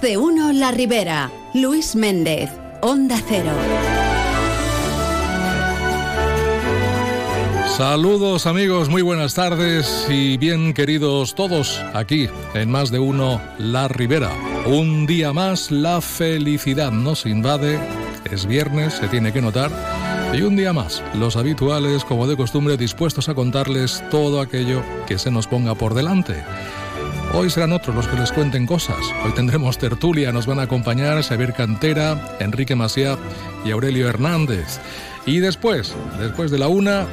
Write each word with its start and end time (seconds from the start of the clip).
De 0.00 0.18
uno 0.18 0.52
La 0.52 0.72
Ribera. 0.72 1.30
Luis 1.54 1.96
Méndez, 1.96 2.50
Onda 2.82 3.18
Cero. 3.26 3.50
Saludos 7.76 8.46
amigos, 8.46 8.88
muy 8.88 9.02
buenas 9.02 9.34
tardes 9.34 10.06
y 10.10 10.36
bien 10.36 10.74
queridos 10.74 11.34
todos 11.34 11.80
aquí 11.94 12.28
en 12.54 12.70
Más 12.70 12.90
de 12.90 12.98
uno 12.98 13.40
La 13.58 13.88
Ribera. 13.88 14.32
Un 14.66 15.06
día 15.06 15.32
más 15.32 15.70
la 15.70 16.00
felicidad 16.00 16.92
nos 16.92 17.24
invade, 17.24 17.78
es 18.30 18.46
viernes, 18.46 18.94
se 18.94 19.08
tiene 19.08 19.32
que 19.32 19.40
notar, 19.40 19.70
y 20.34 20.42
un 20.42 20.56
día 20.56 20.72
más 20.72 21.02
los 21.14 21.36
habituales 21.36 22.04
como 22.04 22.26
de 22.26 22.36
costumbre 22.36 22.76
dispuestos 22.76 23.28
a 23.28 23.34
contarles 23.34 24.04
todo 24.10 24.40
aquello 24.40 24.82
que 25.06 25.18
se 25.18 25.30
nos 25.30 25.46
ponga 25.46 25.74
por 25.74 25.94
delante. 25.94 26.44
Hoy 27.34 27.50
serán 27.50 27.72
otros 27.72 27.94
los 27.94 28.08
que 28.08 28.16
les 28.16 28.32
cuenten 28.32 28.66
cosas. 28.66 28.96
Hoy 29.24 29.32
tendremos 29.32 29.78
tertulia, 29.78 30.32
nos 30.32 30.46
van 30.46 30.58
a 30.58 30.62
acompañar 30.62 31.22
Xavier 31.22 31.52
Cantera, 31.52 32.36
Enrique 32.40 32.74
Maciá 32.74 33.18
y 33.64 33.70
Aurelio 33.70 34.08
Hernández. 34.08 34.80
Y 35.26 35.40
después, 35.40 35.94
después 36.18 36.50
de 36.50 36.58
la 36.58 36.68
una, 36.68 37.06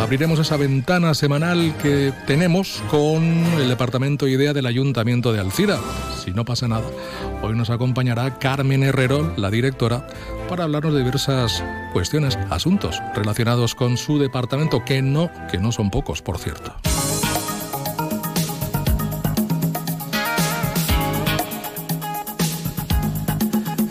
abriremos 0.00 0.38
esa 0.38 0.56
ventana 0.56 1.14
semanal 1.14 1.74
que 1.82 2.12
tenemos 2.26 2.82
con 2.90 3.22
el 3.58 3.68
Departamento 3.68 4.28
Idea 4.28 4.52
del 4.52 4.66
Ayuntamiento 4.66 5.32
de 5.32 5.40
Alcira. 5.40 5.78
Si 6.24 6.30
no 6.30 6.44
pasa 6.44 6.68
nada, 6.68 6.86
hoy 7.42 7.54
nos 7.54 7.70
acompañará 7.70 8.38
Carmen 8.38 8.82
Herrero, 8.82 9.34
la 9.36 9.50
directora, 9.50 10.06
para 10.48 10.64
hablarnos 10.64 10.94
de 10.94 11.00
diversas 11.00 11.62
cuestiones, 11.92 12.38
asuntos 12.50 13.00
relacionados 13.14 13.74
con 13.74 13.96
su 13.96 14.18
departamento, 14.18 14.84
que 14.84 15.02
no, 15.02 15.30
que 15.50 15.58
no 15.58 15.72
son 15.72 15.90
pocos, 15.90 16.22
por 16.22 16.38
cierto. 16.38 16.74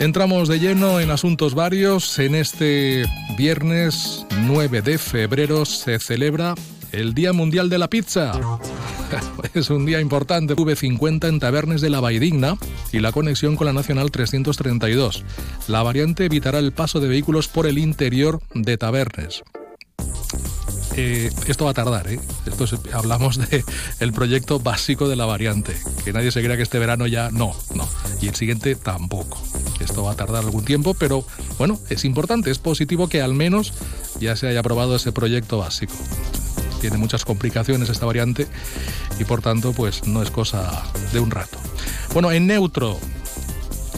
Entramos 0.00 0.48
de 0.48 0.58
lleno 0.58 0.98
en 0.98 1.10
asuntos 1.10 1.54
varios. 1.54 2.18
En 2.18 2.34
este 2.34 3.04
viernes 3.36 4.24
9 4.46 4.80
de 4.80 4.96
febrero 4.96 5.66
se 5.66 5.98
celebra 5.98 6.54
el 6.90 7.12
Día 7.12 7.34
Mundial 7.34 7.68
de 7.68 7.76
la 7.76 7.90
Pizza. 7.90 8.32
es 9.54 9.68
un 9.68 9.84
día 9.84 10.00
importante. 10.00 10.56
V50 10.56 11.28
en 11.28 11.38
Tabernes 11.38 11.82
de 11.82 11.90
la 11.90 12.00
Vaidigna 12.00 12.56
y 12.92 13.00
la 13.00 13.12
conexión 13.12 13.56
con 13.56 13.66
la 13.66 13.74
Nacional 13.74 14.10
332. 14.10 15.22
La 15.68 15.82
variante 15.82 16.24
evitará 16.24 16.60
el 16.60 16.72
paso 16.72 16.98
de 17.00 17.08
vehículos 17.08 17.48
por 17.48 17.66
el 17.66 17.76
interior 17.76 18.40
de 18.54 18.78
Tabernes. 18.78 19.42
Eh, 20.96 21.30
esto 21.46 21.64
va 21.64 21.70
a 21.70 21.74
tardar, 21.74 22.08
¿eh? 22.08 22.18
Esto 22.46 22.64
hablamos 22.92 23.38
de 23.38 23.64
el 24.00 24.12
proyecto 24.12 24.58
básico 24.58 25.08
de 25.08 25.16
la 25.16 25.26
variante. 25.26 25.76
Que 26.04 26.12
nadie 26.12 26.30
se 26.30 26.42
crea 26.42 26.56
que 26.56 26.62
este 26.62 26.78
verano 26.78 27.06
ya 27.06 27.30
no, 27.30 27.54
no. 27.74 27.88
Y 28.20 28.28
el 28.28 28.34
siguiente 28.34 28.74
tampoco. 28.74 29.40
Esto 29.78 30.02
va 30.02 30.12
a 30.12 30.16
tardar 30.16 30.44
algún 30.44 30.64
tiempo, 30.64 30.94
pero 30.94 31.24
bueno, 31.58 31.78
es 31.88 32.04
importante, 32.04 32.50
es 32.50 32.58
positivo 32.58 33.08
que 33.08 33.22
al 33.22 33.34
menos 33.34 33.72
ya 34.20 34.36
se 34.36 34.48
haya 34.48 34.60
aprobado 34.60 34.96
ese 34.96 35.12
proyecto 35.12 35.58
básico. 35.58 35.94
Tiene 36.80 36.98
muchas 36.98 37.24
complicaciones 37.24 37.88
esta 37.88 38.06
variante 38.06 38.46
y 39.18 39.24
por 39.24 39.42
tanto, 39.42 39.72
pues 39.72 40.06
no 40.06 40.22
es 40.22 40.30
cosa 40.30 40.82
de 41.12 41.20
un 41.20 41.30
rato. 41.30 41.58
Bueno, 42.12 42.32
en 42.32 42.46
neutro, 42.46 42.98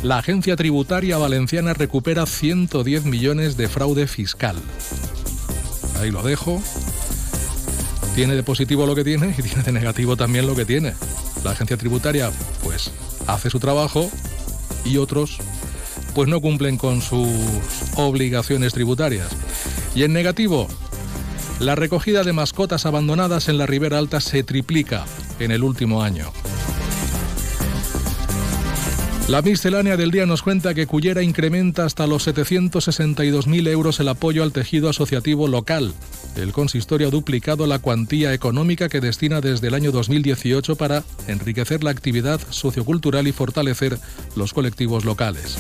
la 0.03 0.19
agencia 0.19 0.57
tributaria 0.57 1.17
valenciana 1.17 1.75
recupera 1.75 2.27
110 2.27 3.05
millones 3.05 3.57
de 3.57 3.69
fraude 3.69 4.07
fiscal 4.07 4.57
ahí 6.03 6.11
lo 6.11 6.22
dejo. 6.22 6.62
Tiene 8.14 8.34
de 8.34 8.42
positivo 8.42 8.86
lo 8.86 8.95
que 8.95 9.05
tiene 9.05 9.35
y 9.36 9.42
tiene 9.42 9.63
de 9.63 9.73
negativo 9.73 10.17
también 10.17 10.46
lo 10.46 10.55
que 10.55 10.64
tiene. 10.64 10.95
La 11.45 11.52
agencia 11.52 11.77
tributaria 11.77 12.30
pues 12.63 12.90
hace 13.27 13.51
su 13.51 13.58
trabajo 13.58 14.11
y 14.85 14.98
otros 14.98 15.39
pues 16.14 16.29
no 16.29 16.40
cumplen 16.40 16.77
con 16.77 17.01
sus 17.01 17.29
obligaciones 17.96 18.73
tributarias. 18.73 19.29
Y 19.95 20.05
en 20.05 20.13
negativo, 20.13 20.68
la 21.58 21.74
recogida 21.74 22.23
de 22.23 22.33
mascotas 22.33 22.86
abandonadas 22.86 23.48
en 23.48 23.57
la 23.57 23.67
Ribera 23.67 23.98
Alta 23.98 24.20
se 24.20 24.42
triplica 24.42 25.05
en 25.39 25.51
el 25.51 25.64
último 25.64 26.02
año. 26.02 26.33
La 29.33 29.41
miscelánea 29.41 29.97
del 29.97 30.11
día 30.11 30.27
nos 30.27 30.43
cuenta 30.43 30.75
que 30.75 30.87
Cullera 30.87 31.23
incrementa 31.23 31.87
hasta 31.87 32.07
los 32.07 32.29
762.000 32.29 33.67
euros 33.69 33.98
el 33.98 34.09
apoyo 34.09 34.43
al 34.43 34.53
tejido 34.53 34.91
asociativo 34.91 35.48
local. 35.48 35.95
El 36.37 36.53
consistorio 36.53 37.09
ha 37.09 37.11
duplicado 37.11 37.67
la 37.67 37.79
cuantía 37.79 38.35
económica 38.35 38.91
que 38.91 39.01
destina 39.01 39.41
desde 39.41 39.69
el 39.69 39.75
año 39.75 39.91
2018 39.91 40.77
para 40.77 41.03
enriquecer 41.29 41.83
la 41.83 41.93
actividad 41.93 42.43
sociocultural 42.51 43.27
y 43.27 43.33
fortalecer 43.33 43.98
los 44.37 44.53
colectivos 44.53 45.07
locales. 45.07 45.57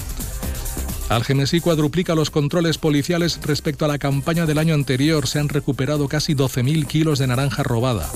Algemesí 1.08 1.60
cuadruplica 1.60 2.14
los 2.14 2.28
controles 2.28 2.76
policiales 2.76 3.40
respecto 3.42 3.86
a 3.86 3.88
la 3.88 3.96
campaña 3.96 4.44
del 4.44 4.58
año 4.58 4.74
anterior. 4.74 5.26
Se 5.26 5.38
han 5.38 5.48
recuperado 5.48 6.08
casi 6.08 6.34
12.000 6.34 6.86
kilos 6.86 7.18
de 7.18 7.26
naranja 7.26 7.62
robada. 7.62 8.10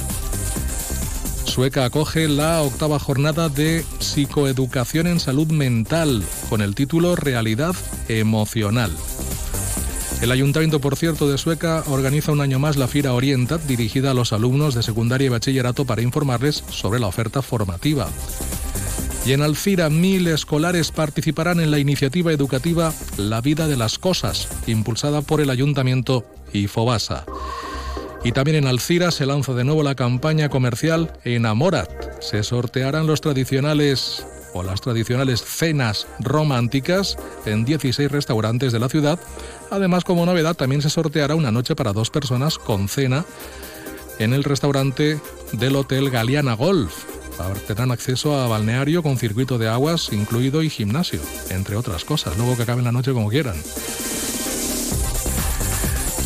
Sueca 1.56 1.86
acoge 1.86 2.28
la 2.28 2.60
octava 2.60 2.98
jornada 2.98 3.48
de 3.48 3.82
psicoeducación 3.98 5.06
en 5.06 5.18
salud 5.18 5.46
mental 5.46 6.22
con 6.50 6.60
el 6.60 6.74
título 6.74 7.16
Realidad 7.16 7.74
Emocional. 8.08 8.92
El 10.20 10.32
ayuntamiento, 10.32 10.82
por 10.82 10.96
cierto, 10.96 11.30
de 11.30 11.38
Sueca 11.38 11.82
organiza 11.86 12.32
un 12.32 12.42
año 12.42 12.58
más 12.58 12.76
la 12.76 12.88
Fira 12.88 13.14
Orientat 13.14 13.62
dirigida 13.62 14.10
a 14.10 14.14
los 14.14 14.34
alumnos 14.34 14.74
de 14.74 14.82
secundaria 14.82 15.28
y 15.28 15.30
bachillerato 15.30 15.86
para 15.86 16.02
informarles 16.02 16.62
sobre 16.68 17.00
la 17.00 17.06
oferta 17.06 17.40
formativa. 17.40 18.06
Y 19.24 19.32
en 19.32 19.40
Alcira, 19.40 19.88
mil 19.88 20.26
escolares 20.26 20.90
participarán 20.90 21.60
en 21.60 21.70
la 21.70 21.78
iniciativa 21.78 22.34
educativa 22.34 22.92
La 23.16 23.40
Vida 23.40 23.66
de 23.66 23.78
las 23.78 23.98
Cosas, 23.98 24.46
impulsada 24.66 25.22
por 25.22 25.40
el 25.40 25.48
ayuntamiento 25.48 26.26
y 26.52 26.66
Fobasa. 26.66 27.24
Y 28.26 28.32
también 28.32 28.56
en 28.56 28.66
Alcira 28.66 29.12
se 29.12 29.24
lanza 29.24 29.52
de 29.54 29.62
nuevo 29.62 29.84
la 29.84 29.94
campaña 29.94 30.48
comercial 30.48 31.12
Enamorat. 31.22 32.20
Se 32.20 32.42
sortearán 32.42 33.06
los 33.06 33.20
tradicionales 33.20 34.26
o 34.52 34.64
las 34.64 34.80
tradicionales 34.80 35.44
cenas 35.44 36.08
románticas 36.18 37.16
en 37.44 37.64
16 37.64 38.10
restaurantes 38.10 38.72
de 38.72 38.80
la 38.80 38.88
ciudad. 38.88 39.20
Además, 39.70 40.02
como 40.02 40.26
novedad, 40.26 40.56
también 40.56 40.82
se 40.82 40.90
sorteará 40.90 41.36
una 41.36 41.52
noche 41.52 41.76
para 41.76 41.92
dos 41.92 42.10
personas 42.10 42.58
con 42.58 42.88
cena 42.88 43.24
en 44.18 44.32
el 44.32 44.42
restaurante 44.42 45.20
del 45.52 45.76
Hotel 45.76 46.10
Galeana 46.10 46.54
Golf. 46.54 47.04
Tendrán 47.68 47.92
acceso 47.92 48.34
a 48.34 48.48
balneario 48.48 49.04
con 49.04 49.18
circuito 49.18 49.56
de 49.56 49.68
aguas 49.68 50.12
incluido 50.12 50.64
y 50.64 50.70
gimnasio, 50.70 51.20
entre 51.50 51.76
otras 51.76 52.04
cosas. 52.04 52.36
Luego 52.36 52.56
que 52.56 52.64
acaben 52.64 52.82
la 52.82 52.90
noche 52.90 53.12
como 53.12 53.28
quieran. 53.28 53.54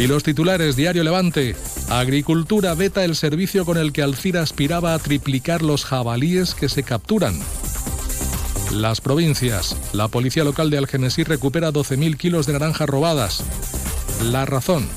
Y 0.00 0.06
los 0.06 0.22
titulares 0.22 0.76
Diario 0.76 1.04
Levante. 1.04 1.54
Agricultura 1.90 2.74
veta 2.74 3.04
el 3.04 3.14
servicio 3.14 3.66
con 3.66 3.76
el 3.76 3.92
que 3.92 4.00
Alcira 4.00 4.40
aspiraba 4.40 4.94
a 4.94 4.98
triplicar 4.98 5.60
los 5.60 5.84
jabalíes 5.84 6.54
que 6.54 6.70
se 6.70 6.82
capturan. 6.82 7.38
Las 8.72 9.02
provincias. 9.02 9.76
La 9.92 10.08
policía 10.08 10.42
local 10.42 10.70
de 10.70 10.78
Algenesí 10.78 11.22
recupera 11.22 11.70
12.000 11.70 12.16
kilos 12.16 12.46
de 12.46 12.54
naranjas 12.54 12.88
robadas. 12.88 13.44
La 14.24 14.46
razón. 14.46 14.88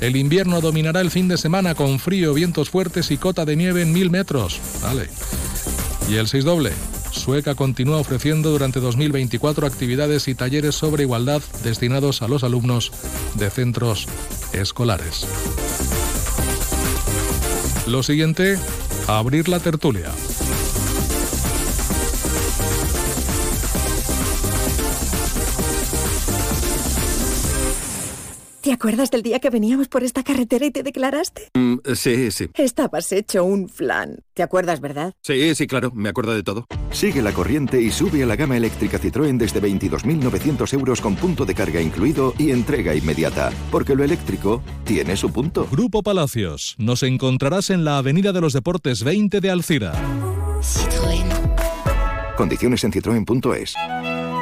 El 0.00 0.16
invierno 0.16 0.62
dominará 0.62 1.02
el 1.02 1.10
fin 1.10 1.28
de 1.28 1.36
semana 1.36 1.74
con 1.74 1.98
frío, 1.98 2.32
vientos 2.32 2.70
fuertes 2.70 3.10
y 3.10 3.18
cota 3.18 3.44
de 3.44 3.56
nieve 3.56 3.82
en 3.82 3.92
mil 3.92 4.08
metros. 4.08 4.58
Y 6.08 6.14
el 6.14 6.28
6 6.28 6.44
doble. 6.46 6.72
Sueca 7.10 7.54
continúa 7.54 7.98
ofreciendo 7.98 8.50
durante 8.50 8.80
2024 8.80 9.66
actividades 9.66 10.28
y 10.28 10.34
talleres 10.34 10.74
sobre 10.74 11.02
igualdad 11.02 11.42
destinados 11.62 12.22
a 12.22 12.28
los 12.28 12.42
alumnos 12.42 12.90
de 13.34 13.50
centros 13.50 14.06
escolares. 14.52 15.26
Lo 17.86 18.02
siguiente, 18.02 18.58
abrir 19.06 19.48
la 19.48 19.60
tertulia. 19.60 20.10
¿Te 28.66 28.72
acuerdas 28.72 29.12
del 29.12 29.22
día 29.22 29.38
que 29.38 29.48
veníamos 29.48 29.86
por 29.86 30.02
esta 30.02 30.24
carretera 30.24 30.66
y 30.66 30.72
te 30.72 30.82
declaraste? 30.82 31.50
Mm, 31.54 31.76
sí, 31.94 32.32
sí. 32.32 32.48
Estabas 32.54 33.12
hecho 33.12 33.44
un 33.44 33.68
flan. 33.68 34.24
¿Te 34.34 34.42
acuerdas, 34.42 34.80
verdad? 34.80 35.14
Sí, 35.22 35.54
sí, 35.54 35.68
claro, 35.68 35.92
me 35.94 36.08
acuerdo 36.08 36.34
de 36.34 36.42
todo. 36.42 36.66
Sigue 36.90 37.22
la 37.22 37.30
corriente 37.30 37.80
y 37.80 37.92
sube 37.92 38.24
a 38.24 38.26
la 38.26 38.34
gama 38.34 38.56
eléctrica 38.56 38.98
Citroën 38.98 39.36
desde 39.36 39.62
22.900 39.62 40.72
euros 40.74 41.00
con 41.00 41.14
punto 41.14 41.44
de 41.44 41.54
carga 41.54 41.80
incluido 41.80 42.34
y 42.38 42.50
entrega 42.50 42.92
inmediata. 42.92 43.52
Porque 43.70 43.94
lo 43.94 44.02
eléctrico 44.02 44.64
tiene 44.82 45.16
su 45.16 45.30
punto. 45.30 45.68
Grupo 45.70 46.02
Palacios. 46.02 46.74
Nos 46.76 47.04
encontrarás 47.04 47.70
en 47.70 47.84
la 47.84 47.98
Avenida 47.98 48.32
de 48.32 48.40
los 48.40 48.52
Deportes 48.52 49.04
20 49.04 49.40
de 49.40 49.48
Alcira. 49.48 49.92
Citroën. 50.60 52.34
Condiciones 52.34 52.82
en 52.82 52.90
citroen.es. 52.90 53.76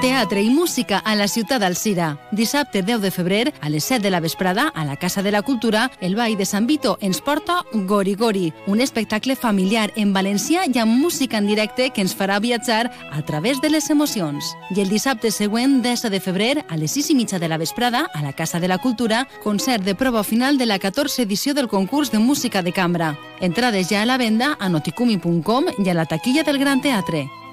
teatre 0.04 0.42
i 0.44 0.50
música 0.52 0.98
a 1.00 1.14
la 1.16 1.24
ciutat 1.32 1.62
d'Alcira. 1.62 2.18
Dissabte 2.30 2.82
10 2.84 3.00
de 3.00 3.10
febrer, 3.10 3.54
a 3.64 3.70
les 3.72 3.86
7 3.88 4.02
de 4.04 4.10
la 4.12 4.20
vesprada, 4.20 4.66
a 4.68 4.84
la 4.84 4.96
Casa 4.96 5.22
de 5.22 5.30
la 5.32 5.40
Cultura, 5.40 5.90
el 6.02 6.14
Ball 6.14 6.36
de 6.36 6.44
Sant 6.44 6.66
Vito 6.68 6.98
ens 7.00 7.22
porta 7.24 7.62
Gori 7.72 8.12
Gori, 8.14 8.52
un 8.66 8.82
espectacle 8.84 9.32
familiar 9.34 9.94
en 9.96 10.12
valencià 10.12 10.66
i 10.68 10.76
amb 10.78 10.92
música 11.00 11.38
en 11.40 11.46
directe 11.48 11.88
que 11.88 12.04
ens 12.04 12.12
farà 12.12 12.36
viatjar 12.38 12.90
a 13.10 13.22
través 13.24 13.62
de 13.62 13.70
les 13.70 13.88
emocions. 13.88 14.50
I 14.76 14.82
el 14.82 14.92
dissabte 14.92 15.30
següent, 15.30 15.80
10 15.80 16.10
de 16.12 16.20
febrer, 16.20 16.66
a 16.68 16.76
les 16.76 16.92
6 16.92 17.08
i 17.14 17.16
mitja 17.16 17.38
de 17.40 17.48
la 17.48 17.56
vesprada, 17.56 18.04
a 18.12 18.20
la 18.20 18.34
Casa 18.34 18.60
de 18.60 18.68
la 18.68 18.76
Cultura, 18.76 19.22
concert 19.42 19.84
de 19.84 19.94
prova 19.94 20.22
final 20.22 20.58
de 20.58 20.66
la 20.66 20.78
14 20.78 21.22
edició 21.22 21.54
del 21.54 21.68
concurs 21.68 22.12
de 22.12 22.18
música 22.18 22.60
de 22.60 22.76
cambra. 22.76 23.14
Entrades 23.40 23.88
ja 23.88 24.02
a 24.02 24.06
la 24.06 24.18
venda 24.18 24.58
a 24.60 24.68
noticumi.com 24.68 25.72
i 25.78 25.88
a 25.88 25.94
la 25.94 26.04
taquilla 26.04 26.44
del 26.44 26.58
Gran 26.58 26.82
Teatre. 26.82 27.24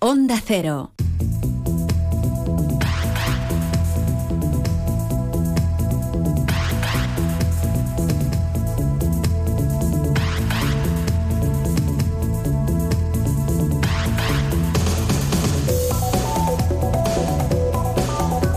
Onda 0.00 0.38
Cero. 0.46 0.92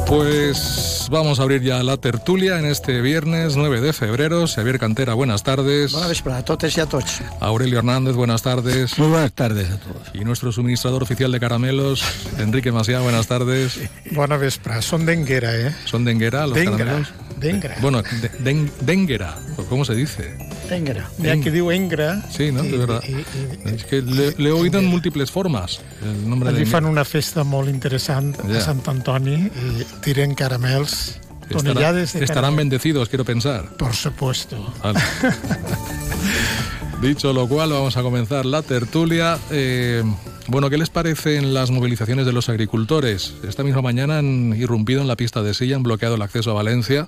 Pues 0.07 0.88
vamos 1.09 1.39
a 1.39 1.43
abrir 1.43 1.61
ya 1.61 1.81
la 1.83 1.97
tertulia 1.97 2.59
en 2.59 2.65
este 2.65 3.01
viernes 3.01 3.55
9 3.55 3.81
de 3.81 3.93
febrero. 3.93 4.47
Xavier 4.47 4.79
Cantera, 4.79 5.13
buenas 5.13 5.43
tardes. 5.43 5.91
Bona 5.91 6.07
vespre 6.07 6.33
a 6.33 6.43
totes 6.43 6.77
i 6.77 6.81
a 6.81 6.85
tots. 6.85 7.21
Aurelio 7.39 7.79
Hernández, 7.79 8.15
buenas 8.15 8.41
tardes. 8.41 8.97
Muy 8.97 9.09
buenas 9.09 9.33
tardes 9.33 9.69
a 9.69 9.77
todos. 9.79 10.09
Y 10.13 10.19
nuestro 10.25 10.51
suministrador 10.51 11.03
oficial 11.03 11.31
de 11.31 11.39
caramelos, 11.39 12.03
Enrique 12.37 12.71
Maciá, 12.71 12.99
buenas 13.01 13.27
tardes. 13.27 13.79
Bona 14.11 14.37
vespre. 14.37 14.81
Són 14.81 15.05
d'Enguera, 15.05 15.51
eh? 15.57 15.75
¿Son 15.85 16.05
de 16.05 16.11
Enguera 16.11 16.45
los 16.47 16.55
D'Engra. 16.55 16.77
caramelos? 16.77 17.09
D'Engra. 17.39 17.75
Bueno, 17.81 18.01
de, 18.01 18.29
de- 18.53 18.71
d'Enguera, 18.81 19.35
¿o 19.57 19.63
¿cómo 19.65 19.85
se 19.85 19.95
dice? 19.95 20.37
Engra. 20.71 21.05
Ha 21.19 21.35
qui 21.41 21.49
diu 21.51 21.71
Engra. 21.71 22.23
Sí, 22.31 22.51
¿no? 22.51 22.63
i- 22.63 22.69
De 22.71 22.77
verdad. 22.77 23.03
I, 23.07 23.11
i, 23.11 23.75
Es 23.75 23.83
que 23.85 24.01
le, 24.01 24.33
le 24.37 24.49
he 24.49 24.51
oído 24.51 24.79
en 24.79 24.85
múltiples 24.85 25.31
formas 25.31 25.79
el 26.03 26.29
nombre 26.29 26.51
de 26.51 26.57
allí 26.61 26.65
fan 26.69 26.85
una 26.85 27.05
festa 27.05 27.43
molt 27.43 27.69
interessant 27.69 28.35
Ja. 28.41 28.57
a 28.57 28.61
Sant 28.61 28.85
Antoni 28.87 29.35
i 29.49 29.85
tiren 30.03 30.35
caramels, 30.35 31.19
Estará- 31.49 31.93
de 31.93 32.03
estarán 32.03 32.55
bendecidos, 32.55 33.09
quiero 33.09 33.25
pensar. 33.25 33.65
Por 33.77 33.93
supuesto. 33.95 34.55
Vale. 34.83 34.99
Dicho 37.01 37.31
lo 37.31 37.47
cual, 37.47 37.71
vamos 37.71 37.95
a 37.95 38.01
comenzar 38.01 38.45
la 38.45 38.61
tertulia. 38.61 39.37
Eh, 39.51 40.03
bueno, 40.47 40.69
¿qué 40.69 40.77
les 40.77 40.89
parecen 40.89 41.53
las 41.53 41.71
movilizaciones 41.71 42.25
de 42.25 42.33
los 42.33 42.49
agricultores? 42.49 43.33
Esta 43.47 43.63
misma 43.63 43.81
mañana 43.81 44.17
han 44.17 44.53
irrumpido 44.57 44.99
en 45.01 45.07
la 45.07 45.15
pista 45.15 45.41
de 45.41 45.53
silla, 45.53 45.77
han 45.77 45.83
bloqueado 45.83 46.15
el 46.15 46.21
acceso 46.21 46.51
a 46.51 46.55
Valencia. 46.55 47.07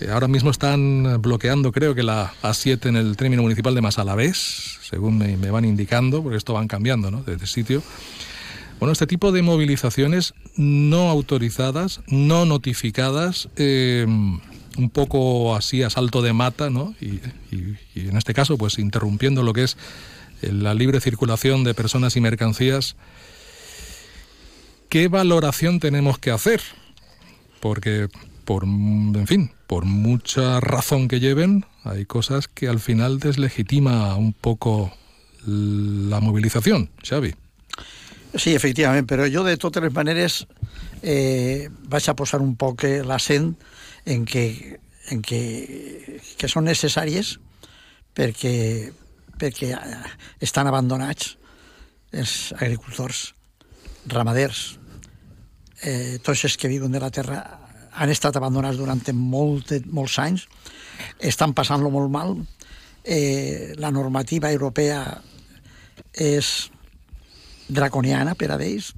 Eh, 0.00 0.08
ahora 0.10 0.28
mismo 0.28 0.50
están 0.50 1.20
bloqueando, 1.20 1.72
creo 1.72 1.94
que 1.94 2.02
la 2.02 2.32
A7 2.42 2.86
en 2.86 2.96
el 2.96 3.16
término 3.16 3.42
municipal 3.42 3.74
de 3.74 3.80
Masalavés, 3.80 4.78
según 4.82 5.18
me, 5.18 5.36
me 5.36 5.50
van 5.50 5.64
indicando, 5.64 6.22
porque 6.22 6.36
esto 6.38 6.52
van 6.54 6.68
cambiando 6.68 7.10
¿no? 7.10 7.22
de, 7.22 7.36
de 7.36 7.46
sitio. 7.46 7.82
Bueno, 8.78 8.92
este 8.92 9.06
tipo 9.08 9.32
de 9.32 9.42
movilizaciones 9.42 10.34
no 10.56 11.10
autorizadas, 11.10 12.00
no 12.06 12.44
notificadas, 12.44 13.48
eh, 13.56 14.06
un 14.06 14.90
poco 14.90 15.56
así 15.56 15.82
a 15.82 15.90
salto 15.90 16.22
de 16.22 16.32
mata, 16.32 16.70
¿no? 16.70 16.94
Y, 17.00 17.14
y- 17.50 17.76
y 17.96 18.08
en 18.08 18.16
este 18.16 18.32
caso, 18.34 18.56
pues 18.56 18.78
interrumpiendo 18.78 19.42
lo 19.42 19.52
que 19.52 19.64
es 19.64 19.76
eh, 20.42 20.52
la 20.52 20.74
libre 20.74 21.00
circulación 21.00 21.64
de 21.64 21.74
personas 21.74 22.14
y 22.16 22.20
mercancías. 22.20 22.94
¿Qué 24.88 25.08
valoración 25.08 25.80
tenemos 25.80 26.18
que 26.18 26.30
hacer? 26.30 26.62
Porque, 27.60 28.08
por, 28.48 28.64
en 28.64 29.26
fin, 29.26 29.50
por 29.66 29.84
mucha 29.84 30.58
razón 30.60 31.06
que 31.06 31.20
lleven, 31.20 31.66
hay 31.84 32.06
cosas 32.06 32.48
que 32.48 32.66
al 32.66 32.80
final 32.80 33.18
deslegitima 33.18 34.16
un 34.16 34.32
poco 34.32 34.90
la 35.44 36.20
movilización, 36.20 36.88
Xavi. 37.06 37.34
Sí, 38.32 38.54
efectivament, 38.54 39.04
però 39.04 39.28
jo 39.28 39.44
de 39.44 39.58
totes 39.60 39.84
les 39.84 39.92
maneres 39.92 40.46
eh, 41.02 41.68
a 41.92 42.16
posar 42.16 42.40
un 42.40 42.56
poc 42.56 42.86
l'accent 43.04 43.52
en 44.06 44.24
que, 44.24 44.80
en 45.12 45.20
que, 45.20 45.42
que 46.40 46.48
són 46.48 46.64
necessàries 46.64 47.36
perquè, 48.16 48.88
perquè 49.36 49.74
estan 50.40 50.72
abandonats 50.72 51.36
els 52.16 52.54
agricultors, 52.56 53.34
ramaders, 54.08 54.78
eh, 55.84 56.16
que 56.24 56.68
viuen 56.68 56.92
de 56.92 57.00
la 57.00 57.12
terra 57.12 57.67
han 57.98 58.12
estat 58.12 58.36
abandonats 58.38 58.78
durant 58.78 59.02
molt, 59.14 59.72
molts 59.90 60.18
anys, 60.22 60.46
estan 61.18 61.54
passant-lo 61.54 61.90
molt 61.90 62.10
mal, 62.10 62.36
eh, 63.04 63.74
la 63.78 63.90
normativa 63.90 64.50
europea 64.52 65.02
és 66.14 66.70
draconiana 67.68 68.34
per 68.34 68.50
a 68.52 68.58
ells. 68.62 68.92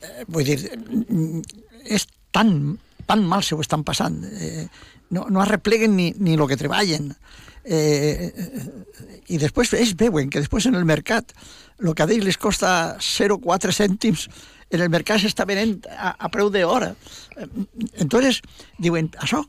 Eh, 0.00 0.24
vull 0.28 0.44
dir, 0.44 0.58
mm, 0.60 1.40
és 1.84 2.06
tan, 2.30 2.78
tan 3.06 3.24
mal 3.26 3.42
se 3.42 3.54
ho 3.54 3.60
estan 3.60 3.84
passant. 3.84 4.22
Eh, 4.24 4.66
no, 5.10 5.26
no 5.30 5.40
arrepleguen 5.40 5.96
ni, 5.96 6.12
ni 6.18 6.34
el 6.34 6.46
que 6.48 6.60
treballen. 6.60 7.14
Eh, 7.64 8.30
I 9.32 9.38
després 9.40 9.72
ells 9.72 9.94
veuen 9.96 10.28
que 10.28 10.42
després 10.42 10.66
en 10.68 10.74
el 10.76 10.84
mercat 10.84 11.32
el 11.80 11.94
que 11.94 12.04
a 12.04 12.06
ells 12.06 12.26
les 12.26 12.38
costa 12.38 12.96
0,4 13.00 13.72
cèntims 13.72 14.28
en 14.70 14.80
el 14.80 14.90
mercat 14.92 15.22
s'està 15.22 15.46
venent 15.48 15.76
a, 15.90 16.14
a 16.18 16.30
preu 16.32 16.50
d'hora. 16.52 16.94
Eh, 17.36 17.48
Entonces, 18.04 18.40
diuen, 18.78 19.10
això, 19.22 19.44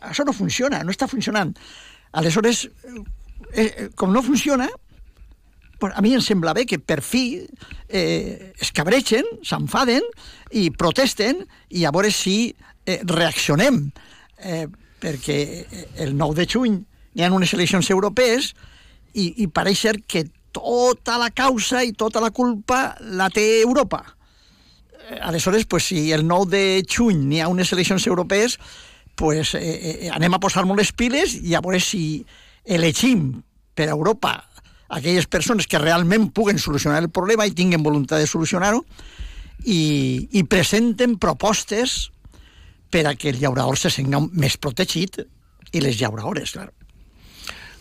això 0.00 0.26
no 0.26 0.36
funciona, 0.36 0.82
no 0.84 0.94
està 0.94 1.08
funcionant. 1.10 1.54
Aleshores, 2.12 2.66
eh, 3.52 3.66
eh, 3.66 3.88
com 3.94 4.12
no 4.12 4.22
funciona, 4.22 4.68
pues 5.80 5.94
a 5.96 6.02
mi 6.02 6.12
em 6.14 6.20
sembla 6.20 6.52
bé 6.52 6.66
que 6.68 6.78
per 6.78 7.00
fi 7.00 7.40
eh, 7.88 8.52
es 8.60 8.70
cabreixen, 8.76 9.24
s'enfaden 9.42 10.04
i 10.52 10.68
protesten 10.70 11.40
i 11.70 11.86
a 11.88 11.92
veure 11.94 12.10
si 12.12 12.52
eh, 12.84 13.00
reaccionem 13.08 13.86
eh, 14.44 14.66
perquè 15.00 15.38
el 16.04 16.12
9 16.18 16.36
de 16.36 16.46
juny 16.46 16.76
hi 17.16 17.24
ha 17.24 17.32
unes 17.32 17.54
eleccions 17.56 17.88
europees 17.90 18.52
i, 19.14 19.42
i 19.42 19.48
pareix 19.48 19.86
ser 19.86 19.96
que 20.06 20.26
tota 20.52 21.16
la 21.18 21.30
causa 21.32 21.82
i 21.86 21.94
tota 21.96 22.20
la 22.20 22.30
culpa 22.30 22.96
la 23.00 23.30
té 23.32 23.62
Europa. 23.62 24.02
Eh, 25.10 25.18
Aleshores, 25.20 25.66
pues, 25.66 25.84
si 25.84 26.12
el 26.12 26.26
9 26.26 26.56
de 26.56 26.86
juny 26.86 27.26
n'hi 27.26 27.40
ha 27.40 27.48
unes 27.48 27.72
eleccions 27.72 28.06
europees, 28.06 28.58
pues, 29.16 29.54
eh, 29.54 30.06
eh, 30.06 30.10
anem 30.14 30.34
a 30.34 30.40
posar-nos 30.40 30.78
les 30.78 30.92
piles 30.92 31.34
i 31.42 31.54
a 31.54 31.60
veure 31.60 31.80
si 31.82 32.24
elegim 32.64 33.42
per 33.74 33.90
a 33.90 33.96
Europa 33.96 34.38
aquelles 34.88 35.26
persones 35.26 35.66
que 35.66 35.78
realment 35.78 36.30
puguen 36.34 36.58
solucionar 36.58 37.02
el 37.02 37.10
problema 37.10 37.46
i 37.46 37.54
tinguen 37.54 37.82
voluntat 37.82 38.18
de 38.18 38.26
solucionar-ho 38.26 38.84
i, 39.64 40.28
i 40.32 40.42
presenten 40.44 41.18
propostes 41.18 42.10
per 42.90 43.06
a 43.06 43.14
que 43.14 43.30
el 43.30 43.38
llaurador 43.38 43.78
se 43.78 43.90
sent 43.90 44.10
més 44.32 44.56
protegit 44.58 45.20
i 45.70 45.82
les 45.82 45.98
llauradores, 46.00 46.56
clar. 46.56 46.72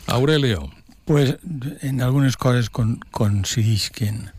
Aurelio. 0.08 0.70
Pues 1.06 1.38
en 1.82 2.02
algunes 2.06 2.38
coses 2.38 2.70
con, 2.70 3.00
coincidisquen 3.10 4.30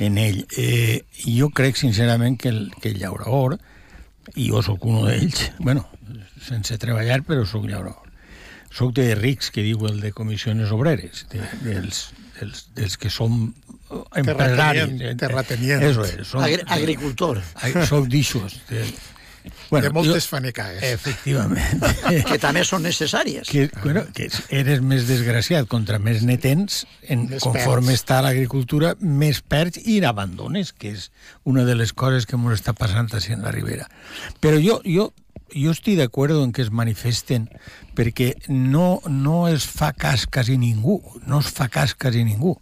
en 0.00 0.18
ell. 0.18 0.44
Eh, 0.56 1.04
jo 1.22 1.50
crec 1.54 1.78
sincerament 1.78 2.38
que 2.40 2.50
el, 2.50 2.62
que 2.80 2.94
el 2.94 3.00
llaurador, 3.02 3.58
i 4.34 4.50
jo 4.50 4.62
sóc 4.64 4.84
un 4.88 5.04
d'ells, 5.06 5.50
bueno, 5.58 5.86
sense 6.44 6.78
treballar, 6.80 7.22
però 7.26 7.44
sóc 7.46 7.68
llaurador. 7.68 8.08
Soc 8.70 8.94
de 8.94 9.12
rics, 9.18 9.50
que 9.50 9.64
diu 9.66 9.82
el 9.88 9.98
de 10.00 10.12
comissiones 10.14 10.70
obreres, 10.70 11.24
de, 11.32 11.42
dels, 11.64 12.04
dels, 12.38 12.68
dels 12.76 12.96
que 13.00 13.10
som 13.10 13.48
empresaris. 14.14 14.84
Terratenient, 14.86 15.18
terratenient. 15.18 15.82
Eso 15.88 16.04
es. 16.06 16.28
Som, 16.28 16.44
Agri 16.46 16.62
agricultor. 16.78 17.42
Soc 17.88 18.06
d'aixòs, 18.12 18.60
de, 18.70 18.84
bueno, 19.70 19.86
de 19.86 19.92
moltes 19.94 20.26
jo, 20.26 20.30
fanecaes. 20.36 20.82
Efectivament. 20.90 21.84
que 22.28 22.38
també 22.42 22.64
són 22.66 22.84
necessàries. 22.86 23.48
Que, 23.50 23.68
bueno, 23.82 24.04
que 24.16 24.28
eres 24.54 24.82
més 24.84 25.06
desgraciat 25.08 25.68
contra 25.70 26.00
més 26.02 26.24
netens, 26.26 26.84
en, 27.08 27.26
més 27.30 27.44
conforme 27.44 27.92
perds. 27.92 28.02
està 28.02 28.20
l'agricultura, 28.26 28.94
més 29.00 29.40
perds 29.40 29.80
i 29.84 30.00
l'abandones, 30.04 30.74
que 30.76 30.94
és 30.96 31.10
una 31.44 31.64
de 31.68 31.78
les 31.78 31.92
coses 31.92 32.28
que 32.28 32.38
ens 32.38 32.60
està 32.60 32.76
passant 32.76 33.10
així 33.16 33.34
en 33.36 33.44
la 33.46 33.54
Ribera. 33.54 33.88
Però 34.40 34.60
jo, 34.60 34.80
jo, 34.84 35.10
jo 35.54 35.74
estic 35.74 35.98
d'acord 35.98 36.36
en 36.36 36.52
que 36.54 36.62
es 36.62 36.70
manifesten 36.70 37.48
perquè 37.96 38.32
no, 38.48 39.00
no 39.08 39.46
es 39.50 39.66
fa 39.66 39.92
cas 39.92 40.26
quasi 40.26 40.56
ningú, 40.58 41.00
no 41.26 41.40
es 41.40 41.50
fa 41.52 41.68
cas 41.68 41.94
quasi 41.94 42.24
ningú. 42.24 42.56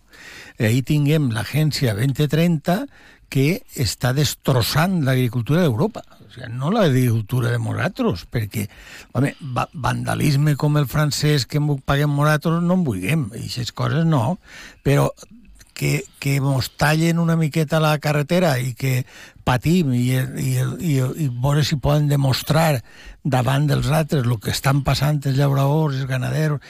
Ahí 0.58 0.82
tinguem 0.82 1.30
l'agència 1.34 1.94
2030 1.94 2.84
que 3.28 3.62
està 3.76 4.14
destrossant 4.16 5.02
l'agricultura 5.06 5.62
d'Europa. 5.62 6.02
O 6.28 6.34
sigui, 6.34 6.50
no 6.52 6.70
l'agricultura 6.74 7.50
de 7.54 7.58
nosaltres, 7.62 8.26
perquè, 8.28 8.66
home, 9.16 9.32
vandalisme 9.72 10.54
com 10.60 10.76
el 10.76 10.86
francès 10.90 11.46
que 11.48 11.62
paguem 11.88 12.12
nosaltres 12.14 12.62
no 12.62 12.76
en 12.76 12.84
vulguem, 12.84 13.26
i 13.32 13.46
aquestes 13.46 13.72
coses 13.72 14.04
no, 14.04 14.36
però 14.84 15.08
que, 15.78 16.02
que 16.18 16.40
mos 16.42 16.72
tallen 16.76 17.20
una 17.22 17.36
miqueta 17.38 17.80
la 17.80 17.94
carretera 18.02 18.56
i 18.58 18.74
que 18.74 19.04
patim 19.46 19.94
i, 19.94 20.10
i, 20.18 20.54
i, 20.58 20.96
i 20.98 21.28
veure 21.30 21.62
si 21.64 21.78
poden 21.80 22.10
demostrar 22.10 22.82
davant 23.22 23.68
dels 23.70 23.88
altres 23.88 24.26
el 24.26 24.40
que 24.42 24.50
estan 24.52 24.82
passant 24.84 25.22
els 25.24 25.38
llauradors, 25.38 26.00
els 26.02 26.10
ganaderos, 26.10 26.60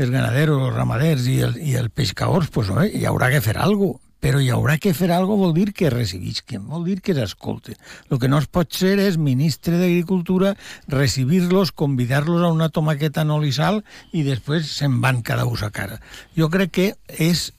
els 0.00 0.10
ganaderos, 0.10 0.64
els 0.64 0.74
ramaders 0.74 1.28
i, 1.28 1.38
el, 1.44 1.60
i 1.60 1.76
els 1.78 1.92
pescadors, 1.94 2.48
pues, 2.50 2.72
home, 2.72 2.88
hi 2.88 3.04
haurà 3.06 3.30
que 3.30 3.44
fer 3.44 3.58
alguna 3.60 3.94
cosa 3.94 4.02
però 4.24 4.38
hi 4.40 4.46
haurà 4.48 4.78
que 4.80 4.94
fer 4.96 5.10
alguna 5.12 5.42
vol 5.42 5.50
dir 5.52 5.66
que 5.76 5.90
recibisquen, 5.92 6.62
vol 6.64 6.86
dir 6.88 7.02
que 7.04 7.12
s'escolten. 7.12 7.76
El 8.08 8.20
que 8.22 8.30
no 8.32 8.38
es 8.40 8.46
pot 8.48 8.72
ser 8.72 8.94
és 9.02 9.18
ministre 9.20 9.76
d'Agricultura, 9.76 10.54
recibir-los, 10.88 11.74
convidar-los 11.76 12.40
a 12.40 12.48
una 12.54 12.70
tomaqueta 12.72 13.26
en 13.26 13.34
oli 13.34 13.52
sal 13.52 13.82
i 14.16 14.24
després 14.24 14.70
se'n 14.78 14.96
van 15.04 15.20
cada 15.20 15.44
ús 15.44 15.60
a 15.66 15.68
cara. 15.76 16.00
Jo 16.38 16.48
crec 16.48 16.72
que 16.72 16.88
és 17.20 17.50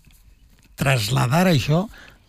trasladar 0.81 1.45
això 1.51 1.85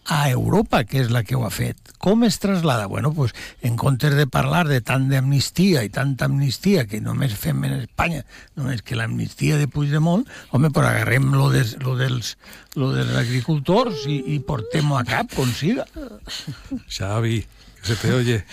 a 0.07 0.31
Europa, 0.31 0.85
que 0.87 1.01
és 1.03 1.11
la 1.11 1.25
que 1.27 1.35
ho 1.37 1.43
ha 1.47 1.51
fet. 1.51 1.79
Com 1.99 2.23
es 2.25 2.39
traslada? 2.39 2.87
Bueno, 2.87 3.13
pues, 3.13 3.35
en 3.63 3.77
comptes 3.77 4.15
de 4.15 4.27
parlar 4.31 4.67
de 4.69 4.81
tant 4.81 5.09
d'amnistia 5.11 5.83
i 5.83 5.91
tanta 5.91 6.29
amnistia 6.31 6.87
que 6.87 7.01
només 7.03 7.35
fem 7.35 7.65
en 7.67 7.81
Espanya, 7.81 8.23
només 8.55 8.85
que 8.87 8.99
l'amnistia 8.99 9.59
de 9.59 9.67
Puigdemont, 9.67 10.27
home, 10.55 10.71
però 10.71 10.93
agarrem 10.93 11.33
lo, 11.35 11.51
des, 11.51 11.75
lo, 11.83 11.97
dels, 11.99 12.37
lo 12.79 12.93
dels 12.95 13.17
agricultors 13.19 14.07
i, 14.07 14.21
i 14.37 14.39
portem-ho 14.47 14.99
a 15.01 15.05
cap, 15.09 15.35
com 15.35 15.51
siga. 15.51 15.89
Xavi, 16.87 17.43
se 17.83 17.97
te 17.97 18.15
oye. 18.15 18.45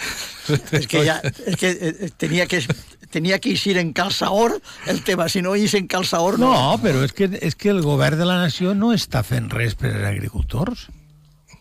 es 0.72 0.88
que 0.88 1.05
ya, 1.05 1.22
es 1.45 1.55
que 1.57 1.69
eh, 1.69 2.12
tenía 2.17 2.48
que 2.48 2.65
tenía 3.13 3.38
que 3.38 3.50
ir 3.50 3.77
en 3.77 3.93
calçaor 3.93 4.60
el 4.88 5.03
tema, 5.03 5.29
si 5.29 5.43
no 5.43 5.55
ir 5.55 5.69
en 5.75 5.86
calçaor 5.86 6.39
no. 6.39 6.50
No, 6.50 6.81
però 6.81 7.05
és 7.05 7.13
que, 7.13 7.29
és 7.45 7.53
que 7.53 7.69
el 7.69 7.83
govern 7.86 8.17
de 8.17 8.25
la 8.25 8.39
nació 8.41 8.74
no 8.74 8.89
està 8.91 9.22
fent 9.22 9.51
res 9.53 9.77
per 9.77 9.93
als 9.93 10.10
agricultors. 10.10 10.88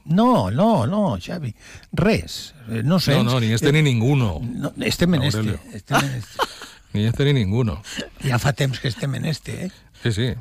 No, 0.04 0.50
no, 0.50 0.86
no, 0.86 1.18
Xavi, 1.20 1.54
res. 1.92 2.54
Eh, 2.68 2.82
no 2.84 2.98
sé. 3.00 3.14
No, 3.14 3.24
no, 3.24 3.40
ni 3.40 3.52
este 3.52 3.68
eh, 3.68 3.72
ni 3.72 3.82
ninguno. 3.82 4.40
No, 4.42 4.72
estem 4.80 5.14
en 5.14 5.22
este. 5.22 5.58
Estem 5.72 5.98
en 5.98 6.14
este. 6.16 6.38
ni 6.92 7.04
este 7.06 7.24
ni 7.24 7.32
ninguno. 7.32 7.82
Ja 8.24 8.38
fa 8.42 8.52
temps 8.52 8.80
que 8.80 8.88
estem 8.88 9.14
en 9.14 9.24
este, 9.26 9.66
eh? 9.66 9.70
Sí, 10.02 10.12
sí. 10.12 10.32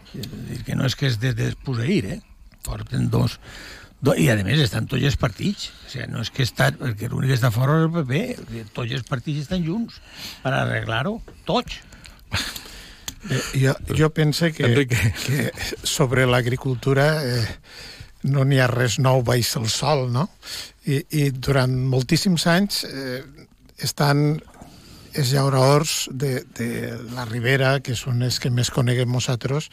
És 0.51 0.63
que 0.65 0.75
no 0.75 0.87
és 0.89 0.97
que 0.97 1.05
és 1.11 1.19
des 1.21 1.35
d'esposeir, 1.37 2.05
eh? 2.09 2.19
Porten 2.65 3.09
dos, 3.13 3.37
do, 4.01 4.15
I, 4.17 4.27
a 4.33 4.35
més, 4.41 4.59
estan 4.61 4.89
tots 4.89 5.05
els 5.05 5.17
partits. 5.21 5.69
O 5.85 5.91
sigui, 5.93 6.09
no 6.09 6.25
és 6.25 6.33
que 6.33 6.45
està... 6.47 6.71
Perquè 6.73 7.09
l'únic 7.09 7.33
que 7.33 7.37
està 7.37 7.53
fora 7.53 7.77
és 7.77 7.85
el 7.85 7.93
PP. 7.93 8.65
Tots 8.73 8.97
els 8.97 9.05
partits 9.07 9.45
estan 9.45 9.63
junts 9.65 10.01
per 10.41 10.55
arreglar-ho. 10.57 11.19
Tots. 11.45 11.77
Eh, 13.29 13.41
jo, 13.61 13.75
jo 13.93 14.09
pense 14.09 14.49
que, 14.57 14.65
Enrique. 14.65 15.13
que 15.27 15.51
sobre 15.85 16.25
l'agricultura 16.25 17.11
eh, 17.21 17.45
no 18.23 18.45
n'hi 18.45 18.59
ha 18.61 18.69
res 18.69 18.99
nou 19.01 19.23
baix 19.25 19.55
el 19.59 19.67
sol, 19.69 20.07
no? 20.13 20.27
I, 20.85 21.01
i 21.17 21.29
durant 21.31 21.73
moltíssims 21.89 22.45
anys 22.49 22.83
eh, 22.87 23.21
estan 23.81 24.39
els 25.11 25.33
llauradors 25.33 26.07
de, 26.11 26.43
de 26.55 26.69
la 27.15 27.25
Ribera, 27.27 27.79
que 27.83 27.97
són 27.99 28.23
els 28.23 28.39
que 28.39 28.51
més 28.53 28.71
coneguem 28.71 29.11
nosaltres, 29.11 29.67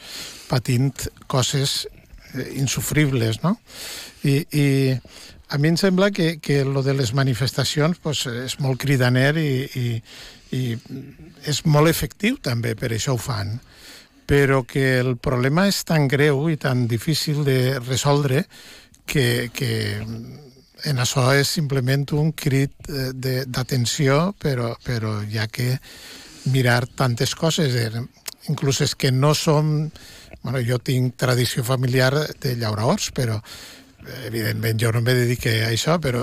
patint 0.48 0.90
coses 1.30 1.84
eh, 1.86 2.48
insufribles, 2.58 3.42
no? 3.44 3.56
I, 4.26 4.40
i 4.50 4.66
a 5.48 5.58
mi 5.58 5.70
em 5.70 5.78
sembla 5.80 6.10
que, 6.10 6.38
que 6.44 6.64
lo 6.64 6.82
de 6.82 6.92
les 6.96 7.14
manifestacions 7.16 8.00
pues, 8.02 8.26
és 8.28 8.58
molt 8.60 8.80
cridaner 8.82 9.30
i, 9.40 9.52
i, 9.78 9.86
i 10.58 10.62
és 11.48 11.64
molt 11.64 11.88
efectiu 11.88 12.36
també, 12.42 12.74
per 12.76 12.92
això 12.92 13.14
ho 13.14 13.22
fan 13.22 13.56
però 14.28 14.60
que 14.68 14.98
el 15.00 15.16
problema 15.16 15.64
és 15.70 15.80
tan 15.88 16.04
greu 16.10 16.50
i 16.52 16.58
tan 16.60 16.84
difícil 16.88 17.40
de 17.46 17.78
resoldre 17.80 18.44
que, 19.08 19.48
que 19.56 19.70
en 20.84 21.00
això 21.00 21.24
és 21.32 21.48
simplement 21.48 22.04
un 22.20 22.34
crit 22.36 22.90
eh, 22.92 23.10
d'atenció, 23.48 24.34
però, 24.38 24.74
però 24.84 25.16
ha 25.24 25.48
que 25.48 25.78
mirar 26.52 26.84
tantes 26.92 27.32
coses, 27.34 27.72
eh, 27.74 28.04
inclús 28.52 28.82
és 28.84 28.94
que 28.94 29.12
no 29.12 29.34
som... 29.34 29.90
Bueno, 30.38 30.60
jo 30.62 30.76
tinc 30.78 31.16
tradició 31.18 31.64
familiar 31.66 32.12
de 32.14 32.52
llauradors, 32.56 33.08
però 33.10 33.40
evidentment 34.28 34.78
jo 34.78 34.92
no 34.94 35.00
me 35.02 35.16
dedique 35.16 35.64
a 35.64 35.72
això, 35.72 35.96
però 36.00 36.22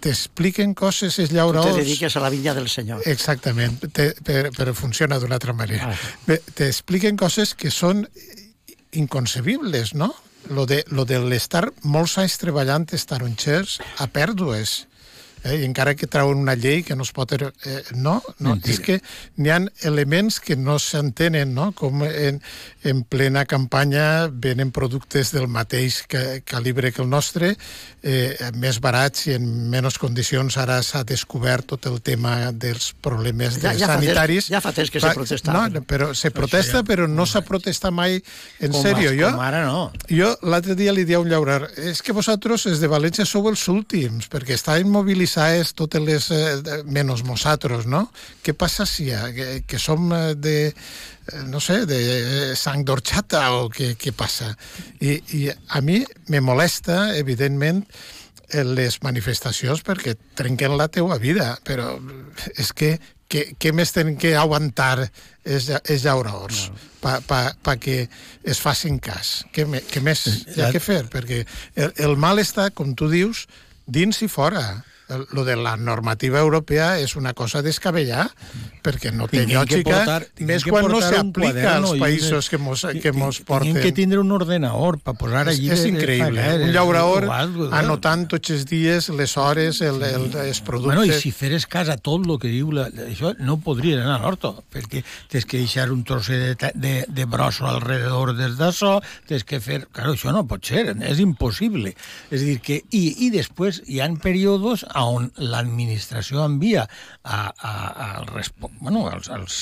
t'expliquen 0.00 0.74
coses 0.78 1.18
els 1.22 1.32
llauradors... 1.34 1.76
Tu 1.76 1.82
te 1.82 1.86
dediques 1.86 2.16
a 2.16 2.22
la 2.24 2.30
vinya 2.32 2.54
del 2.56 2.68
senyor. 2.72 3.02
Exactament, 3.10 3.78
te, 3.92 4.10
per, 4.24 4.48
però 4.56 4.74
funciona 4.76 5.18
d'una 5.20 5.38
altra 5.38 5.54
manera. 5.56 5.92
Ah. 5.92 6.38
T'expliquen 6.58 7.18
coses 7.20 7.54
que 7.58 7.72
són 7.74 8.06
inconcebibles, 8.96 9.94
no? 9.94 10.12
Lo 10.54 10.64
de, 10.66 10.80
lo 10.94 11.04
de 11.04 11.18
l'estar 11.20 11.66
molts 11.84 12.16
anys 12.22 12.38
treballant 12.40 12.86
taronxers 12.88 13.78
a 14.00 14.06
pèrdues 14.08 14.87
eh? 15.44 15.60
i 15.60 15.66
encara 15.66 15.94
que 15.98 16.08
trauen 16.10 16.38
una 16.38 16.56
llei 16.58 16.82
que 16.86 16.96
no 16.96 17.06
es 17.06 17.12
pot... 17.14 17.34
Eh, 17.38 17.82
no, 17.94 18.18
no 18.38 18.54
Mentira. 18.56 18.74
és 18.74 18.80
que 18.84 18.98
n'hi 19.36 19.52
ha 19.52 19.60
elements 19.88 20.40
que 20.40 20.56
no 20.56 20.78
s'entenen, 20.82 21.52
no? 21.54 21.70
com 21.76 22.04
en, 22.06 22.40
en 22.84 23.02
plena 23.04 23.44
campanya 23.48 24.28
venen 24.32 24.72
productes 24.74 25.32
del 25.34 25.48
mateix 25.48 26.02
que, 26.08 26.42
calibre 26.48 26.92
que 26.92 27.02
el 27.02 27.10
nostre, 27.10 27.54
eh, 28.02 28.36
més 28.58 28.80
barats 28.82 29.26
i 29.28 29.36
en 29.36 29.46
menys 29.72 29.98
condicions. 30.00 30.56
Ara 30.58 30.80
s'ha 30.82 31.04
descobert 31.06 31.68
tot 31.74 31.88
el 31.90 32.00
tema 32.04 32.52
dels 32.52 32.92
problemes 33.04 33.58
ja, 33.62 33.74
ja 33.76 33.90
sanitaris. 33.92 34.48
Fa 34.48 34.56
ja 34.56 34.62
fa 34.64 34.74
temps 34.76 34.92
que 34.94 35.02
s'ha 35.02 35.14
protestat. 35.16 35.54
No, 35.54 35.82
però 35.88 36.10
se 36.16 36.32
protesta, 36.34 36.82
però 36.86 37.08
no 37.10 37.26
s'ha 37.28 37.42
protestat 37.46 37.94
mai 37.94 38.18
en 38.18 38.72
com 38.72 38.82
sèrio. 38.82 39.12
Jo, 39.18 39.32
com 39.34 39.44
ara 39.44 39.64
no. 39.66 39.88
Jo 40.10 40.34
l'altre 40.48 40.76
dia 40.78 40.94
li 40.94 41.04
dia 41.08 41.20
un 41.20 41.28
llaurar, 41.30 41.68
és 41.76 42.02
que 42.04 42.14
vosaltres, 42.16 42.66
els 42.70 42.82
de 42.82 42.90
València, 42.90 43.26
sou 43.28 43.48
els 43.50 43.64
últims, 43.70 44.28
perquè 44.30 44.56
estàvem 44.56 44.90
mobilitzats 45.28 45.74
totes 45.76 46.02
les... 46.02 46.30
Eh, 46.32 46.82
menys 46.88 47.24
nosaltres, 47.26 47.86
no? 47.86 48.06
Què 48.42 48.54
passa 48.56 48.86
si 48.86 49.10
ha, 49.12 49.28
que, 49.34 49.62
que 49.68 49.78
som 49.78 50.12
eh, 50.12 50.34
de 50.34 50.58
Eh, 51.32 51.42
no 51.46 51.60
sé, 51.60 51.84
de 51.86 51.98
eh, 51.98 52.56
sang 52.56 52.84
d'orxata 52.86 53.42
o 53.58 53.68
què, 53.72 53.92
què 54.00 54.14
passa. 54.16 54.54
I, 55.00 55.18
I 55.36 55.42
a 55.50 55.82
mi 55.84 56.00
me 56.32 56.40
molesta, 56.40 57.14
evidentment, 57.18 57.82
eh, 58.48 58.64
les 58.64 59.00
manifestacions 59.04 59.84
perquè 59.84 60.16
trenquen 60.38 60.76
la 60.78 60.88
teua 60.88 61.18
vida, 61.20 61.56
però 61.68 61.96
és 62.56 62.72
que 62.72 62.96
què, 63.28 63.44
què 63.60 63.74
més 63.76 63.92
tenen 63.92 64.16
que 64.16 64.32
aguantar 64.40 65.04
els, 65.04 65.68
els 65.68 66.04
llauradors 66.06 66.70
no. 66.70 66.78
pa, 67.02 67.18
pa, 67.20 67.42
pa 67.60 67.74
que 67.76 68.06
es 68.40 68.60
facin 68.64 68.96
cas? 68.96 69.42
Què, 69.52 69.66
què 69.92 70.00
més 70.00 70.24
hi 70.54 70.62
ha 70.64 70.70
que 70.72 70.80
fer? 70.80 71.02
Perquè 71.12 71.42
el, 71.76 71.92
el 72.06 72.16
mal 72.16 72.40
està, 72.40 72.70
com 72.72 72.94
tu 72.96 73.10
dius, 73.12 73.44
dins 73.84 74.24
i 74.24 74.30
fora 74.32 74.64
lo 75.32 75.44
de 75.44 75.56
la 75.56 75.76
normativa 75.76 76.38
europea 76.38 76.98
és 77.00 77.16
una 77.16 77.32
cosa 77.34 77.62
descabellada, 77.64 78.28
perquè 78.84 79.10
no 79.12 79.28
té 79.30 79.44
lògica, 79.48 80.18
més 80.46 80.64
quan 80.66 80.88
no 80.90 81.00
s'aplica 81.02 81.76
als 81.76 81.94
països 82.00 82.48
que 82.52 82.60
mos, 82.60 82.84
que 83.02 83.12
mos 83.16 83.40
porten. 83.40 83.72
Tenen 83.72 83.86
que 83.86 83.92
tindre 83.96 84.20
un 84.20 84.32
ordenador 84.32 84.98
per 85.04 85.14
posar 85.20 85.46
allí... 85.48 85.70
És, 85.72 85.82
és 85.82 85.92
increïble, 85.92 86.44
eh? 86.44 86.68
un 86.68 86.72
llaurador 86.74 87.28
anotant 87.78 88.26
tots 88.34 88.52
els 88.54 88.66
dies 88.68 89.08
les 89.16 89.36
hores, 89.40 89.80
el, 89.84 90.02
el, 90.04 90.28
els 90.44 90.60
productes... 90.66 90.92
Bueno, 90.92 91.06
i 91.08 91.16
si 91.16 91.32
feres 91.34 91.66
cas 91.70 91.90
a 91.92 91.96
tot 91.96 92.26
el 92.26 92.36
que 92.40 92.52
diu 92.52 92.72
la, 92.74 92.88
això, 93.08 93.32
no 93.40 93.58
podria 93.64 94.02
anar 94.02 94.18
a 94.18 94.22
l'horto, 94.24 94.54
perquè 94.72 95.02
tens 95.32 95.48
que 95.48 95.62
deixar 95.62 95.88
un 95.94 96.04
trosset 96.08 96.60
de, 96.60 96.72
de, 96.74 96.94
de 97.08 97.28
brosso 97.28 97.68
alrededor 97.68 98.34
des 98.38 98.58
d'això, 98.60 98.98
tens 99.28 99.46
que 99.48 99.60
fer... 99.64 99.82
Claro, 99.92 100.14
això 100.16 100.32
no 100.34 100.44
pot 100.48 100.64
ser, 100.68 100.86
és 101.08 101.22
impossible. 101.24 101.94
És 102.30 102.40
a 102.40 102.44
dir, 102.44 102.58
que... 102.64 102.80
I, 102.94 103.04
i 103.26 103.32
després 103.34 103.82
hi 103.88 104.00
han 104.04 104.16
períodes 104.22 104.84
on 105.06 105.30
l'administració 105.38 106.44
envia 106.46 106.86
a, 107.22 107.38
a, 107.50 107.72
a, 108.06 108.42
bueno, 108.80 109.06
als, 109.10 109.28
als, 109.30 109.58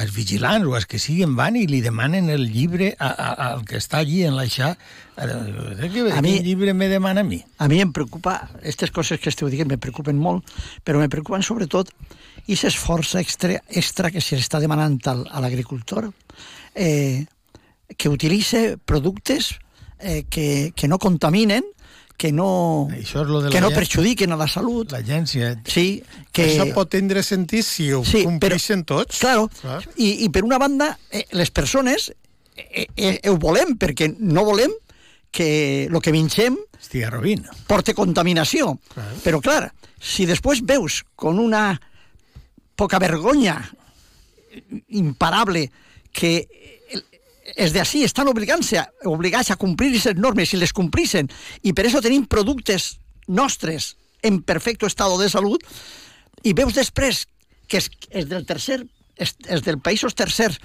els 0.00 0.12
vigilants 0.14 0.66
o 0.66 0.76
els 0.78 0.86
que 0.88 1.00
siguen 1.02 1.34
van 1.36 1.56
i 1.58 1.66
li 1.68 1.82
demanen 1.84 2.30
el 2.32 2.46
llibre 2.52 2.92
a, 2.96 3.10
a, 3.10 3.30
al 3.50 3.64
que 3.68 3.76
està 3.80 4.00
allí 4.00 4.22
en 4.24 4.36
l'aixà. 4.38 4.72
Eh, 5.20 5.90
que, 5.92 6.06
a 6.12 6.22
mi, 6.24 6.38
llibre 6.44 6.72
me 6.74 6.88
demana 6.88 7.20
a 7.20 7.28
mi? 7.28 7.42
A 7.58 7.68
mi 7.68 7.82
em 7.84 7.92
preocupa, 7.92 8.38
aquestes 8.60 8.90
coses 8.94 9.20
que 9.20 9.32
esteu 9.32 9.50
dient 9.52 9.68
me 9.68 9.80
preocupen 9.80 10.18
molt, 10.18 10.48
però 10.84 11.02
me 11.02 11.10
preocupen 11.12 11.44
sobretot 11.44 11.92
i 12.48 12.56
esforç 12.56 13.14
extra, 13.20 13.60
extra 13.68 14.10
que 14.10 14.24
s'està 14.24 14.60
demanant 14.62 14.98
al, 15.12 15.26
a 15.30 15.44
l'agricultor 15.44 16.08
eh, 16.74 17.24
que 17.96 18.08
utilitze 18.08 18.78
productes 18.78 19.52
eh, 20.00 20.24
que, 20.28 20.72
que 20.74 20.88
no 20.88 20.98
contaminen, 20.98 21.68
que 22.22 22.30
no, 22.30 22.86
Això 22.94 23.24
és 23.24 23.30
lo 23.30 23.40
de 23.42 23.50
que 23.50 23.60
no 23.60 23.72
perjudiquen 23.74 24.30
a 24.30 24.38
la 24.38 24.46
salut. 24.46 24.92
L'agència. 24.94 25.56
Sí, 25.66 26.04
que... 26.30 26.44
Això 26.46 26.68
pot 26.76 26.92
tindre 26.92 27.24
sentit 27.26 27.66
si 27.66 27.88
ho 27.90 28.04
sí, 28.06 28.22
compleixen 28.28 28.84
però, 28.86 29.02
tots. 29.02 29.18
Claro, 29.24 29.48
Clar. 29.58 29.80
I, 29.96 30.12
i 30.22 30.28
per 30.30 30.44
una 30.46 30.60
banda, 30.62 30.92
eh, 31.10 31.24
les 31.34 31.50
persones 31.50 32.12
eh, 32.54 32.86
eh, 32.94 33.16
ho 33.26 33.34
volem, 33.42 33.74
perquè 33.74 34.12
no 34.20 34.46
volem 34.46 34.70
que 35.34 35.48
el 35.88 35.98
que 36.04 36.14
mengem 36.14 36.60
Estigui 36.78 37.08
rovint. 37.10 37.48
porte 37.66 37.96
contaminació. 37.98 38.76
Clar. 38.94 39.08
Però, 39.24 39.42
clar, 39.42 39.62
si 39.98 40.28
després 40.30 40.62
veus 40.68 41.02
con 41.18 41.42
una 41.42 41.72
poca 42.78 43.02
vergonya 43.02 43.58
imparable 44.94 45.72
que 46.14 46.36
els 47.56 47.74
d'ací 47.74 48.02
estan 48.06 48.30
obligant-se 48.30 48.82
obligats 49.10 49.50
a 49.50 49.58
complir 49.60 49.90
aquestes 49.92 50.18
normes. 50.20 50.50
Si 50.50 50.60
les 50.60 50.72
complissen 50.72 51.30
i 51.62 51.72
per 51.72 51.86
això 51.86 52.02
tenim 52.02 52.26
productes 52.30 52.96
nostres 53.28 53.96
en 54.22 54.40
perfecte 54.46 54.86
estat 54.86 55.12
de 55.18 55.28
salut 55.30 55.64
i 56.42 56.54
veus 56.54 56.74
després 56.74 57.26
que 57.68 57.80
és, 57.80 57.88
és 58.10 58.28
del 58.28 58.46
tercer 58.46 58.82
és, 59.16 59.34
és 59.46 59.62
del 59.62 59.78
països 59.82 60.14
tercers 60.14 60.58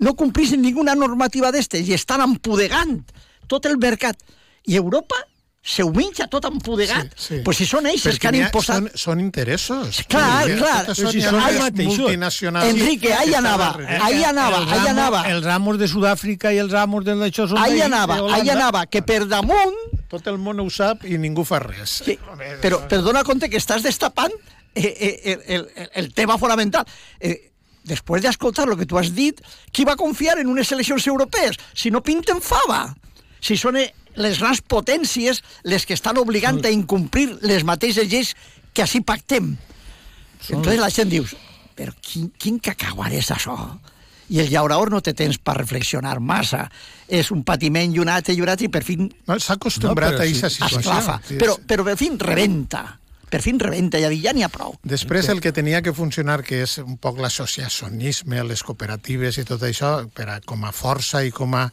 no 0.00 0.14
complissin 0.18 0.62
ninguna 0.62 0.94
normativa 0.98 1.50
d'estes 1.52 1.86
i 1.88 1.94
estan 1.96 2.22
empudegant 2.24 3.00
tot 3.48 3.66
el 3.66 3.78
mercat. 3.78 4.18
I 4.66 4.78
Europa 4.80 5.16
se 5.64 5.82
ho 5.82 5.88
menja 5.90 6.26
tot 6.28 6.44
empodegat. 6.44 7.08
Sí, 7.16 7.38
sí. 7.38 7.40
Pues 7.44 7.56
si 7.56 7.64
són 7.64 7.86
ells 7.88 8.04
els 8.10 8.18
que 8.20 8.28
han 8.28 8.36
imposat... 8.36 8.82
Són, 8.82 9.00
són 9.00 9.20
interessos. 9.22 10.02
Clar, 10.12 10.44
sí, 10.44 10.56
clar. 10.60 10.74
Tot 10.90 10.98
si 11.00 11.22
són 11.24 11.38
els 11.40 11.78
multinacionals. 11.78 12.68
Enrique, 12.68 13.14
ahí 13.16 13.32
anava, 13.38 13.70
ahí 14.04 14.20
anava, 14.28 14.60
ahí 14.68 14.90
anava. 14.90 15.22
Els 15.32 15.48
amos 15.48 15.80
de 15.80 15.88
Sud-àfrica 15.88 16.52
i 16.52 16.60
els 16.60 16.76
amos 16.76 17.06
de 17.08 17.16
d'això 17.16 17.48
són 17.48 17.62
Ahí 17.62 17.80
anava, 17.80 18.20
ahí 18.36 18.52
anava, 18.52 18.84
que 18.84 19.00
per 19.00 19.22
damunt... 19.30 19.80
Tot 20.12 20.28
el 20.28 20.36
món 20.38 20.60
ho 20.60 20.68
sap 20.70 21.08
i 21.08 21.16
ningú 21.18 21.46
fa 21.48 21.62
res. 21.64 21.96
Sí, 22.04 22.18
però, 22.60 22.84
però 22.84 23.00
dona 23.08 23.24
compte 23.24 23.48
que 23.48 23.56
estàs 23.58 23.82
destapant 23.82 24.36
eh, 24.76 24.84
eh, 24.84 25.16
el, 25.32 25.42
el, 25.48 25.90
el 26.04 26.12
tema 26.14 26.36
fonamental. 26.38 26.84
Eh, 27.18 27.38
després 27.88 28.20
d'escoltar 28.22 28.68
el 28.68 28.76
que 28.76 28.86
tu 28.86 29.00
has 29.00 29.14
dit, 29.16 29.40
qui 29.72 29.88
va 29.88 29.96
confiar 29.96 30.36
en 30.44 30.52
unes 30.52 30.70
eleccions 30.76 31.08
europees? 31.08 31.56
Si 31.72 31.90
no 31.90 32.04
pinten 32.04 32.44
fava. 32.44 32.90
Si 33.44 33.56
són 33.60 33.80
les 34.16 34.38
grans 34.40 34.60
potències 34.60 35.42
les 35.64 35.86
que 35.86 35.96
estan 35.96 36.18
obligant 36.20 36.60
a 36.64 36.72
incomplir 36.74 37.30
les 37.42 37.64
mateixes 37.66 38.08
lleis 38.10 38.34
que 38.74 38.84
així 38.84 39.00
pactem. 39.00 39.54
Són... 40.40 40.60
Entonces 40.60 40.80
la 40.80 40.92
gent 40.92 41.10
diu, 41.12 41.26
però 41.74 41.94
quin, 42.02 42.30
quin 42.38 42.60
cacauar 42.62 43.12
és 43.14 43.30
això? 43.34 43.56
I 44.32 44.40
el 44.40 44.48
llaurador 44.48 44.90
no 44.92 45.02
té 45.04 45.12
temps 45.16 45.36
per 45.36 45.58
reflexionar 45.58 46.16
massa. 46.20 46.64
És 47.08 47.30
un 47.34 47.42
patiment 47.44 47.92
i 47.92 48.00
un 48.00 48.08
altre 48.08 48.32
i 48.32 48.40
un 48.40 48.48
altre 48.48 48.70
i 48.70 48.72
per 48.72 48.80
fi... 48.86 48.96
No, 48.96 49.36
S'ha 49.36 49.58
acostumbrat 49.58 50.16
no, 50.16 50.22
a 50.22 50.24
aquesta 50.24 50.50
situació. 50.52 50.80
Esclafa, 50.80 51.18
sí, 51.28 51.38
però, 51.40 51.58
però 51.68 51.84
per 51.90 51.98
fi 52.00 52.12
rebenta 52.20 52.86
per 53.34 53.40
fi 53.42 53.50
rebenta, 53.58 53.98
ja 53.98 54.12
ja 54.14 54.30
n'hi 54.30 54.44
ha 54.46 54.50
prou. 54.52 54.76
Després 54.86 55.26
el 55.32 55.40
que 55.42 55.50
tenia 55.50 55.80
que 55.82 55.92
funcionar, 55.96 56.42
que 56.46 56.60
és 56.62 56.76
un 56.78 56.94
poc 57.02 57.18
l'associacionisme, 57.18 58.44
les 58.46 58.62
cooperatives 58.62 59.40
i 59.42 59.44
tot 59.48 59.64
això, 59.66 60.04
per 60.14 60.28
a, 60.30 60.38
com 60.46 60.62
a 60.62 60.70
força 60.70 61.24
i 61.26 61.32
com 61.34 61.56
a, 61.58 61.64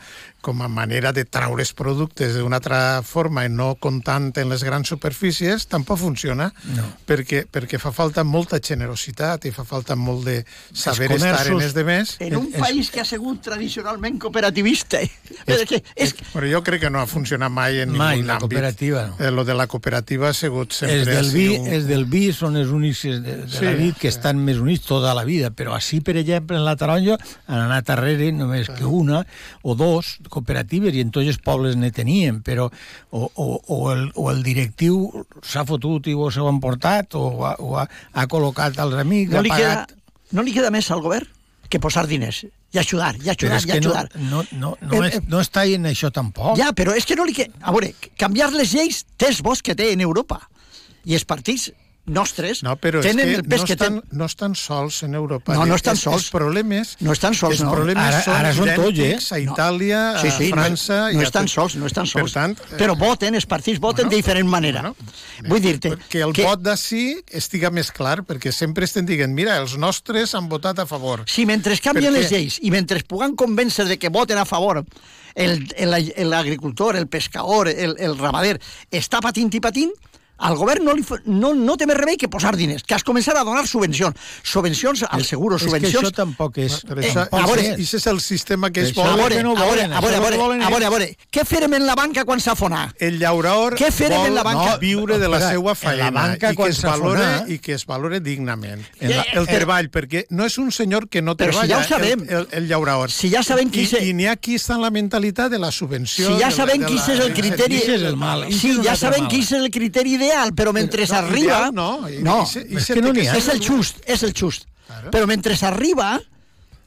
com 0.42 0.62
a 0.62 0.68
manera 0.68 1.12
de 1.14 1.24
traure 1.26 1.64
els 1.64 1.74
productes 1.78 2.36
d'una 2.36 2.58
altra 2.60 2.80
forma 3.06 3.46
i 3.46 3.50
no 3.54 3.76
comptant 3.80 4.32
en 4.42 4.50
les 4.52 4.64
grans 4.66 4.90
superfícies, 4.90 5.68
tampoc 5.72 6.00
funciona, 6.02 6.50
no. 6.76 6.88
perquè, 7.08 7.44
perquè 7.52 7.80
fa 7.82 7.94
falta 7.96 8.26
molta 8.28 8.60
generositat 8.60 9.46
i 9.46 9.54
fa 9.56 9.66
falta 9.68 9.96
molt 9.96 10.26
de 10.28 10.38
saber 10.74 11.12
estar 11.16 11.46
en 11.48 11.62
els 11.62 11.76
demés. 11.78 12.16
En 12.20 12.38
un 12.40 12.50
es, 12.52 12.60
país 12.60 12.92
que 12.92 13.02
ha 13.02 13.08
sigut 13.08 13.42
tradicionalment 13.46 14.20
cooperativista. 14.22 15.02
És, 15.02 15.64
que, 15.70 15.82
és... 15.96 16.16
Però 16.34 16.50
jo 16.50 16.62
crec 16.66 16.86
que 16.86 16.92
no 16.94 17.02
ha 17.02 17.08
funcionat 17.10 17.54
mai 17.54 17.82
en 17.86 17.94
mai, 17.94 18.20
ningú 18.20 18.34
àmbit. 18.34 18.48
cooperativa 18.48 19.06
no. 19.12 19.18
Eh, 19.20 19.32
lo 19.32 19.46
de 19.46 19.56
la 19.58 19.68
cooperativa 19.72 20.30
ha 20.30 20.34
sigut 20.38 20.74
sempre... 20.76 21.02
Els 21.02 21.12
del 21.12 21.32
vi, 21.34 21.48
un... 21.58 21.70
els 21.78 21.88
del 21.90 22.06
vi 22.10 22.24
són 22.36 22.58
els 22.60 22.74
únics 22.74 23.04
de, 23.06 23.22
de 23.22 23.38
sí, 23.52 23.64
la 23.66 23.76
vid 23.78 23.98
que 24.00 24.10
sí. 24.10 24.16
estan 24.16 24.42
més 24.44 24.62
units 24.62 24.86
tota 24.90 25.14
la 25.18 25.26
vida, 25.28 25.52
però 25.56 25.76
així, 25.78 26.02
per 26.06 26.18
exemple, 26.22 26.58
en 26.58 26.66
la 26.66 26.76
taronja 26.80 27.18
han 27.48 27.66
anat 27.68 27.90
darrere 27.92 28.32
només 28.36 28.70
que 28.72 28.88
una 28.88 29.24
o 29.62 29.76
dos 29.78 30.18
cooperatives 30.32 30.96
i 30.96 31.04
en 31.06 31.12
tots 31.14 31.30
els 31.30 31.42
pobles 31.44 31.78
ne 31.80 31.92
tenien, 31.96 32.42
però 32.46 32.70
o, 32.70 33.28
o, 33.28 33.48
o, 33.60 33.82
el, 33.92 34.08
o 34.16 34.30
el 34.32 34.42
directiu 34.46 35.26
s'ha 35.44 35.66
fotut 35.68 36.08
i 36.08 36.16
ho 36.16 36.32
s'ho 36.32 36.48
han 36.50 36.62
portat 36.64 37.18
o, 37.20 37.28
ha, 37.46 37.58
o 37.60 37.76
ha, 37.80 37.86
ha 37.88 38.26
col·locat 38.32 38.80
als 38.82 38.98
amics, 39.04 39.36
no 39.36 39.44
ha 39.44 39.46
pagat... 39.52 39.92
Queda, 39.92 40.32
no 40.32 40.48
li 40.48 40.56
queda 40.56 40.72
més 40.74 40.90
al 40.92 41.04
govern 41.04 41.28
que 41.72 41.80
posar 41.80 42.04
diners 42.08 42.44
i 42.72 42.80
ajudar, 42.80 43.16
i 43.20 43.30
ajudar, 43.32 43.60
i 43.68 43.72
ajudar. 43.78 44.10
No, 44.16 44.44
no, 44.52 44.72
no, 44.80 44.88
no, 44.88 45.04
és, 45.04 45.20
no 45.28 45.42
està 45.44 45.66
en 45.68 45.90
això 45.90 46.12
tampoc. 46.14 46.56
Ja, 46.60 46.72
però 46.76 46.96
és 46.96 47.08
que 47.08 47.18
no 47.20 47.26
li... 47.28 47.36
Que... 47.36 47.50
A 47.60 47.74
veure, 47.76 47.92
canviar 48.20 48.52
les 48.56 48.72
lleis 48.76 49.04
té 49.20 49.32
bons 49.44 49.64
que 49.64 49.76
té 49.76 49.92
en 49.92 50.04
Europa. 50.04 50.40
I 51.04 51.18
els 51.18 51.26
partits 51.28 51.72
nostres 52.06 52.64
no, 52.66 52.74
però 52.82 53.02
tenen 53.04 53.30
que 53.30 53.36
el 53.40 53.44
pes 53.46 53.62
no 53.62 53.68
que 53.68 53.76
estan, 53.76 54.00
tenen. 54.00 54.18
No 54.18 54.26
estan 54.26 54.56
sols 54.56 55.02
en 55.04 55.16
Europa. 55.16 55.54
No, 55.54 55.66
no 55.70 55.76
estan 55.78 55.94
els, 55.94 56.04
sols. 56.04 56.24
Els 56.24 56.32
problemes, 56.34 56.96
no 57.00 57.14
estan 57.14 57.36
sols, 57.38 57.60
els 57.60 57.66
no. 57.68 57.74
problemes 57.76 58.04
ara, 58.04 58.22
són 58.26 58.36
ara 58.38 58.54
són 58.58 58.72
tots, 58.80 59.02
eh? 59.06 59.14
a 59.22 59.40
Itàlia, 59.44 60.02
no. 60.16 60.24
sí, 60.24 60.32
sí, 60.38 60.50
a 60.50 60.56
França... 60.58 61.00
No, 61.12 61.20
no 61.22 61.28
estan 61.28 61.52
sols, 61.52 61.78
no 61.78 61.90
estan 61.90 62.10
sols. 62.10 62.34
Per 62.34 62.40
tant, 62.40 62.58
però 62.80 62.98
voten, 63.00 63.38
els 63.38 63.48
partits 63.50 63.80
voten 63.80 64.08
bueno, 64.08 64.16
de 64.16 64.22
diferent 64.24 64.50
manera. 64.50 64.84
Bueno, 64.90 65.50
Vull 65.54 65.64
dir-te... 65.64 65.94
Que 66.10 66.26
el 66.26 66.36
que... 66.36 66.46
vot 66.48 66.64
d'ací 66.66 67.06
estiga 67.32 67.72
més 67.74 67.94
clar, 67.94 68.22
perquè 68.28 68.54
sempre 68.56 68.90
estem 68.90 69.06
dient, 69.08 69.32
mira, 69.38 69.60
els 69.62 69.78
nostres 69.78 70.36
han 70.38 70.50
votat 70.52 70.82
a 70.82 70.88
favor. 70.90 71.26
Si 71.30 71.46
mentre 71.50 71.78
canvien 71.82 72.14
les 72.14 72.32
lleis 72.34 72.60
i 72.62 72.74
mentre 72.74 73.02
puguen 73.08 73.38
convèncer 73.38 73.86
de 73.90 73.98
que 74.02 74.10
voten 74.10 74.42
a 74.42 74.46
favor 74.46 74.82
l'agricultor, 75.36 76.96
el, 76.96 76.98
el, 76.98 77.04
el 77.06 77.08
pescador, 77.08 77.70
el, 77.70 77.96
el 78.00 78.18
ramader, 78.18 78.58
està 78.92 79.22
patint 79.24 79.52
i 79.56 79.62
patint, 79.64 79.94
al 80.42 80.58
govern 80.58 80.86
no, 80.86 80.96
li, 80.98 81.06
no, 81.30 81.54
no 81.58 81.78
té 81.78 81.88
més 81.90 81.98
remei 82.00 82.18
que 82.20 82.30
posar 82.32 82.56
diners, 82.58 82.84
que 82.88 82.96
has 82.98 83.06
començat 83.08 83.38
a 83.38 83.46
donar 83.48 83.68
subvencions. 83.70 84.18
Subvencions 84.44 85.06
al 85.08 85.26
seguro, 85.28 85.60
subvencions... 85.62 85.94
És 85.94 86.00
que 86.00 86.08
això 86.08 86.16
tampoc 86.18 86.58
és... 86.62 86.80
Però 86.88 87.04
això, 87.04 87.26
eh, 87.28 87.42
a 87.42 87.46
veure, 87.48 87.68
és, 87.76 87.94
és 88.00 88.08
el 88.10 88.22
sistema 88.24 88.72
que 88.74 88.86
es 88.88 88.94
vol. 88.98 89.08
A 89.08 89.18
veure, 89.20 89.40
a 89.42 89.44
veure, 89.44 89.86
a 89.86 90.02
veure, 90.02 90.18
a 90.18 90.24
veure, 90.26 90.40
a 90.66 90.72
veure, 90.74 90.90
a 90.90 90.94
veure, 90.94 91.10
què 91.32 91.46
farem 91.48 91.78
en 91.78 91.86
la 91.88 91.96
banca 92.00 92.26
quan 92.28 92.42
s'afona? 92.44 92.88
El 93.00 93.20
llaurador 93.22 93.78
què 93.80 93.92
farem 93.94 94.28
en 94.32 94.36
la 94.38 94.46
banca? 94.48 94.76
No, 94.76 94.80
viure 94.82 95.20
de 95.22 95.30
la 95.32 95.42
seva 95.44 95.76
feina 95.78 96.10
la 96.10 96.16
banca, 96.16 96.52
i, 96.52 96.58
que 96.58 96.70
es 96.72 96.82
valore, 96.86 97.28
i 97.54 97.60
que 97.64 97.76
es 97.78 97.86
valore 97.90 98.22
dignament. 98.24 98.84
En 99.00 99.16
la, 99.16 99.26
el 99.38 99.50
treball, 99.50 99.92
perquè 99.94 100.26
no 100.36 100.48
és 100.50 100.58
un 100.62 100.72
senyor 100.76 101.08
que 101.12 101.22
no 101.22 101.36
treballa, 101.40 101.68
si 101.68 101.74
ja 101.74 101.80
ho 101.80 101.88
sabem. 101.88 102.26
el, 102.28 102.42
el, 102.42 102.48
el 102.62 102.70
llaurador. 102.72 103.14
Si 103.14 103.32
ja 103.34 103.44
sabem 103.46 103.72
qui 103.74 103.86
I, 103.86 104.10
I 104.10 104.16
n'hi 104.18 104.28
ha 104.30 104.36
qui 104.40 104.58
està 104.60 104.78
en 104.78 104.86
la 104.86 104.92
mentalitat 104.94 105.52
de 105.54 105.60
la 105.62 105.72
subvenció... 105.76 106.30
Si 106.32 106.42
ja 106.42 106.52
sabem 106.54 106.86
qui 106.86 106.98
és 107.00 107.10
el 107.14 107.34
criteri... 107.38 107.82
és 107.82 108.06
el 108.12 108.18
mal. 108.20 108.48
Sí, 108.56 108.74
ja 108.86 108.96
sabem 109.00 109.28
qui 109.32 109.42
és 109.46 109.52
el 109.58 109.70
criteri 109.74 110.18
ideal, 110.32 110.54
però 110.56 110.72
mentre. 110.76 111.06
No, 111.76 111.92
no, 112.24 112.38
és 112.48 112.90
que 112.92 113.02
no 113.04 113.14
n'hi 113.16 113.28
ha. 113.28 113.38
És 113.38 113.48
el 113.52 113.62
just, 113.64 114.02
és 114.08 114.24
el 114.28 114.34
just. 114.38 114.68
Però 115.12 115.28
mentre 115.30 115.56
s'arriba, 115.60 116.16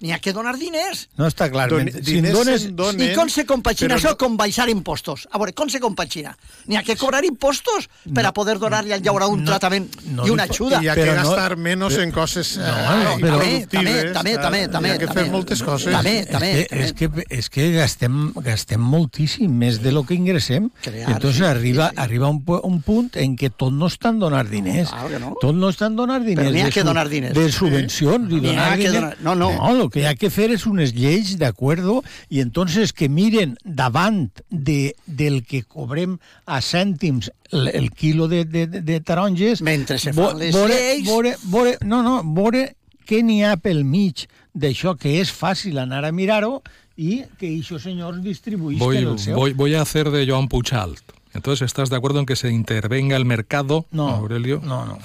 n'hi 0.04 0.12
ha 0.12 0.20
que 0.20 0.34
donar 0.36 0.54
diners. 0.60 1.06
No 1.16 1.28
està 1.30 1.48
clar. 1.52 1.66
Don, 1.72 1.88
si 2.04 2.20
dones, 2.20 2.66
donen, 2.76 3.00
I 3.00 3.14
com 3.16 3.30
se 3.32 3.46
compagina 3.48 3.96
això 3.96 4.12
no... 4.12 4.18
con 4.20 4.36
baixar 4.36 4.68
impostos? 4.68 5.24
A 5.32 5.40
veure, 5.40 5.54
com 5.56 5.70
se 5.72 5.80
compagina? 5.80 6.34
N'hi 6.68 6.76
ha 6.76 6.82
que 6.84 6.96
cobrar 7.00 7.24
impostos 7.24 7.88
no, 8.04 8.12
per 8.18 8.26
a 8.28 8.32
poder 8.36 8.58
donar-li 8.60 8.92
al 8.92 9.04
llaurar 9.04 9.30
un 9.32 9.40
no, 9.42 9.48
tractament 9.48 9.88
no, 10.12 10.26
i 10.28 10.34
una 10.34 10.44
ajuda. 10.44 10.82
I 10.84 10.90
ha 10.92 10.96
que 10.98 11.08
gastar 11.08 11.54
no, 11.56 11.62
menys 11.64 11.96
en 12.02 12.12
coses 12.12 12.54
no, 12.60 12.74
no, 13.00 13.14
però, 13.22 13.38
també, 13.40 13.94
també, 14.12 14.36
també, 14.40 14.66
també, 14.68 14.92
Hi 14.92 14.94
ha 14.94 15.00
que 15.00 15.08
fer 15.16 15.24
moltes 15.32 15.64
coses. 15.64 15.88
També, 15.94 16.14
també, 16.28 16.52
és, 16.68 16.92
que, 16.92 17.08
és, 17.08 17.16
que, 17.16 17.26
és 17.38 17.50
que 17.54 17.70
gastem, 17.78 18.20
gastem 18.44 18.84
moltíssim, 18.84 19.48
més 19.64 19.80
de 19.80 19.94
lo 19.94 20.04
que 20.04 20.18
ingressem. 20.18 20.68
Crear, 20.84 21.16
Entonces 21.16 21.40
sí, 21.40 21.48
arriba, 21.48 21.88
sí. 21.94 22.00
arriba 22.04 22.28
un, 22.28 22.42
un 22.44 22.80
punt 22.84 23.10
en 23.20 23.38
què 23.40 23.48
tot 23.56 23.72
no 23.72 23.88
estan 23.88 24.20
donar 24.20 24.44
diners. 24.50 24.92
Claro 24.92 25.22
no. 25.22 25.32
Tot 25.40 25.56
no 25.56 25.72
estan 25.72 25.96
donar 25.96 26.20
diners. 26.20 26.44
Però 26.44 26.52
n'hi 26.52 26.66
ha 26.66 26.70
que 26.74 26.84
donar 26.84 27.08
diners. 27.08 27.36
De 27.38 27.48
subvencions. 27.54 28.28
I 28.28 28.44
donar 28.44 28.70
diners. 28.76 29.00
Donar... 29.00 29.16
No, 29.24 29.34
no. 29.38 29.50
No, 29.54 29.88
que 29.94 30.08
hay 30.08 30.16
que 30.16 30.26
hacer 30.26 30.50
es 30.50 30.66
unes 30.66 30.92
lleis, 30.92 31.38
de 31.38 31.46
acuerdo, 31.46 32.02
y 32.28 32.40
entonces 32.40 32.92
que 32.92 33.08
miren 33.08 33.56
davant 33.62 34.40
de, 34.50 34.96
del 35.06 35.46
que 35.46 35.62
cobrem 35.62 36.18
a 36.46 36.58
cèntims 36.60 37.30
el, 37.52 37.68
el 37.68 37.92
quilo 37.92 38.26
de, 38.26 38.44
de, 38.44 38.66
de 38.66 39.00
taronges... 39.00 39.62
Mentre 39.62 40.00
se 40.02 40.12
fan 40.12 40.36
les 40.36 40.50
vore, 40.50 40.74
lleis... 40.74 41.06
Vore, 41.06 41.36
vore, 41.44 41.76
no, 41.86 42.02
no, 42.02 42.24
vore 42.26 42.74
què 43.06 43.22
n'hi 43.22 43.44
ha 43.46 43.54
pel 43.54 43.84
mig 43.86 44.26
d'això 44.50 44.96
que 44.98 45.20
és 45.20 45.30
fàcil 45.30 45.78
anar 45.78 46.02
a 46.02 46.10
mirar-ho 46.10 46.56
i 46.98 47.22
que 47.38 47.52
aquests 47.54 47.86
senyors 47.86 48.18
distribuïsquen 48.18 48.82
voy, 48.82 48.98
el 48.98 49.20
seu. 49.22 49.38
Voy, 49.38 49.54
voy 49.54 49.76
a 49.78 49.82
hacer 49.86 50.10
de 50.10 50.26
Joan 50.26 50.50
Puchalt. 50.50 51.14
Entonces, 51.34 51.66
¿estás 51.66 51.86
de 51.88 51.94
acuerdo 51.94 52.18
en 52.18 52.26
que 52.26 52.34
se 52.34 52.50
intervenga 52.50 53.14
el 53.14 53.26
mercado, 53.26 53.86
no, 53.92 54.08
Aurelio? 54.08 54.58
No, 54.58 54.86
no. 54.86 54.98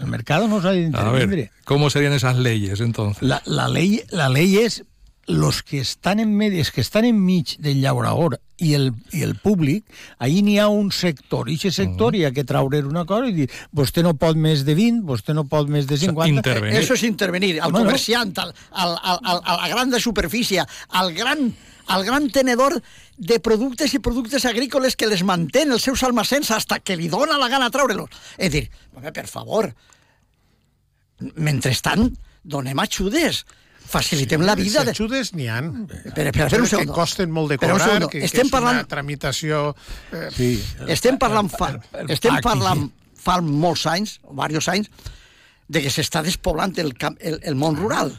El 0.00 0.06
mercado 0.08 0.48
no 0.48 0.60
s'ha 0.60 0.70
A 0.70 0.72
d'intervindre. 0.72 1.36
ver, 1.36 1.50
¿cómo 1.64 1.90
serían 1.90 2.12
esas 2.12 2.36
leyes 2.36 2.80
entonces? 2.80 3.22
La, 3.22 3.42
la, 3.46 3.68
ley, 3.68 4.02
la 4.10 4.28
ley 4.28 4.58
és 4.58 4.84
los 5.26 5.62
que 5.62 5.78
estan 5.80 6.20
en 6.20 6.36
medios, 6.36 6.70
que 6.70 6.82
estan 6.82 7.04
enmig 7.06 7.56
del 7.58 7.80
llaurador 7.80 8.40
i 8.58 8.74
el, 8.74 8.92
i 9.10 9.22
el 9.22 9.36
públic, 9.36 9.84
ahí 10.18 10.42
n'hi 10.42 10.58
ha 10.58 10.68
un 10.68 10.92
sector, 10.92 11.48
i 11.48 11.54
aquest 11.56 11.76
sector 11.76 12.12
uh 12.12 12.18
-huh. 12.18 12.20
hi 12.20 12.24
ha 12.26 12.32
que 12.32 12.44
traure 12.44 12.82
una 12.84 13.06
cosa 13.06 13.28
i 13.28 13.32
dir, 13.32 13.50
vostè 13.72 14.02
no 14.02 14.14
pot 14.14 14.36
més 14.36 14.64
de 14.64 14.74
20, 14.74 15.00
vostè 15.02 15.32
no 15.32 15.44
pot 15.44 15.68
més 15.68 15.86
de 15.86 15.96
50... 15.96 16.68
Eso 16.76 16.94
es 16.94 17.02
intervenir. 17.04 17.60
Al 17.60 17.72
Bueno. 17.72 17.86
comerciant, 17.86 18.36
al, 18.38 18.54
al, 18.70 18.98
al, 19.02 19.18
al, 19.22 19.40
a 19.44 19.56
la 19.56 19.68
gran 19.68 19.90
de 19.90 19.98
superfície, 20.00 20.62
al 20.90 21.14
gran, 21.14 21.54
al 21.86 22.04
gran 22.04 22.30
tenedor 22.32 22.78
de 23.16 23.38
productes 23.40 23.92
i 23.94 23.98
productes 24.00 24.44
agrícoles 24.48 24.96
que 24.96 25.06
les 25.10 25.22
mantén 25.22 25.72
els 25.72 25.82
seus 25.84 26.02
almacens 26.02 26.50
hasta 26.50 26.78
que 26.80 26.96
li 26.96 27.08
dona 27.12 27.36
la 27.38 27.48
gana 27.52 27.70
treure-los. 27.70 28.08
És 28.38 28.50
dir, 28.52 28.64
home, 28.96 29.12
per 29.12 29.26
favor, 29.28 29.70
mentrestant, 31.36 32.08
donem 32.42 32.78
ajudes, 32.82 33.44
facilitem 33.84 34.42
la 34.42 34.54
vida. 34.56 34.80
Si 34.80 34.86
De... 34.86 34.90
ajudes 34.96 35.32
n'hi 35.36 35.46
ha. 35.48 35.58
Espera, 35.60 36.30
espera, 36.30 36.46
espera 36.48 36.62
un 36.64 36.70
que 36.86 36.86
costen 36.92 37.30
molt 37.30 37.52
de 37.52 37.58
cobrar, 37.60 38.08
que, 38.08 38.24
Estem 38.24 38.42
que 38.42 38.46
és 38.48 38.52
parlant- 38.52 38.80
una 38.80 38.88
tramitació... 38.90 39.62
Eh, 40.12 40.28
sí. 40.34 40.50
Estem 40.88 41.18
parlant 41.20 41.50
fa, 41.52 41.74
el 42.00 42.10
estem 42.16 42.34
pacte. 42.38 42.48
parlant 42.48 42.86
fa 43.24 43.38
molts 43.44 43.86
anys, 43.88 44.18
o 44.24 44.34
diversos 44.34 44.68
anys, 44.72 44.90
de 45.68 45.80
que 45.80 45.88
s'està 45.92 46.20
despoblant 46.24 46.74
el, 46.82 46.92
camp, 47.00 47.16
el, 47.20 47.38
el 47.42 47.54
món 47.56 47.76
rural. 47.80 48.10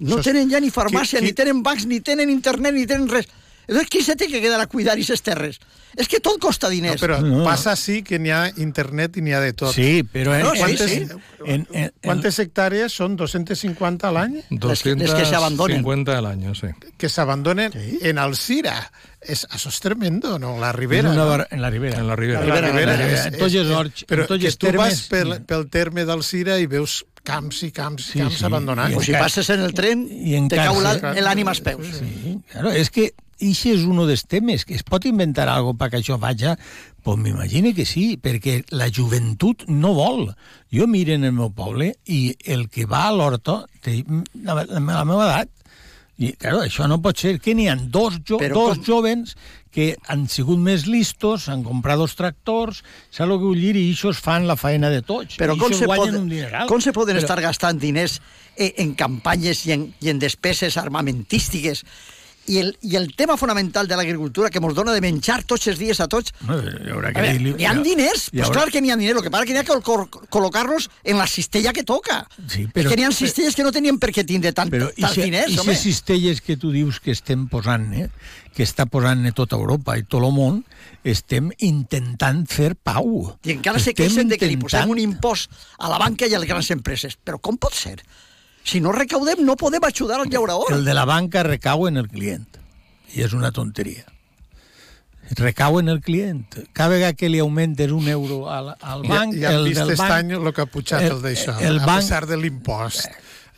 No 0.00 0.16
Això 0.16 0.30
tenen 0.30 0.50
ja 0.50 0.60
ni 0.60 0.70
farmàcia, 0.70 1.18
qui- 1.20 1.24
ni 1.26 1.32
tenen 1.32 1.62
bancs, 1.62 1.86
ni 1.86 2.00
tenen 2.00 2.30
internet, 2.30 2.74
ni 2.74 2.86
tenen 2.86 3.08
res. 3.08 3.26
Llavors, 3.68 3.90
qui 3.90 4.00
se 4.02 4.14
té 4.16 4.26
que 4.28 4.40
quedar 4.40 4.58
a 4.62 4.66
cuidar 4.66 4.94
aquestes 4.94 5.20
terres? 5.20 5.58
És 5.94 6.08
que 6.08 6.20
tot 6.20 6.38
costa 6.40 6.68
No, 6.68 6.70
diners. 6.72 7.02
però 7.02 7.20
No. 7.20 7.44
passa 7.44 7.74
sí 7.76 8.02
que 8.02 8.18
n'hi 8.18 8.30
ha 8.30 8.50
internet 8.56 9.16
i 9.18 9.20
n'hi 9.20 9.32
ha 9.34 9.40
de 9.40 9.52
tot. 9.52 9.74
Sí, 9.74 10.02
però... 10.10 10.32
En, 10.38 10.42
No, 10.42 10.52
sí, 10.52 10.58
quantes, 10.58 10.90
sí. 10.90 10.96
En, 10.96 11.20
en, 11.44 11.66
en, 11.72 11.92
quantes 12.02 12.38
hectàrees 12.38 12.92
són? 12.92 13.14
250 13.16 14.08
a 14.08 14.12
l'any? 14.12 14.38
Les 14.48 14.82
que- 14.82 14.94
les 14.94 15.12
que 15.12 15.26
se 15.26 15.34
abandonen. 15.36 15.82
250 15.82 16.16
al 16.16 16.26
año, 16.26 16.54
sí. 16.54 16.68
Que 16.96 17.08
s'abandonen 17.10 17.72
en 17.74 18.18
Alcira. 18.18 18.90
És, 19.20 19.46
això 19.50 19.68
és 19.68 19.80
tremendo, 19.80 20.38
no? 20.38 20.58
La 20.58 20.72
Ribera. 20.72 21.10
una 21.10 21.24
no? 21.24 21.28
bar- 21.28 21.48
en 21.50 21.60
la 21.60 21.68
Ribera. 21.68 21.98
En 21.98 22.06
la 22.06 22.16
Ribera. 22.16 22.40
La 22.40 22.46
Ribera, 22.54 22.68
Ribera, 22.96 23.12
és- 23.12 23.26
en 23.26 23.38
tots 23.38 23.54
els 23.54 23.70
horts, 23.70 24.06
Però 24.06 24.22
en 24.32 24.40
que 24.40 24.52
tu 24.52 24.72
vas 24.78 25.02
pel, 25.08 25.34
sí. 25.34 25.40
pel 25.46 25.68
terme 25.68 26.04
d'Alcira 26.06 26.58
i 26.58 26.66
veus 26.66 27.04
camps 27.28 27.62
i 27.68 27.70
camps 27.76 28.08
i 28.08 28.12
Sí, 28.16 28.18
camps 28.24 28.40
sí. 28.40 28.48
abandonats. 28.48 28.96
o 28.96 29.04
si 29.04 29.12
passes 29.12 29.48
en 29.54 29.60
el 29.68 29.74
tren, 29.76 30.06
i 30.10 30.34
en 30.40 30.48
te 30.48 30.56
cau 30.56 30.80
l'ànima 30.82 31.52
als 31.54 31.60
peus. 31.64 31.86
Sí, 32.00 32.38
claro, 32.52 32.72
és 32.72 32.90
que 32.90 33.10
Ixe 33.38 33.70
és 33.70 33.84
un 33.86 34.00
dels 34.02 34.24
temes, 34.26 34.64
que 34.66 34.74
es 34.74 34.82
pot 34.82 35.04
inventar 35.06 35.44
algo 35.46 35.70
perquè 35.78 36.00
això 36.00 36.16
vaja, 36.18 36.56
pues 37.06 37.20
m'imagino 37.22 37.70
que 37.76 37.84
sí, 37.86 38.16
perquè 38.18 38.64
la 38.74 38.88
joventut 38.90 39.62
no 39.70 39.92
vol. 39.94 40.24
Jo 40.74 40.88
miro 40.90 41.14
en 41.14 41.22
el 41.28 41.36
meu 41.36 41.52
poble 41.54 41.92
i 42.10 42.34
el 42.50 42.66
que 42.68 42.82
va 42.90 43.04
a 43.06 43.12
l'horto 43.14 43.60
té 43.80 44.00
la, 44.42 44.56
la, 44.58 44.64
la 44.80 45.04
meva 45.06 45.28
edat. 45.28 45.52
I, 46.18 46.32
claro, 46.34 46.64
això 46.66 46.88
no 46.90 46.96
pot 46.98 47.16
ser 47.20 47.36
que 47.38 47.52
n'hi 47.54 47.68
ha 47.70 47.76
dos, 47.78 48.16
jo, 48.26 48.40
Però 48.42 48.56
dos 48.56 48.78
com- 48.80 48.84
jovens 48.88 49.36
que 49.70 49.92
han 50.10 50.24
sigut 50.32 50.58
més 50.58 50.86
listos, 50.90 51.44
han 51.52 51.62
comprat 51.62 52.00
dos 52.00 52.16
tractors, 52.18 52.80
saps 53.10 53.28
el 53.28 53.36
que 53.36 53.44
vull 53.44 53.60
dir? 53.62 53.76
I 53.78 53.84
ixos 53.92 54.18
fan 54.18 54.48
la 54.48 54.56
feina 54.58 54.90
de 54.90 55.02
tots. 55.06 55.36
Però 55.38 55.54
com 55.60 55.70
se, 55.76 55.86
pot, 55.86 56.10
com 56.66 56.80
se 56.82 56.92
poden 56.96 57.14
Però- 57.18 57.22
estar 57.22 57.38
gastant 57.44 57.78
diners 57.78 58.16
en, 58.56 58.72
en 58.82 58.94
campanyes 58.98 59.62
i 59.68 59.76
en, 59.76 59.84
i 60.02 60.10
en 60.10 60.18
despeses 60.18 60.76
armamentístiques 60.80 61.84
i 62.48 62.58
el, 62.58 62.70
i 62.82 62.96
el 62.96 63.14
tema 63.14 63.36
fonamental 63.36 63.86
de 63.86 63.96
l'agricultura 63.96 64.48
que 64.50 64.58
ens 64.58 64.74
dona 64.74 64.92
de 64.96 65.00
menjar 65.04 65.42
tots 65.44 65.66
els 65.68 65.78
dies 65.78 66.00
a 66.00 66.08
tots 66.08 66.32
No, 66.48 66.56
hi 66.58 66.90
haurà 66.90 67.10
a 67.10 67.12
que 67.14 67.22
veure, 67.22 67.54
hi 67.60 67.66
ha 67.68 67.74
diners, 67.84 68.28
hi 68.32 68.38
pues 68.38 68.48
haurà- 68.48 68.54
clar 68.62 68.72
que 68.72 68.80
n'hi 68.82 68.90
ha 68.90 68.96
diners, 68.96 69.18
el 69.18 69.22
que 69.26 69.30
passa 69.30 69.44
que 69.46 69.52
n'hi 69.52 69.60
ha 69.60 69.64
que 69.68 69.76
col- 69.84 70.08
col·locar-los 70.28 70.88
en 71.04 71.18
la 71.18 71.26
cistella 71.26 71.72
que 71.72 71.84
toca. 71.84 72.26
Sí, 72.48 72.62
És 72.64 72.72
però- 72.72 72.88
que 72.90 72.96
n'hi 72.96 73.04
ha 73.04 73.12
cistelles 73.12 73.54
que 73.54 73.62
no 73.62 73.72
tenien 73.72 73.98
per 73.98 74.10
què 74.12 74.24
tindre 74.26 74.52
tant, 74.52 74.70
Però 74.72 74.88
tants 74.94 75.12
ixe- 75.16 75.24
diners, 75.24 75.50
ixe 75.52 75.60
home. 75.60 75.76
cistelles 75.76 76.40
que 76.40 76.56
tu 76.56 76.72
dius 76.72 77.00
que 77.00 77.10
estem 77.12 77.46
posant, 77.48 77.92
eh? 77.94 78.08
que 78.54 78.64
està 78.64 78.86
posant 78.90 79.24
a 79.26 79.30
tota 79.32 79.54
Europa 79.54 79.96
i 79.98 80.02
tot 80.02 80.24
el 80.24 80.32
món, 80.34 80.64
estem 81.04 81.52
intentant 81.58 82.46
fer 82.50 82.74
pau. 82.74 83.36
I 83.44 83.52
encara 83.54 83.78
se 83.78 83.90
Estem 83.90 84.04
queixen 84.06 84.28
de 84.28 84.38
que 84.38 84.46
li 84.48 84.54
intentant- 84.56 84.88
posem 84.88 84.90
un 84.90 84.98
impost 84.98 85.50
a 85.78 85.88
la 85.88 85.98
banca 85.98 86.26
i 86.26 86.34
a 86.34 86.38
les 86.40 86.48
grans 86.48 86.70
empreses. 86.74 87.16
Però 87.22 87.38
com 87.40 87.56
pot 87.56 87.72
ser? 87.74 88.00
Si 88.68 88.80
no 88.84 88.92
recaudem, 88.92 89.40
no 89.46 89.54
podem 89.56 89.80
ajudar 89.88 90.20
al 90.20 90.28
llaurador. 90.28 90.72
El 90.74 90.84
de 90.84 90.92
la 90.94 91.06
banca 91.08 91.42
recau 91.46 91.86
en 91.88 91.96
el 91.96 92.08
client. 92.12 92.44
I 93.16 93.22
és 93.24 93.32
una 93.32 93.48
tonteria. 93.56 94.04
Recau 95.36 95.78
en 95.80 95.88
el 95.88 96.00
client. 96.00 96.44
Cada 96.72 96.88
vegada 96.90 97.12
que 97.14 97.28
li 97.28 97.38
augmentes 97.38 97.90
un 97.92 98.08
euro 98.08 98.50
al, 98.50 98.74
al 98.80 99.02
banc... 99.08 99.34
I, 99.34 99.40
i 99.40 99.44
el 99.48 99.64
vist 99.68 99.80
del 99.80 99.90
aquest 99.92 100.00
banc, 100.02 100.12
any 100.18 100.34
el 100.36 100.52
que 100.56 100.64
ha 100.64 100.68
pujat 100.72 101.04
el, 101.04 101.18
d'això, 101.24 101.54
el 101.60 101.80
a 101.80 101.86
banc- 101.86 102.02
pesar 102.02 102.26
de 102.28 102.36
l'impost. 102.40 103.08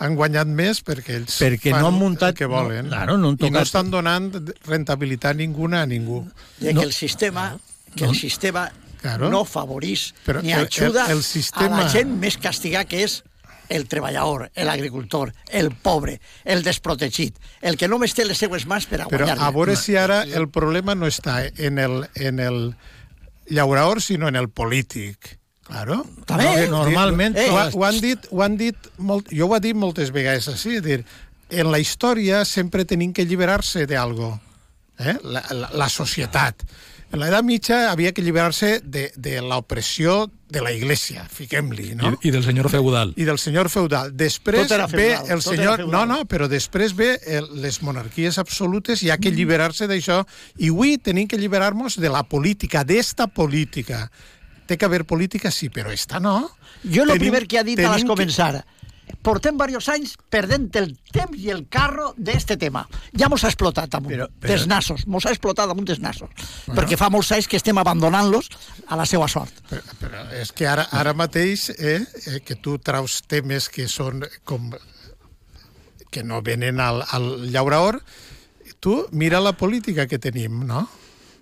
Han 0.01 0.15
guanyat 0.17 0.49
més 0.49 0.81
perquè 0.83 1.19
ells 1.21 1.37
Perquè 1.43 1.75
fan 1.75 1.83
no 1.85 1.91
han 1.93 1.99
muntat- 2.01 2.33
el 2.33 2.39
que 2.39 2.47
volen. 2.51 2.87
no, 2.89 2.95
claro, 2.95 3.17
no 3.21 3.29
han 3.31 3.37
I 3.39 3.43
no 3.43 3.49
tocat- 3.51 3.67
estan 3.69 3.91
donant 3.93 4.31
rentabilitat 4.67 5.37
ninguna 5.37 5.83
a 5.83 5.87
ningú. 5.91 6.23
I 6.61 6.71
que 6.75 6.87
el 6.87 6.93
sistema, 6.97 7.57
que 7.95 8.05
el 8.07 8.15
sistema 8.17 8.71
Claro. 9.01 9.31
no 9.33 9.45
favorís 9.47 10.13
Però 10.27 10.43
ni 10.43 10.53
el- 10.53 10.67
ajuda 10.67 11.07
el- 11.07 11.19
el 11.19 11.23
sistema- 11.25 11.79
a 11.79 11.85
la 11.85 11.89
gent 11.91 12.11
més 12.21 12.37
castigat 12.37 12.87
que 12.89 13.05
és 13.05 13.23
el 13.71 13.87
treballador, 13.89 14.49
l'agricultor, 14.59 15.31
el 15.55 15.71
pobre, 15.71 16.19
el 16.45 16.65
desprotegit, 16.67 17.37
el 17.63 17.77
que 17.79 17.89
només 17.89 18.13
té 18.19 18.25
les 18.27 18.39
seues 18.43 18.67
mans 18.67 18.85
per 18.91 19.05
a 19.05 19.07
Però 19.09 19.25
guanyar. 19.29 19.39
a 19.47 19.51
veure 19.55 19.77
si 19.79 19.95
ara 19.97 20.25
el 20.27 20.49
problema 20.51 20.97
no 20.99 21.07
està 21.07 21.45
en 21.57 21.79
el, 21.79 22.03
en 22.19 22.41
el 22.43 22.59
llaurador, 23.47 24.03
sinó 24.03 24.29
en 24.29 24.37
el 24.37 24.49
polític. 24.51 25.37
Claro. 25.71 26.01
També. 26.27 26.67
No, 26.67 26.83
normalment, 26.83 27.37
Eh, 27.39 27.49
ho, 27.51 27.63
ho 27.79 27.85
han 27.87 28.01
dit, 28.03 28.27
ho 28.35 28.43
han 28.43 28.57
dit 28.59 28.77
molt, 28.99 29.29
jo 29.31 29.47
ho 29.47 29.55
he 29.57 29.61
dit 29.63 29.77
moltes 29.79 30.11
vegades 30.11 30.49
així, 30.51 30.77
és 30.81 30.83
dir, 30.83 31.05
en 31.51 31.71
la 31.71 31.79
història 31.79 32.45
sempre 32.45 32.85
tenim 32.85 33.13
que 33.15 33.23
alliberar-se 33.23 33.87
d'algo, 33.87 34.33
eh? 34.99 35.15
la, 35.23 35.45
la, 35.55 35.71
la 35.79 35.89
societat. 35.89 36.67
En 37.11 37.19
l'edat 37.19 37.43
mitja 37.43 37.89
havia 37.91 38.13
que 38.15 38.23
alliberar-se 38.23 38.81
de, 38.87 39.09
de 39.19 39.41
l'opressió 39.43 40.29
de 40.51 40.61
la 40.63 40.71
iglesia, 40.71 41.25
fiquem-li, 41.31 41.97
no? 41.99 42.13
Y, 42.23 42.29
y 42.29 42.31
del 42.31 42.45
señor 42.45 42.69
feudal. 42.71 43.13
i 43.17 43.25
del 43.27 43.39
senyor 43.39 43.69
feudal. 43.71 44.13
Després 44.17 44.69
Tot 44.69 44.77
era 44.77 44.87
ve 44.87 45.09
feudal, 45.17 45.27
el 45.35 45.43
tot 45.43 45.55
senyor... 45.57 45.75
era 45.81 45.87
No, 45.87 45.91
feudal. 45.91 46.09
no, 46.09 46.19
però 46.31 46.47
després 46.51 46.95
ve 46.95 47.17
el, 47.27 47.49
les 47.63 47.81
monarquies 47.83 48.39
absolutes 48.39 49.03
i 49.03 49.11
ha 49.11 49.19
que 49.19 49.31
alliberar-se 49.35 49.89
d'això. 49.91 50.21
I 50.63 50.71
avui 50.71 50.99
tenim 50.99 51.27
que 51.27 51.35
alliberar-nos 51.39 51.99
de 51.99 52.11
la 52.15 52.23
política, 52.23 52.85
d'esta 52.87 53.27
política. 53.27 54.05
Té 54.71 54.79
que 54.79 54.87
haver 54.87 55.03
política, 55.05 55.51
sí, 55.51 55.67
però 55.69 55.91
esta 55.91 56.21
no. 56.23 56.49
Jo 56.87 57.03
el 57.03 57.19
primer 57.19 57.47
que 57.51 57.59
ha 57.59 57.65
dit 57.67 57.79
a 57.83 57.97
començar, 58.07 58.63
portem 59.23 59.57
diversos 59.59 59.89
anys 59.93 60.15
perdent 60.31 60.69
el 60.81 60.93
temps 61.13 61.39
i 61.39 61.51
el 61.51 61.67
carro 61.69 62.13
d'este 62.17 62.57
tema. 62.57 62.87
Ja 63.17 63.29
mos 63.29 63.45
ha 63.45 63.49
explotat 63.53 63.91
damunt 63.91 64.13
Però- 64.15 64.29
però, 64.29 64.49
dels 64.53 64.67
nassos, 64.71 65.07
mos 65.07 65.27
ha 65.27 65.31
explotat 65.35 65.69
damunt 65.69 65.87
dels 65.89 66.01
nassos, 66.01 66.31
perquè 66.67 66.97
fa 67.01 67.11
molts 67.11 67.33
anys 67.33 67.49
que 67.49 67.57
estem 67.61 67.79
abandonant-los 67.79 68.49
a 68.89 68.97
la 68.97 69.07
seva 69.07 69.29
sort. 69.29 69.53
Però, 69.71 69.83
però 70.01 70.25
és 70.41 70.53
que 70.53 70.67
ara, 70.69 70.89
ara 70.93 71.15
mateix 71.15 71.71
eh, 71.79 72.01
eh, 72.27 72.41
que 72.45 72.57
tu 72.57 72.79
traus 72.79 73.23
temes 73.27 73.69
que 73.69 73.89
són 73.89 74.25
com 74.45 74.71
que 76.11 76.25
no 76.25 76.43
venen 76.43 76.81
al, 76.81 77.05
al 77.11 77.51
llaurador, 77.53 78.01
tu 78.81 79.07
mira 79.13 79.41
la 79.41 79.53
política 79.53 80.07
que 80.09 80.19
tenim, 80.19 80.65
no? 80.67 80.89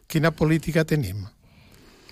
Quina 0.09 0.31
política 0.33 0.85
tenim? 0.85 1.25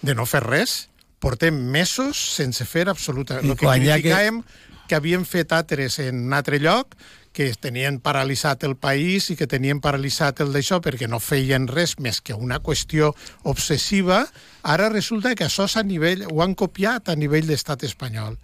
De 0.02 0.14
no 0.14 0.24
fer 0.28 0.42
res? 0.44 0.88
Portem 1.20 1.56
mesos 1.72 2.16
sense 2.36 2.64
fer 2.68 2.86
absolutament... 2.92 3.44
I 3.48 3.50
El 3.54 3.56
que 3.58 3.66
ha 3.66 3.74
que- 3.74 3.80
criticàvem 3.90 4.42
que... 4.42 4.65
que 4.88 4.94
havien 4.96 5.24
fet 5.26 5.52
altres 5.52 5.98
en 5.98 6.26
un 6.26 6.32
altre 6.36 6.58
lloc, 6.60 6.94
que 7.36 7.50
tenien 7.60 7.98
paralitzat 8.00 8.64
el 8.64 8.76
país 8.80 9.28
i 9.28 9.36
que 9.36 9.46
tenien 9.46 9.80
paralitzat 9.84 10.40
el 10.40 10.54
d'això 10.54 10.78
perquè 10.80 11.04
no 11.08 11.18
feien 11.20 11.66
res 11.68 11.98
més 12.00 12.22
que 12.24 12.32
una 12.32 12.62
qüestió 12.64 13.10
obsessiva, 13.44 14.22
ara 14.62 14.88
resulta 14.88 15.34
que 15.36 15.44
això 15.44 15.66
a 15.68 15.82
nivell, 15.84 16.24
ho 16.32 16.40
han 16.42 16.54
copiat 16.54 17.10
a 17.12 17.16
nivell 17.16 17.46
d'estat 17.46 17.84
espanyol. 17.84 18.38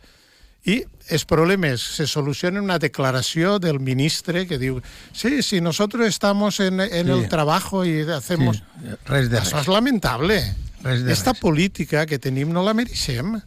I 0.64 0.84
els 1.10 1.24
problemes 1.26 1.80
se 1.96 2.06
solucionen 2.06 2.58
en 2.60 2.64
una 2.68 2.78
declaració 2.78 3.56
del 3.58 3.80
ministre 3.80 4.44
que 4.46 4.58
diu 4.62 4.76
sí, 5.12 5.42
sí, 5.42 5.60
nosotros 5.60 6.06
estamos 6.06 6.60
en, 6.60 6.78
en 6.80 7.06
Sí. 7.06 7.12
el 7.12 7.28
trabajo 7.28 7.84
y 7.84 8.02
hacemos... 8.02 8.58
Sí, 8.58 8.92
res 9.06 9.30
de 9.30 9.40
Això 9.40 9.56
res. 9.56 9.62
és 9.66 9.68
lamentable. 9.72 10.38
Res 10.84 11.02
de 11.02 11.12
Esta 11.12 11.32
res. 11.32 11.40
política 11.40 12.06
que 12.06 12.18
tenim 12.20 12.52
no 12.52 12.62
la 12.62 12.74
mereixem. 12.74 13.40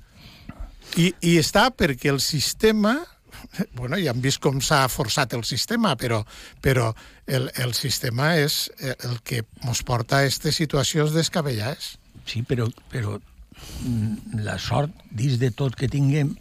I, 0.98 1.12
I 1.22 1.36
està 1.42 1.70
perquè 1.76 2.14
el 2.14 2.22
sistema... 2.24 2.98
Bueno, 3.76 3.98
ja 4.00 4.14
hem 4.14 4.22
vist 4.24 4.40
com 4.42 4.58
s'ha 4.64 4.86
forçat 4.90 5.36
el 5.38 5.44
sistema, 5.46 5.92
però, 6.00 6.22
però 6.64 6.88
el, 7.28 7.50
el 7.62 7.76
sistema 7.78 8.32
és 8.40 8.72
el 8.96 9.20
que 9.28 9.44
ens 9.44 9.84
porta 9.86 10.18
a 10.18 10.24
aquestes 10.24 10.58
situacions 10.64 11.14
descabellades. 11.14 11.92
Sí, 12.26 12.42
però, 12.48 12.66
però 12.90 13.20
mm, 13.20 14.40
la 14.48 14.58
sort 14.58 14.96
dins 15.12 15.38
de 15.42 15.52
tot 15.54 15.76
que 15.78 15.92
tinguem 15.92 16.34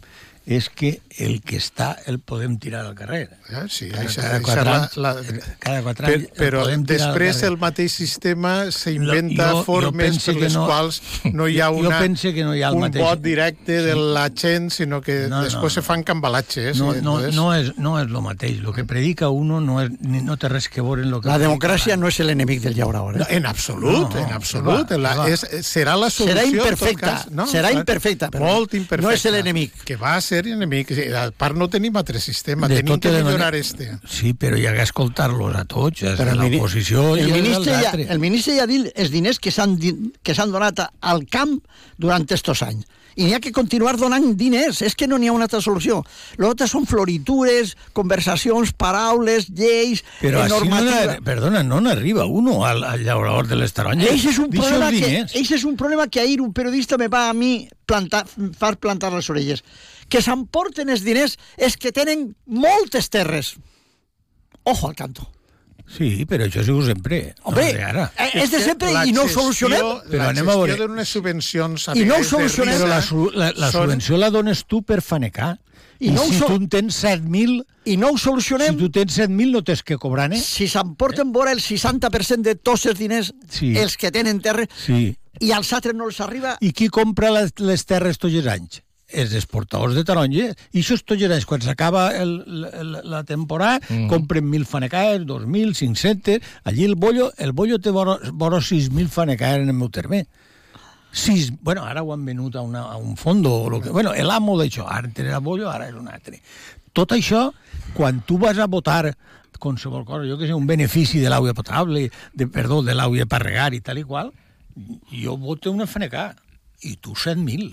és 0.45 0.69
que 0.69 1.01
el 1.17 1.39
que 1.41 1.57
està 1.57 1.95
el 2.05 2.19
podem 2.19 2.57
tirar 2.61 2.83
al 2.85 2.93
carrer. 2.93 3.29
Ah, 3.49 3.63
sí, 3.69 3.87
cada, 3.89 4.03
això, 4.05 4.21
cada 4.21 4.37
això 4.37 4.43
quatre 4.45 4.63
la, 4.65 4.75
anys, 4.77 4.97
la, 4.97 5.13
cada 5.59 5.81
quatre 5.81 6.05
anys 6.07 6.25
el 6.25 6.29
però 6.37 6.59
al 6.67 6.83
després 6.85 7.41
el 7.47 7.57
mateix 7.57 7.91
sistema 7.93 8.51
s'inventa 8.69 9.47
Jo- 9.51 9.57
jo 9.57 9.63
formes 9.65 10.05
pense 10.11 10.31
per 10.33 10.41
les 10.43 10.53
no- 10.53 10.65
quals 10.67 11.01
no 11.33 11.47
hi 11.47 11.59
ha 11.61 11.69
Jo 11.71 11.79
una, 11.79 11.99
pense 11.99 12.33
que 12.35 12.43
no 12.43 12.53
hi 12.55 12.61
ha 12.61 12.69
el 12.69 12.75
un 12.75 12.81
mateix. 12.81 13.03
vot 13.03 13.21
directe 13.21 13.81
de 13.81 13.95
la 13.95 14.29
gent, 14.35 14.69
sinó 14.71 15.01
que 15.01 15.27
No, 15.29 15.37
no, 15.37 15.43
després 15.45 15.73
se 15.73 15.79
no. 15.81 15.85
fan 15.87 16.03
cambalatges. 16.03 16.77
No, 16.77 16.91
no, 16.91 16.93
entonces- 16.93 17.35
no, 17.35 17.53
és, 17.55 17.77
no 17.77 17.99
és 17.99 18.07
lo 18.09 18.21
mateix. 18.21 18.59
Lo 18.61 18.71
que 18.73 18.85
predica 18.85 19.29
uno 19.29 19.61
no, 19.61 19.81
és, 19.81 19.89
no 20.01 20.37
té 20.37 20.47
res 20.49 20.69
que 20.69 20.81
veure 20.81 21.01
en 21.01 21.09
lo 21.09 21.21
que 21.21 21.29
La 21.29 21.39
democràcia 21.39 21.97
no 21.97 22.07
és 22.07 22.19
l'enemic 22.19 22.61
del 22.61 22.75
llaura 22.75 22.99
No, 22.99 23.05
ahora. 23.05 23.27
en 23.29 23.45
absolut, 23.47 24.13
No, 24.13 24.19
en 24.19 24.31
absolut. 24.31 24.91
va, 24.91 24.97
la, 24.97 25.15
va. 25.15 25.29
és, 25.29 25.41
serà 25.65 25.95
la 25.97 26.09
solució. 26.11 26.35
Serà 26.35 26.45
imperfecta, 26.45 27.07
cas. 27.15 27.31
No, 27.31 27.47
serà 27.47 27.71
imperfecta, 27.73 28.29
però 28.29 28.45
Molt 28.53 28.73
imperfecta. 28.75 29.07
no 29.07 29.11
és 29.11 29.25
l'enemic. 29.25 29.73
Que 29.83 29.95
va 29.95 30.19
ser 30.21 30.34
enemic. 30.43 30.91
Sí, 30.93 31.05
A 31.13 31.31
part 31.31 31.55
no 31.55 31.69
tenim 31.69 31.95
altre 31.95 32.19
sistema, 32.19 32.67
De 32.67 32.81
tenim 32.81 32.99
que 32.99 33.11
millorar 33.11 33.55
este. 33.55 33.97
Sí, 34.07 34.33
però 34.33 34.57
hi 34.59 34.65
ha 34.67 34.73
que 34.75 34.83
escoltar-los 34.83 35.55
a 35.55 35.63
tots, 35.65 36.03
a 36.03 36.35
l'oposició 36.35 37.15
i 37.17 37.21
el 37.21 37.31
ministre, 37.31 37.73
ja, 37.81 37.91
el 37.95 38.19
ministre 38.19 38.57
ja 38.57 38.67
dit 38.67 38.91
els 38.95 39.11
diners 39.11 39.39
que 39.39 39.51
s'han 39.51 39.77
di- 39.79 40.11
que 40.21 40.35
s'han 40.35 40.51
donat 40.51 40.83
al 41.01 41.25
camp 41.27 41.59
durant 41.97 42.25
estos 42.31 42.61
anys. 42.63 42.85
I 43.15 43.23
n'hi 43.23 43.33
ha 43.33 43.39
que 43.39 43.53
continuar 43.55 43.95
donant 43.95 44.33
diners, 44.35 44.81
és 44.83 44.93
que 44.93 45.07
no 45.07 45.15
n'hi 45.17 45.29
ha 45.29 45.31
una 45.31 45.45
altra 45.47 45.61
solució. 45.63 46.01
L'altre 46.35 46.67
són 46.67 46.83
floritures, 46.85 47.77
conversacions, 47.93 48.73
paraules, 48.75 49.47
lleis, 49.55 50.03
Però 50.19 50.41
així 50.43 50.51
no, 50.51 50.59
normativa. 50.59 51.05
n'ar- 51.13 51.23
perdona, 51.23 51.63
no 51.63 51.79
n'arriba 51.79 52.25
uno 52.25 52.65
al, 52.65 52.83
al 52.83 53.05
llaurador 53.05 53.47
de 53.47 53.55
les 53.55 53.71
taronges. 53.71 54.11
Ese 54.11 54.29
és 54.33 54.37
un 54.43 54.49
Deixa 54.49 54.67
problema 54.67 54.91
que, 54.91 55.23
és 55.55 55.63
un 55.63 55.77
problema 55.77 56.07
que 56.09 56.19
ahir 56.19 56.41
un 56.41 56.51
periodista 56.51 56.97
me 56.97 57.07
va 57.07 57.29
a 57.29 57.33
mi 57.33 57.69
plantar, 57.85 58.25
far 58.57 58.75
plantar 58.77 59.13
les 59.13 59.29
orelles. 59.29 59.63
Que 60.15 60.21
s'emporten 60.23 60.89
els 60.93 61.03
diners 61.03 61.35
és 61.59 61.75
que 61.75 61.91
tenen 61.91 62.29
moltes 62.47 63.09
terres. 63.11 63.55
Ojo 64.63 64.87
al 64.87 64.95
canto. 64.95 65.27
Sí, 65.85 66.23
però 66.25 66.47
això 66.47 66.63
sigo 66.65 66.81
sempre. 66.81 67.35
Hombre, 67.43 67.67
no 67.75 67.83
ara. 67.87 68.05
eh, 68.17 68.31
és 68.41 68.49
de 68.49 68.61
sempre 68.63 68.89
la 68.93 69.03
i 69.05 69.11
no 69.13 69.21
ho 69.21 69.27
gestió- 69.27 69.41
solucionem. 69.43 69.85
Però 70.09 70.29
anem 70.31 70.47
a 70.49 70.53
gestió 70.55 70.61
veure. 70.63 70.77
d'unes 70.79 71.09
subvencions... 71.13 71.89
a 71.89 71.93
I 71.99 72.05
no 72.09 72.15
ho 72.17 72.23
solucionem. 72.23 72.79
Però 72.79 72.87
la, 72.89 73.01
su- 73.05 73.29
la, 73.35 73.51
la 73.53 73.69
són- 73.69 73.83
subvenció 73.85 74.17
la 74.17 74.31
dones 74.33 74.63
tu 74.65 74.81
per 74.81 75.01
fanecar. 75.05 75.59
I 75.99 76.07
I, 76.07 76.11
no 76.15 76.23
si 76.25 76.39
so- 76.39 76.47
tu 76.47 76.55
en 76.57 76.65
tens 76.69 76.97
7.000, 77.03 77.59
I 77.85 77.97
no 78.01 78.09
ho 78.09 78.17
si 78.17 78.23
solucionem 78.23 78.79
tu 78.79 78.89
tens 78.89 79.13
7.000 79.19 79.51
no 79.51 79.61
tens 79.63 79.83
que 79.83 79.95
cobrar, 80.01 80.31
eh? 80.33 80.39
si 80.41 80.67
s'emporten 80.67 81.31
vora 81.31 81.51
el 81.53 81.59
60% 81.61 82.41
de 82.41 82.55
tots 82.55 82.87
els 82.87 82.97
diners 82.99 83.29
Sí. 83.49 83.75
els 83.77 83.95
que 83.95 84.11
tenen 84.11 84.41
terra 84.41 84.65
Sí. 84.75 85.15
i 85.39 85.51
als 85.51 85.71
altres 85.71 85.93
no 85.95 86.07
els 86.09 86.19
arriba 86.19 86.57
I 86.61 86.71
qui 86.73 86.89
compra 86.89 87.29
les, 87.31 87.53
les 87.59 87.85
terres 87.85 88.17
tots 88.17 88.33
els 88.33 88.47
anys? 88.47 88.81
Els 89.07 89.35
exportadors 89.37 89.93
de 89.93 90.03
taronges. 90.03 90.55
I 90.73 90.81
això 90.81 90.97
tots 90.97 91.21
els 91.21 91.31
anys, 91.35 91.45
quan 91.45 91.61
s'acaba 91.61 92.07
el- 92.17 92.41
la, 93.03 93.23
temporada, 93.23 93.79
mm. 93.87 94.07
compren 94.09 94.47
1.000 94.49 94.65
fanecaes, 94.65 95.21
2.000, 95.29 95.75
500... 95.77 96.41
Allí 96.63 96.85
el 96.85 96.95
bollo, 96.95 97.31
el 97.37 97.53
bollo 97.53 97.79
té 97.79 97.91
vora, 97.93 98.17
vora 98.33 98.57
6.000 98.57 99.07
fanecaes 99.07 99.61
en 99.61 99.69
el 99.69 99.77
meu 99.77 99.89
terme. 99.89 100.25
Sis, 101.15 101.53
bueno, 101.61 101.85
ara 101.85 102.03
ho 102.03 102.11
han 102.11 102.25
venut 102.25 102.57
a, 102.57 102.61
una, 102.61 102.81
a 102.91 102.97
un 102.97 103.15
fondo, 103.15 103.53
o 103.53 103.69
lo 103.69 103.79
que, 103.79 103.89
bueno, 103.89 104.11
l'amo 104.11 104.57
d'això, 104.59 104.83
ara 104.89 105.07
era 105.15 105.39
bollo, 105.39 105.69
ara 105.71 105.87
és 105.87 105.95
un 105.95 106.09
altre. 106.11 106.41
Tot 106.91 107.13
això, 107.15 107.53
quan 107.95 108.19
tu 108.27 108.37
vas 108.41 108.57
a 108.59 108.67
votar 108.67 109.13
qualsevol 109.59 110.03
cosa, 110.03 110.27
jo 110.27 110.37
que 110.37 110.49
sé, 110.49 110.53
un 110.53 110.67
benefici 110.67 111.21
de 111.23 111.29
l'aigua 111.31 111.53
potable, 111.55 112.09
de, 112.33 112.47
perdó, 112.51 112.81
de 112.83 112.95
l'aigua 112.95 113.25
per 113.31 113.41
regar 113.45 113.71
i 113.73 113.79
tal 113.79 114.01
i 114.01 114.03
qual, 114.03 114.33
jo 115.11 115.37
voto 115.39 115.71
una 115.71 115.87
faneca 115.87 116.33
i 116.83 116.97
tu 116.99 117.15
7.000. 117.15 117.71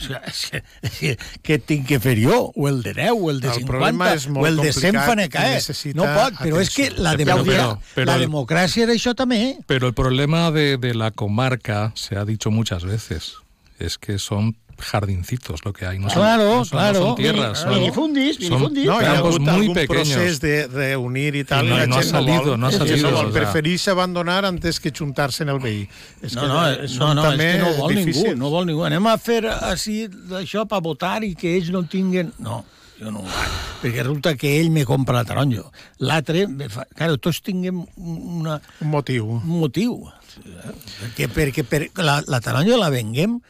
O 0.00 0.02
sigui, 0.02 0.18
és 0.26 0.40
que, 0.50 0.62
és 0.88 0.98
que, 0.98 1.10
què 1.44 1.58
tinc 1.60 1.86
que 1.90 1.98
fer 2.00 2.16
jo? 2.22 2.38
O 2.56 2.68
el 2.68 2.82
de 2.82 2.94
10, 2.94 3.10
o 3.18 3.30
el 3.30 3.40
de 3.42 3.48
El 3.48 3.54
50, 3.60 3.66
problema 3.68 4.12
és 4.14 4.26
molt 4.28 4.44
o 4.44 4.48
el 4.48 4.56
de 4.56 4.72
100 4.72 4.80
complicat 4.80 5.04
i 5.04 5.08
fanecaes. 5.10 5.54
necessita 5.68 5.98
No 6.00 6.06
pot, 6.14 6.38
però 6.40 6.60
és 6.62 6.70
que 6.74 6.90
la, 6.96 7.12
democràcia, 7.16 7.66
pero- 7.68 7.78
pero 7.94 8.06
la 8.12 8.18
democràcia 8.18 8.82
era 8.88 8.92
això 8.96 9.14
també. 9.14 9.58
Pero 9.66 9.86
el 9.86 9.94
problema 9.94 10.50
de, 10.50 10.76
de 10.78 10.94
la 10.94 11.10
comarca, 11.10 11.92
se 11.94 12.16
ha 12.16 12.24
dicho 12.24 12.50
muchas 12.50 12.84
veces, 12.84 13.34
es 13.78 13.98
que 13.98 14.18
son 14.18 14.56
jardincitos 14.80 15.64
lo 15.64 15.72
que 15.72 15.86
hay. 15.86 15.98
No 15.98 16.08
son, 16.10 16.18
Claro, 16.22 16.44
no 16.44 16.50
son- 16.50 16.58
no 16.58 16.70
claro. 16.70 17.00
son 17.00 17.14
tierras. 17.16 17.58
son- 17.58 17.70
minifundis, 17.74 18.36
son 18.36 18.44
minifundis. 18.44 18.86
No, 18.86 19.00
hi 19.00 19.04
ha 19.04 19.14
campos 19.14 19.40
muy 19.40 19.68
pequeños. 19.74 20.08
procés 20.08 20.40
de 20.40 20.66
reunir 20.68 21.36
i 21.36 21.44
tal, 21.44 21.66
I 21.66 21.68
no- 21.68 21.76
i 21.76 21.80
la 21.80 21.86
no 21.86 21.96
ha 21.96 22.02
salido, 22.02 22.42
vol. 22.44 22.60
no 22.60 22.66
ha 22.66 22.70
És 22.70 22.78
que 22.78 22.86
salido, 22.88 23.10
vol. 23.10 23.26
o 23.26 23.32
sea. 23.32 23.40
Prefereix 23.42 23.88
abandonar 23.88 24.44
antes 24.44 24.80
que 24.80 24.90
juntar-se 24.96 25.42
en 25.42 25.48
el 25.50 25.58
veí. 25.58 25.88
És 26.22 26.34
No, 26.34 26.40
que 26.42 26.46
no, 26.48 26.68
eh, 26.70 26.86
no, 26.98 27.14
no, 27.14 27.22
és 27.22 27.28
també 27.30 27.52
que 27.52 27.58
no 27.58 27.72
vol 27.76 27.94
difícils. 27.94 28.24
ningú, 28.24 28.38
no 28.38 28.50
vol 28.50 28.66
ningú. 28.66 28.84
Anem 28.84 29.06
a 29.06 29.18
fer 29.18 29.46
així 29.46 30.08
d'això 30.08 30.66
per 30.66 30.80
votar 30.82 31.22
i 31.24 31.34
que 31.34 31.56
ells 31.56 31.70
no 31.70 31.82
tinguin... 31.84 32.32
No, 32.38 32.64
jo 33.00 33.10
no 33.10 33.24
perquè 33.80 34.02
resulta 34.02 34.34
que 34.36 34.60
ell 34.60 34.70
me 34.70 34.84
compra 34.84 35.14
la 35.16 35.24
taronja. 35.24 35.62
L'altre, 36.00 36.46
fa... 36.68 36.84
claro, 36.94 37.16
tots 37.16 37.40
tinguem 37.40 37.86
una, 37.96 38.60
Un 38.82 38.88
motiu. 38.90 39.26
un 39.26 39.46
motiu. 39.46 40.02
Perquè, 41.00 41.26
perquè 41.32 41.64
per, 41.64 41.88
la, 41.96 42.22
la 42.26 42.40
taronja 42.40 42.76
la 42.76 42.90
venguem 42.92 43.40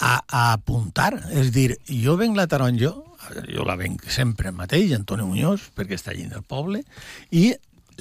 a, 0.00 0.22
a 0.26 0.52
apuntar. 0.52 1.12
És 1.34 1.52
dir, 1.54 1.72
jo 1.88 2.16
venc 2.20 2.36
la 2.36 2.48
taronja, 2.50 2.92
jo 3.48 3.66
la 3.66 3.76
venc 3.78 4.06
sempre 4.12 4.52
mateix, 4.54 4.92
Antoni 4.96 5.26
Muñoz, 5.26 5.70
perquè 5.76 5.98
està 5.98 6.12
allí 6.14 6.28
del 6.30 6.44
poble, 6.46 6.84
i 7.30 7.52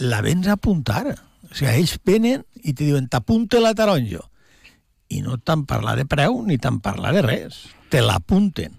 la 0.03 0.21
vens 0.25 0.47
a 0.47 0.57
apuntar. 0.57 1.05
O 1.47 1.53
sigui, 1.53 1.73
ells 1.73 1.97
venen 2.05 2.43
i 2.63 2.73
te 2.73 2.83
diuen, 2.83 3.10
t'apunta 3.12 3.62
la 3.63 3.73
taronja. 3.77 4.21
I 5.13 5.21
no 5.23 5.38
t'han 5.39 5.63
parlat 5.67 6.01
de 6.01 6.05
preu 6.10 6.41
ni 6.45 6.60
t'han 6.60 6.81
parlat 6.83 7.15
de 7.15 7.23
res. 7.25 7.63
Te 7.91 8.03
l'apunten, 8.03 8.75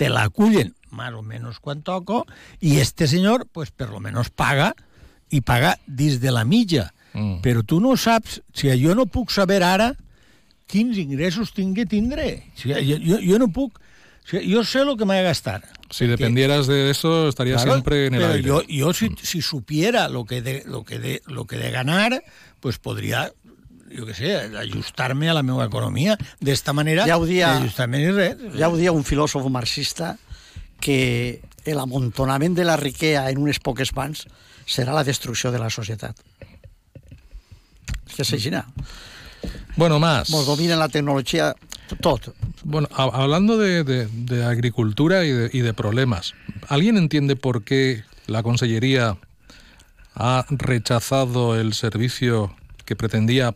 te 0.00 0.08
l'acullen, 0.08 0.72
más 0.90 1.12
o 1.12 1.22
menos 1.22 1.60
quan 1.60 1.82
toco, 1.84 2.24
i 2.60 2.78
este 2.80 3.06
senyor, 3.06 3.46
pues, 3.52 3.70
per 3.70 3.90
lo 3.90 4.00
menos 4.00 4.30
paga, 4.30 4.72
i 5.28 5.42
paga 5.44 5.76
dins 5.86 6.22
de 6.22 6.32
la 6.32 6.46
mitja. 6.48 6.88
Mm. 7.12 7.40
Però 7.44 7.62
tu 7.62 7.80
no 7.80 7.96
saps, 8.00 8.40
o 8.40 8.56
sigui, 8.56 8.78
jo 8.80 8.96
no 8.96 9.06
puc 9.06 9.32
saber 9.34 9.60
ara 9.62 9.92
quins 10.68 10.98
ingressos 11.00 11.50
tinc 11.56 11.74
que 11.80 11.86
tindre. 11.88 12.44
O 12.54 12.60
sigui, 12.60 12.76
jo, 12.92 12.98
jo, 13.02 13.18
jo 13.24 13.38
no 13.40 13.48
puc... 13.48 13.78
O 13.80 14.28
sigui, 14.28 14.52
jo 14.52 14.62
sé 14.68 14.82
el 14.84 14.92
que 15.00 15.06
m'he 15.08 15.16
de 15.16 15.24
gastar. 15.24 15.62
Si 15.90 16.04
dependieras 16.06 16.66
de 16.68 16.90
eso, 16.90 17.28
estarías 17.30 17.62
Claro, 17.62 17.78
siempre 17.80 18.06
en 18.06 18.14
el 18.14 18.20
pero 18.20 18.32
aire. 18.34 18.46
Yo, 18.48 18.62
yo 18.68 18.92
si, 18.92 19.08
si 19.22 19.40
supiera 19.40 20.08
lo 20.10 20.26
que, 20.26 20.42
de, 20.42 20.62
lo, 20.66 20.84
que 20.84 20.98
de, 20.98 21.22
lo 21.26 21.46
que 21.46 21.56
de 21.56 21.70
ganar, 21.70 22.22
pues 22.60 22.76
podría, 22.76 23.32
yo 23.90 24.04
qué 24.04 24.12
sé, 24.12 24.36
ajustarme 24.36 25.30
a 25.30 25.34
la 25.34 25.42
meva 25.42 25.64
economia 25.64 26.18
d'esta 26.40 26.74
manera. 26.76 27.06
Ja 27.08 27.16
ho 27.16 27.24
dia- 27.24 27.56
Ajustar-me 27.56 27.98
ni 28.04 28.10
res. 28.12 28.36
Ja 28.58 28.68
ho 28.68 28.76
dia 28.76 28.92
un 28.92 29.00
filòsof 29.08 29.48
marxista 29.48 30.18
que 30.78 31.40
l'amuntonament 31.64 32.52
de 32.54 32.64
la 32.68 32.76
riquea 32.76 33.24
en 33.32 33.40
unes 33.40 33.58
poques 33.64 33.94
mans 33.96 34.26
serà 34.68 34.92
la 34.92 35.04
destrucció 35.08 35.48
de 35.50 35.58
la 35.64 35.70
societat. 35.72 36.20
És 38.06 38.14
que 38.14 38.22
és 38.28 38.32
així. 38.36 38.52
Bueno, 39.76 39.98
más. 40.00 40.30
Ens 40.30 40.46
dominen 40.46 40.78
la 40.78 40.88
tecnologia 40.88 41.54
tot. 42.00 42.34
Bueno, 42.64 42.88
a- 42.94 43.04
hablando 43.22 43.56
de, 43.56 43.84
de- 43.84 44.06
de 44.06 44.44
agricultura 44.44 45.24
y 45.24 45.30
de, 45.30 45.50
y 45.52 45.60
de 45.60 45.72
problemas, 45.74 46.34
¿alguien 46.68 46.96
entiende 46.96 47.36
por 47.36 47.62
qué 47.64 48.02
la 48.26 48.42
Consellería 48.42 49.16
ha 50.14 50.44
rechazado 50.50 51.58
el 51.58 51.72
servicio 51.74 52.54
que 52.84 52.96
pretendía 52.96 53.54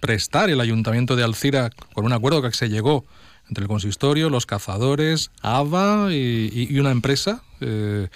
prestar 0.00 0.48
el 0.50 0.60
Ayuntamiento 0.60 1.16
de 1.16 1.24
Alcira 1.24 1.70
con 1.92 2.04
un 2.04 2.12
acuerdo 2.12 2.40
que 2.42 2.52
se 2.52 2.68
llegó 2.68 3.04
entre 3.48 3.62
el 3.62 3.68
consistorio, 3.68 4.30
los 4.30 4.46
cazadores, 4.46 5.30
AVA 5.42 6.08
y 6.12 6.78
una 6.78 6.90
empresa, 6.90 7.42
eh, 7.60 8.08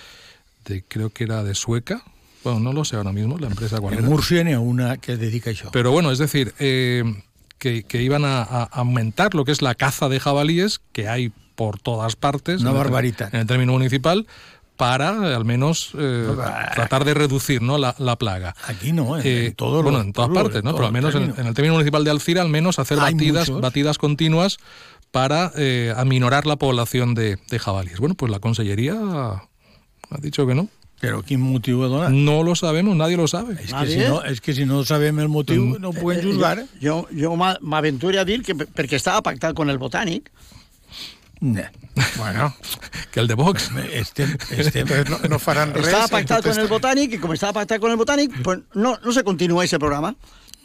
de, 0.66 0.84
creo 0.86 1.10
que 1.10 1.24
era 1.24 1.42
de 1.42 1.54
Sueca? 1.54 2.02
Bueno, 2.44 2.60
no 2.60 2.72
lo 2.72 2.84
sé 2.84 2.96
ahora 2.96 3.12
mismo, 3.12 3.38
la 3.38 3.48
empresa 3.48 3.78
cuál 3.80 3.94
En 3.94 4.00
era. 4.00 4.08
Múrcia 4.08 4.44
n'hi 4.44 4.52
ha 4.52 4.60
una 4.60 4.96
que 4.98 5.16
dedica 5.16 5.50
a 5.50 5.52
això. 5.52 5.70
Pero 5.72 5.90
bueno, 5.90 6.10
es 6.12 6.18
decir, 6.18 6.54
eh, 6.58 7.02
que, 7.58 7.82
que 7.82 8.02
iban 8.02 8.24
a, 8.24 8.42
a 8.42 8.62
aumentar 8.64 9.34
lo 9.34 9.44
que 9.44 9.52
es 9.52 9.60
la 9.62 9.74
caza 9.74 10.08
de 10.08 10.20
jabalíes 10.20 10.80
que 10.92 11.08
hay 11.08 11.32
por 11.56 11.80
todas 11.80 12.14
partes. 12.16 12.60
Una 12.60 12.70
en 12.70 12.76
el- 12.76 12.82
barbaridad. 12.82 13.34
En 13.34 13.40
el 13.40 13.46
término 13.46 13.72
municipal 13.72 14.26
para 14.76 15.28
eh, 15.28 15.34
al 15.34 15.44
menos 15.44 15.90
eh, 15.98 16.28
tratar 16.76 17.04
de 17.04 17.12
reducir 17.14 17.60
¿no? 17.60 17.78
la, 17.78 17.96
la 17.98 18.14
plaga. 18.14 18.54
Aquí 18.68 18.92
no, 18.92 19.18
en, 19.18 19.26
Eh, 19.26 19.46
en 19.46 19.54
todos 19.56 19.82
bueno, 19.82 20.00
en 20.00 20.12
todas 20.12 20.28
pueblos, 20.28 20.44
partes, 20.52 20.62
¿no? 20.62 20.72
Pero 20.74 20.86
al 20.86 20.92
menos 20.92 21.16
en, 21.16 21.34
el 21.46 21.54
término 21.54 21.74
municipal 21.74 22.04
de 22.04 22.12
Alcira, 22.12 22.42
al 22.42 22.48
menos 22.48 22.78
hacer 22.78 23.00
Hay 23.00 23.14
batidas, 23.14 23.48
muchos. 23.48 23.60
batidas 23.60 23.98
continuas 23.98 24.58
para 25.10 25.50
eh, 25.56 25.92
aminorar 25.96 26.46
la 26.46 26.54
población 26.54 27.14
de, 27.14 27.38
de 27.50 27.58
jabalíes. 27.58 27.98
Bueno, 27.98 28.14
pues 28.14 28.30
la 28.30 28.38
Consellería 28.38 28.94
ha 28.94 29.48
dicho 30.20 30.46
que 30.46 30.54
no. 30.54 30.68
Però 31.00 31.20
quin 31.22 31.38
motiu 31.40 31.84
ha 31.84 31.88
donat? 31.88 32.10
No 32.10 32.42
lo 32.42 32.56
sabemos, 32.58 32.96
nadie 32.96 33.16
lo 33.16 33.28
sabe. 33.30 33.54
És 33.62 33.70
que, 33.72 33.86
si 33.86 33.98
no, 34.02 34.22
és 34.26 34.40
que 34.40 34.54
si 34.54 34.64
no 34.66 34.84
sabem 34.84 35.18
el 35.22 35.28
motiu, 35.28 35.76
no 35.78 35.90
ho 35.90 35.92
podem 35.94 36.24
juzgar. 36.24 36.64
Jo, 36.82 37.06
jo 37.14 37.36
m'a- 37.38 37.58
m'aventuro 37.62 38.18
a 38.18 38.24
dir 38.24 38.42
que 38.42 38.56
perquè 38.56 38.96
estava 38.98 39.22
pactat 39.22 39.54
con 39.54 39.70
el 39.70 39.78
botànic, 39.78 40.30
No. 41.40 41.62
Bueno, 42.16 42.52
Que 43.12 43.20
el 43.20 43.28
de 43.28 43.34
Vox. 43.34 43.70
Estem, 43.92 44.36
entonces 44.50 45.08
no, 45.08 45.18
no 45.28 45.38
faran 45.38 45.72
res. 45.72 45.86
estava 45.86 46.08
pactat 46.08 46.42
con 46.42 46.50
el 46.50 46.64
este- 46.64 46.72
botànic 46.74 47.12
i 47.14 47.18
com 47.22 47.32
estava 47.32 47.52
pactat 47.60 47.78
con 47.80 47.92
el 47.92 47.96
botànic, 47.96 48.34
pues 48.42 48.58
no, 48.74 48.96
no 49.04 49.12
se 49.12 49.22
continua 49.22 49.64
ese 49.64 49.78
programa. 49.78 50.16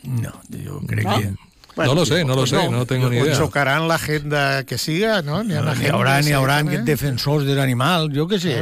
No, 0.02 0.32
jo 0.50 0.82
crec 0.88 1.06
No? 1.06 1.20
que... 1.20 1.34
no 1.76 1.96
lo 1.96 2.06
sé, 2.06 2.24
no 2.24 2.36
lo 2.36 2.46
sé, 2.46 2.70
no 2.70 2.86
tengo 2.86 3.10
ni 3.10 3.18
idea. 3.18 3.36
xocaran 3.36 3.88
la 3.88 3.96
agenda 3.96 4.64
que 4.64 4.78
siga, 4.78 5.22
no? 5.22 5.44
N'hi 5.44 5.54
ha, 5.56 5.62
N'hi 5.62 5.70
agenda, 5.72 5.94
haurà, 5.98 6.22
n'hi 6.22 6.32
haurà 6.32 6.58
certament. 6.60 6.86
defensors 6.86 7.46
de 7.46 7.56
l'animal, 7.56 8.10
jo 8.14 8.28
què 8.28 8.40
sé, 8.40 8.56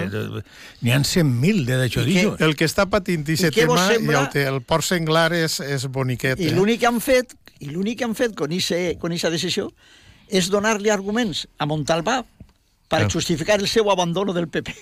n'hi 0.82 0.92
ha 0.92 1.00
100.000 1.00 1.66
de 1.66 1.78
d'això. 1.78 2.06
El 2.40 2.56
que 2.56 2.66
està 2.66 2.86
patint 2.90 3.28
I 3.28 3.34
aquest 3.34 3.56
tema, 3.56 3.88
sembla? 3.88 4.22
ho 4.24 4.30
té, 4.32 4.46
el 4.48 4.62
porc 4.62 4.84
senglar 4.88 5.32
és, 5.34 5.60
és 5.60 5.88
boniquet. 5.88 6.40
I 6.40 6.48
eh? 6.48 6.56
l'únic 6.56 6.80
que 6.80 6.88
han 6.88 7.02
fet, 7.02 7.36
i 7.60 7.70
l'únic 7.70 8.00
que 8.00 8.06
han 8.06 8.16
fet 8.16 8.34
con 8.36 8.52
aquesta 8.52 9.30
decisió 9.30 9.72
és 10.32 10.48
donar-li 10.50 10.90
arguments 10.90 11.48
a 11.60 11.66
Montalbà 11.68 12.24
para 12.88 13.06
Claro. 13.06 13.10
justificar 13.14 13.60
el 13.60 13.68
seu 13.70 13.90
abandono 13.90 14.34
del 14.34 14.48
PP. 14.50 14.74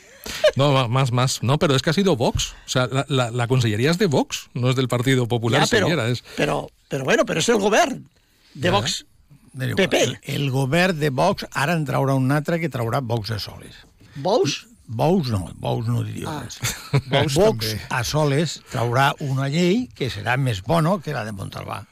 No, 0.56 0.88
más, 0.90 1.12
más. 1.12 1.44
No, 1.44 1.60
pero 1.60 1.76
es 1.76 1.82
que 1.84 1.92
ha 1.92 1.94
sido 1.94 2.16
Vox. 2.16 2.54
O 2.66 2.70
sea, 2.70 2.88
la, 2.92 3.06
la- 3.08 3.30
la 3.30 3.48
consellería 3.48 3.92
es 3.92 4.00
de 4.00 4.08
Vox, 4.08 4.50
no 4.56 4.70
es 4.72 4.76
del 4.76 4.88
Partido 4.88 5.28
Popular 5.28 5.62
Ja, 5.62 5.68
però. 5.68 5.88
Es... 6.08 6.24
però, 6.36 6.68
però, 6.90 7.04
bueno, 7.04 7.24
però 7.24 7.38
és 7.38 7.50
el 7.50 7.60
govern 7.62 8.04
de 8.60 8.70
Ja. 8.70 8.76
Vox. 8.76 9.06
Mira, 9.54 9.76
PP. 9.76 10.02
El, 10.04 10.18
el 10.36 10.50
govern 10.54 11.00
de 11.00 11.10
Vox 11.10 11.48
ara 11.52 11.74
en 11.74 11.86
traurà 11.88 12.14
un 12.16 12.30
altre 12.32 12.60
que 12.62 12.70
traurà 12.70 13.00
Vox 13.02 13.32
a 13.34 13.40
soles. 13.42 13.76
Vox? 14.16 14.66
Vox 14.90 15.30
no, 15.30 15.52
Vox 15.62 15.88
no 15.88 16.04
diria 16.04 16.30
Ah. 16.30 16.44
res. 16.44 16.60
Vox 17.14 17.36
Vox 17.38 17.76
a 17.90 18.04
soles 18.04 18.60
traurà 18.72 19.12
una 19.26 19.48
llei 19.50 19.88
que 19.96 20.10
serà 20.14 20.38
més 20.38 20.62
bona 20.66 20.96
que 21.04 21.14
la 21.14 21.26
de 21.26 21.34
Montalbà. 21.34 21.84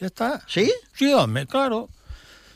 Ja 0.00 0.06
està. 0.08 0.28
Sí? 0.46 0.68
Sí, 0.96 1.12
home, 1.12 1.46
claro. 1.46 1.88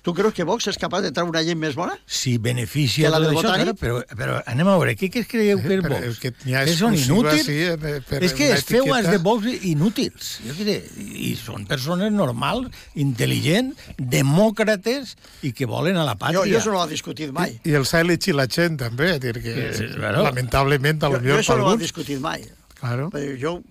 Tu 0.02 0.12
creus 0.14 0.34
que 0.34 0.42
Vox 0.42 0.66
és 0.66 0.76
capaç 0.82 1.04
de 1.04 1.12
treure 1.14 1.30
una 1.30 1.42
llei 1.46 1.54
més 1.54 1.76
bona? 1.78 1.92
Si 2.10 2.32
beneficia 2.42 3.08
la 3.08 3.20
tot 3.20 3.28
del 3.28 3.36
això, 3.38 3.52
claro, 3.54 3.74
però, 3.78 4.00
però 4.18 4.40
anem 4.50 4.66
a 4.66 4.72
veure, 4.80 4.96
què, 4.98 5.06
què 5.14 5.22
creieu 5.30 5.60
que 5.62 5.76
és 5.76 5.82
Però 5.84 6.00
Vox? 6.00 6.18
que 6.18 6.32
Que 6.32 6.74
són 6.74 6.96
inútils? 6.98 7.44
sí, 7.46 7.58
eh, 7.62 8.00
per 8.08 8.18
és 8.26 8.32
que 8.34 8.48
es 8.50 8.64
feu 8.66 8.84
de 8.90 9.18
Vox 9.22 9.46
inútils. 9.62 10.40
Jo 10.42 10.56
què 10.58 10.64
sé, 10.66 10.76
I 10.98 11.36
són 11.38 11.66
persones 11.70 12.10
normals, 12.10 12.66
intel·ligents, 12.98 13.76
demòcrates 13.98 15.14
i 15.46 15.52
que 15.52 15.66
volen 15.70 15.96
a 15.96 16.04
la 16.04 16.14
Jo, 16.14 16.18
pàtria. 16.18 16.44
jo 16.50 16.58
això 16.58 16.72
no 16.72 16.80
ho 16.80 16.86
he 16.86 16.90
discutit 16.90 17.30
mai. 17.32 17.60
I 17.64 17.74
el 17.78 17.86
Sailich 17.86 18.26
i 18.26 18.32
la 18.34 18.46
gent 18.50 18.78
també, 18.82 19.18
dir 19.22 19.34
que 19.40 19.54
Sí, 19.76 19.86
claro. 19.94 20.22
lamentablement 20.24 21.02
a 21.04 21.06
Jo, 21.06 21.12
lo 21.12 21.18
jo 21.18 21.22
millor 21.22 21.38
això 21.44 21.56
no 21.56 21.66
ho 21.68 21.74
he 21.74 21.78
discutit 21.78 22.18
mai. 22.20 22.42
Claro. 22.80 23.10
Però 23.10 23.36
jo, 23.40 23.62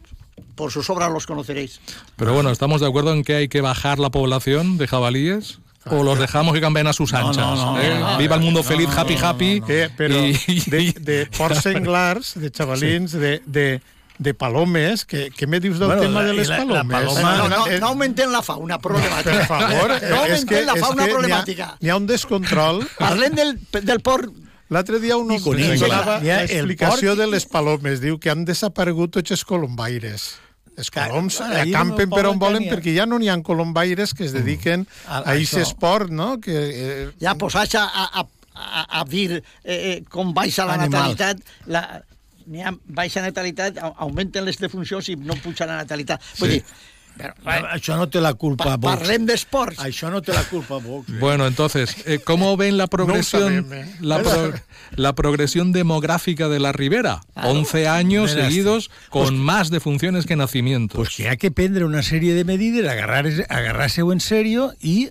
por 0.56 0.72
sus 0.72 0.90
obras 0.90 1.12
los 1.12 1.26
conoceréis. 1.28 1.82
Pero 2.16 2.34
bueno, 2.34 2.52
¿estamos 2.52 2.80
de 2.80 2.88
acuerdo 2.88 3.12
en 3.14 3.24
que 3.24 3.36
hay 3.36 3.48
que 3.50 3.60
bajar 3.62 4.00
la 4.00 4.10
población 4.10 4.78
de 4.78 4.88
jabalíes? 4.88 5.60
¿O 5.86 6.04
los 6.04 6.20
dejamos 6.20 6.54
que 6.54 6.62
cambien 6.62 6.86
a 6.88 6.94
sus 6.94 7.12
No, 7.12 7.20
no, 7.22 7.28
anchas? 7.30 7.46
no, 7.58 7.80
¿eh? 7.82 7.90
no, 8.00 8.12
no, 8.12 8.18
Viva 8.18 8.36
el 8.36 8.42
mundo 8.42 8.60
no, 8.60 8.64
feliz, 8.64 8.88
no, 8.90 9.00
happy, 9.00 9.16
no, 9.16 9.22
no, 9.22 9.28
happy. 9.28 9.60
no. 9.62 9.66
Que, 9.68 9.90
però 9.90 10.16
I- 10.48 10.64
de, 10.68 10.94
de 11.00 11.26
porcs 11.38 11.62
senglars, 11.64 12.34
de 12.40 12.52
xavalins, 12.52 13.12
de, 13.14 13.42
de, 13.46 13.82
de 14.20 14.34
palomes, 14.36 15.06
que, 15.06 15.32
què 15.32 15.48
me 15.48 15.60
dius 15.60 15.80
del 15.80 15.88
Bueno, 15.88 16.04
tema 16.04 16.22
la- 16.22 16.28
de 16.28 16.34
les 16.36 16.48
la- 16.50 16.58
la 16.60 16.66
palomes? 16.84 16.98
paloma- 17.02 17.38
No, 17.38 17.50
no, 17.50 17.68
Eh, 17.68 17.80
no 17.80 17.88
augmentem 17.88 18.30
la 18.30 18.44
fauna 18.44 18.78
problemàtica. 18.80 19.32
Per 19.40 19.48
favor, 19.48 19.90
No 19.90 19.96
eh, 19.96 20.00
és 20.06 20.12
augmentem 20.12 20.48
que, 20.60 20.66
la 20.66 20.76
fauna 20.76 21.04
que 21.06 21.10
n'hi 21.10 21.12
ha, 21.12 21.18
problemàtica. 21.18 21.78
n'hi 21.82 21.90
ha 21.90 21.96
un 21.98 22.06
descontrol. 22.08 22.88
Parlem 23.00 23.34
del, 23.34 23.60
del 23.82 24.00
porc 24.02 24.30
L'altre 24.72 25.00
dia 25.02 25.18
un 25.18 25.28
donava 25.28 26.22
ha 26.32 26.44
el 26.44 26.48
l'explicació 26.48 27.16
de 27.18 27.28
les 27.28 27.46
palomes. 27.46 28.00
Diu 28.00 28.20
que 28.20 28.30
han 28.30 28.46
desaparegut 28.46 29.12
tots 29.12 29.32
els 29.32 29.44
colombaires. 29.44 30.38
Els 30.78 30.90
coloms 30.90 31.42
acampen 31.42 32.10
no 32.10 32.16
per 32.16 32.26
on 32.30 32.40
volen 32.40 32.64
tenir- 32.64 32.72
perquè 32.74 32.94
ja 32.96 33.06
no 33.06 33.20
n'hi 33.20 33.30
ha 33.30 33.36
colombaires 33.44 34.14
que 34.14 34.24
es 34.26 34.32
dediquen 34.34 34.88
A- 35.08 35.18
a 35.20 35.32
aquest 35.34 35.58
esport, 35.62 36.10
no? 36.10 36.40
Que, 36.40 36.56
eh, 36.56 37.10
ja 37.20 37.36
posats 37.36 37.76
a, 37.76 37.84
a, 37.86 38.24
a, 38.56 38.86
a 39.02 39.04
dir 39.06 39.42
eh, 39.42 39.44
eh, 39.66 40.04
com 40.10 40.34
baixa 40.34 40.66
la 40.66 40.74
Animals. 40.80 41.18
natalitat, 41.18 41.38
la, 41.68 41.84
n'hi 42.48 42.64
ha 42.64 42.72
baixa 42.88 43.22
natalitat, 43.22 43.78
au- 43.84 43.94
augmenten 44.08 44.46
les 44.46 44.58
defuncions 44.58 45.10
i 45.10 45.16
no 45.16 45.36
puja 45.36 45.66
la 45.68 45.78
natalitat. 45.84 46.22
Vull 46.40 46.50
Sí. 46.50 46.56
dir, 46.60 46.64
però, 47.22 47.62
No, 47.62 47.68
Això 47.76 47.96
no 47.98 48.08
té 48.10 48.20
la 48.22 48.34
culpa 48.34 48.64
pa, 48.66 48.76
Vox. 48.78 48.98
parlem 49.00 49.26
d'esports. 49.26 49.80
Això 49.80 50.10
no 50.12 50.22
té 50.22 50.34
la 50.34 50.44
culpa 50.44 50.78
Vox. 50.78 51.10
eh? 51.10 51.18
Bueno, 51.20 51.48
entonces, 51.48 51.96
eh, 52.06 52.20
¿cómo 52.20 52.56
ven 52.58 52.78
la 52.78 52.88
progresión, 52.88 53.68
sabem, 53.70 53.74
eh? 53.74 53.96
la, 54.02 54.20
pro- 54.22 54.54
la 54.96 55.14
progresión 55.16 55.72
demográfica 55.72 56.48
de 56.50 56.60
la 56.60 56.72
Ribera? 56.72 57.22
11 57.36 57.88
años 57.88 58.32
seguidos 58.32 58.90
con 59.10 59.28
pues- 59.28 59.32
más 59.40 59.70
defunciones 59.70 60.26
que 60.26 60.36
nacimientos. 60.36 60.96
Pues 60.98 61.16
que 61.16 61.30
hay 61.30 61.38
que 61.38 61.52
prendre 61.52 61.86
una 61.86 62.02
sèrie 62.04 62.34
de 62.34 62.44
medidas, 62.44 62.92
agarrar, 62.92 63.26
agarrar-se-ho 63.50 64.12
en 64.12 64.20
serio 64.20 64.74
i 64.82 65.10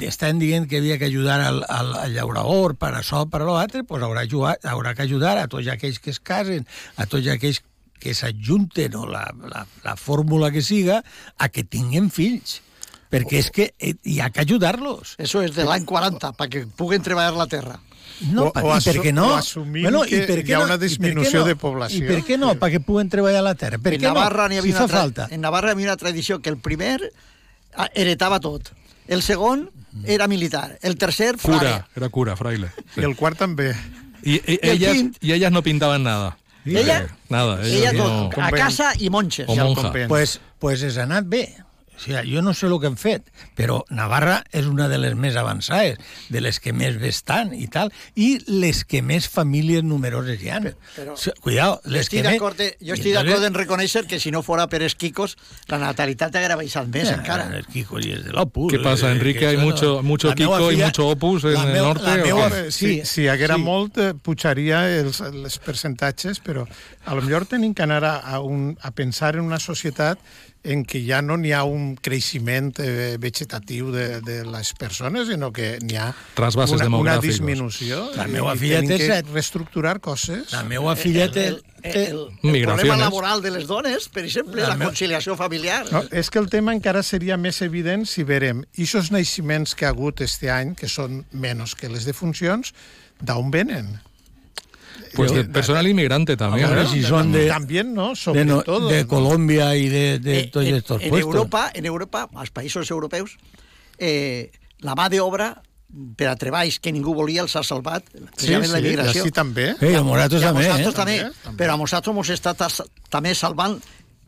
estan 0.00 0.38
dient 0.38 0.68
que 0.68 0.76
havia 0.78 0.98
que 0.98 1.06
ajudar 1.06 1.40
al, 1.40 1.64
al, 1.68 1.94
al 1.96 2.12
llaurador 2.14 2.76
per 2.76 2.92
això, 2.94 3.24
per 3.30 3.40
l'altre, 3.42 3.82
pues 3.82 4.02
haurà, 4.04 4.20
ajudat, 4.28 4.64
haurà 4.68 4.92
que 4.94 5.02
ajudar 5.06 5.38
a 5.40 5.48
tots 5.48 5.66
aquells 5.72 5.98
que 6.04 6.10
es 6.12 6.20
casen, 6.20 6.66
a 6.96 7.06
tots 7.06 7.26
aquells 7.32 7.62
que 8.04 8.12
s'ajunten 8.14 8.94
o 9.00 9.06
la, 9.08 9.24
la, 9.48 9.64
la 9.86 9.96
fórmula 9.96 10.50
que 10.52 10.60
siga, 10.62 11.00
a 11.38 11.48
que 11.48 11.64
tinguen 11.64 12.10
fills. 12.12 12.60
Perquè 13.14 13.38
és 13.40 13.48
que 13.54 13.68
eh, 13.78 13.94
hi 14.10 14.18
ha 14.20 14.28
que 14.34 14.42
ajudar-los. 14.42 15.14
Això 15.22 15.40
és 15.46 15.52
de 15.56 15.64
l'any 15.64 15.84
40, 15.86 16.32
perquè 16.36 16.64
puguen 16.76 17.02
treballar 17.04 17.36
la 17.38 17.46
terra. 17.48 17.76
No, 18.30 18.48
O- 18.48 18.52
o 18.54 18.74
I 18.76 18.80
per 18.84 18.94
què 19.02 19.10
no? 19.14 19.28
o 19.32 19.36
assumint 19.38 19.86
que 20.06 20.18
i 20.18 20.26
per 20.28 20.36
què 20.44 20.50
hi 20.52 20.54
ha 20.54 20.60
no? 20.62 20.66
una 20.68 20.76
I 20.78 20.82
disminució 20.84 21.40
no? 21.42 21.46
de 21.48 21.54
població. 21.58 22.04
I 22.04 22.08
per 22.10 22.20
què 22.26 22.36
no? 22.38 22.52
Sí. 22.54 22.60
Perquè 22.62 22.80
puguen 22.84 23.08
treballar 23.10 23.40
a 23.42 23.46
la 23.48 23.54
terra. 23.58 23.78
Per 23.82 23.94
en 23.96 24.00
què 24.02 24.06
Navarra 24.10 24.48
no? 24.48 24.54
Si 24.54 24.60
havia 24.62 24.76
fa 24.76 24.86
tra- 24.90 25.00
falta. 25.02 25.28
En 25.34 25.40
Navarra 25.46 25.70
hi 25.72 25.78
havia 25.78 25.88
una 25.92 25.96
tradició 26.00 26.40
que 26.42 26.50
el 26.52 26.58
primer 26.62 26.98
ah, 27.76 27.88
heretava 27.94 28.38
tot. 28.44 28.70
El 29.06 29.22
segon 29.22 29.68
era 30.06 30.26
militar. 30.30 30.78
El 30.82 30.96
tercer, 30.98 31.36
frare. 31.38 31.58
Cura, 31.58 31.88
era 31.96 32.08
cura, 32.08 32.36
fraile. 32.36 32.70
Sí. 32.94 33.02
I 33.02 33.04
el 33.10 33.14
quart 33.18 33.38
també. 33.38 33.74
Y, 34.24 34.40
y 34.40 34.58
el 34.62 34.70
ellas, 34.78 34.92
quint. 34.94 35.16
y 35.20 35.32
ellas 35.32 35.52
no 35.52 35.62
pintaban 35.62 36.02
nada. 36.02 36.38
Ella, 36.64 37.06
nada, 37.28 37.60
ellas 37.62 37.92
ella 37.92 37.92
no- 37.92 38.30
a 38.42 38.50
casa 38.50 38.92
i 38.98 39.10
monges. 39.10 39.46
O 39.48 39.54
monja. 39.56 39.92
Pues, 40.08 40.40
pues 40.58 40.82
és 40.82 40.96
anat 40.98 41.24
bé. 41.28 41.54
O 41.96 42.00
sigui, 42.00 42.34
jo 42.34 42.42
no 42.42 42.52
sé 42.54 42.66
el 42.66 42.74
que 42.80 42.88
han 42.88 42.96
fet, 42.98 43.28
però 43.54 43.84
Navarra 43.88 44.42
és 44.50 44.66
una 44.66 44.88
de 44.90 44.98
les 44.98 45.14
més 45.14 45.36
avançades, 45.36 45.98
de 46.28 46.40
les 46.40 46.58
que 46.60 46.72
més 46.74 46.96
bé 46.98 47.08
estan 47.08 47.52
i 47.54 47.68
tal, 47.70 47.92
i 48.16 48.40
les 48.50 48.82
que 48.84 49.00
més 49.00 49.28
famílies 49.30 49.84
numeroses 49.86 50.42
hi 50.42 50.50
ha. 50.50 50.58
però- 50.60 51.14
sigui, 51.16 51.38
Cuidao, 51.40 51.80
les 51.84 52.02
estic 52.08 52.22
que 52.22 52.28
més... 52.28 52.34
eh, 52.60 52.76
jo 52.80 52.94
I 52.94 52.98
estic 52.98 53.12
entonces- 53.14 53.14
d'acord 53.30 53.44
en 53.46 53.54
reconèixer 53.54 54.06
que 54.06 54.18
si 54.18 54.30
no 54.34 54.42
fora 54.42 54.66
per 54.68 54.82
els 54.82 54.94
quicos, 54.96 55.36
la 55.68 55.78
natalitat 55.78 56.34
hauria 56.34 56.56
baixat 56.56 56.88
més 56.88 57.08
Eh, 57.08 57.14
encara. 57.14 57.46
El 57.56 57.66
Kiko 57.66 58.00
y 58.00 58.10
es 58.12 58.24
del 58.24 58.36
Opus. 58.38 58.72
¿Qué 58.72 58.80
pasa, 58.80 59.08
eh, 59.10 59.12
Enrique? 59.12 59.46
Hay 59.46 59.56
no- 59.56 59.62
mucho- 59.62 60.02
mucho 60.02 60.28
y 60.30 60.32
filla- 60.72 60.86
mucho 60.86 61.08
Opus 61.08 61.44
en 61.44 61.56
el 61.56 61.74
norte, 61.78 62.02
La 62.04 62.14
¿o 62.14 62.26
meua, 62.26 62.50
qué? 62.50 62.72
sí, 62.72 63.02
si, 63.04 63.28
haguera 63.28 63.54
sí. 63.54 63.60
molt, 63.62 63.96
eh, 63.98 64.14
pujaria 64.14 64.90
els, 64.98 65.20
els 65.20 65.58
percentatges, 65.58 66.40
però 66.42 66.66
a 67.04 67.14
lo 67.14 67.22
millor 67.22 67.46
tenim 67.46 67.72
que 67.74 67.82
anar 67.82 68.04
a, 68.04 68.16
a, 68.18 68.40
un, 68.40 68.76
a 68.82 68.90
pensar 68.90 69.36
en 69.36 69.42
una 69.42 69.58
societat 69.60 70.18
en 70.64 70.82
què 70.88 71.02
ja 71.04 71.20
no 71.22 71.36
n'hi 71.36 71.52
ha 71.52 71.62
un 71.68 71.94
creixement 72.00 72.70
eh, 72.80 73.16
vegetatiu 73.20 73.90
de, 73.92 74.20
de 74.24 74.38
les 74.48 74.72
persones, 74.80 75.28
sinó 75.28 75.50
que 75.52 75.74
n'hi 75.84 75.98
ha 76.00 76.08
una, 76.72 76.88
una 76.96 77.18
disminució. 77.20 78.06
La 78.16 78.24
i 78.56 78.58
filla 78.62 78.80
té 78.88 78.96
que 78.98 79.06
set. 79.12 79.28
reestructurar 79.34 80.00
coses. 80.00 80.50
La 80.56 80.64
meua 80.64 80.96
filla 80.96 81.28
té... 81.30 81.46
el, 81.52 81.60
el, 81.84 81.92
el, 82.00 82.54
el 82.56 82.62
problema 82.64 82.96
laboral 82.96 83.42
de 83.44 83.50
les 83.52 83.66
dones, 83.68 84.08
per 84.08 84.24
exemple, 84.24 84.62
La 84.62 84.70
la, 84.72 84.78
meu- 84.80 84.88
conciliació 84.88 85.36
familiar. 85.36 85.84
No, 85.92 86.00
és 86.10 86.30
que 86.32 86.40
el 86.40 86.48
tema 86.48 86.72
encara 86.72 87.02
seria 87.04 87.36
més 87.36 87.60
evident 87.62 88.06
si 88.08 88.24
verem 88.24 88.64
aquests 88.72 89.12
naixements 89.12 89.76
que 89.76 89.84
ha 89.84 89.92
hagut 89.92 90.24
este 90.24 90.48
any, 90.50 90.72
que 90.74 90.88
són 90.88 91.26
menys 91.32 91.76
que 91.76 91.92
les 91.92 92.08
defuncions, 92.08 92.72
d'on 93.20 93.52
venen? 93.52 93.98
Pues 95.14 95.32
de 95.32 95.44
personal 95.44 95.86
inmigrante 95.86 96.36
también. 96.36 96.66
Ahora 96.66 96.82
¿no? 96.84 96.90
sí 96.90 97.02
son 97.02 97.30
de, 97.32 97.46
También, 97.48 97.94
¿no? 97.94 98.16
Sobre 98.16 98.40
de, 98.40 98.46
no- 98.46 98.62
todo. 98.62 98.88
de 98.88 99.02
¿no? 99.02 99.08
Colombia 99.08 99.76
y 99.76 99.88
de, 99.88 100.18
de 100.18 100.40
Eh, 100.40 100.46
tots 100.52 100.66
en, 100.66 100.74
estos 100.74 101.02
en 101.02 101.10
puestos. 101.10 101.26
Europa, 101.34 101.70
en 101.74 101.86
Europa, 101.86 102.28
als 102.34 102.50
països 102.50 102.90
europeus, 102.90 103.36
eh, 103.98 104.50
la 104.80 104.94
mà 104.94 105.08
d'obra 105.08 105.62
per 106.18 106.26
a 106.26 106.34
treballs 106.34 106.80
que 106.82 106.90
ningú 106.90 107.14
volia 107.14 107.42
els 107.44 107.54
ha 107.54 107.62
salvat, 107.62 108.02
precisament 108.34 108.72
la 108.72 108.78
sí, 108.80 108.84
immigració. 108.84 109.22
així 109.22 109.30
també. 109.30 109.68
Eh, 109.80 109.92
i 109.92 109.94
a 109.94 110.02
nosaltres 110.02 110.42
també, 110.42 110.66
eh? 110.66 110.90
també, 110.92 111.18
També, 111.44 111.56
però 111.62 111.74
a 111.74 111.78
nosaltres 111.78 112.16
ens 112.16 112.30
està 112.34 112.54
també 113.10 113.34
salvant 113.34 113.78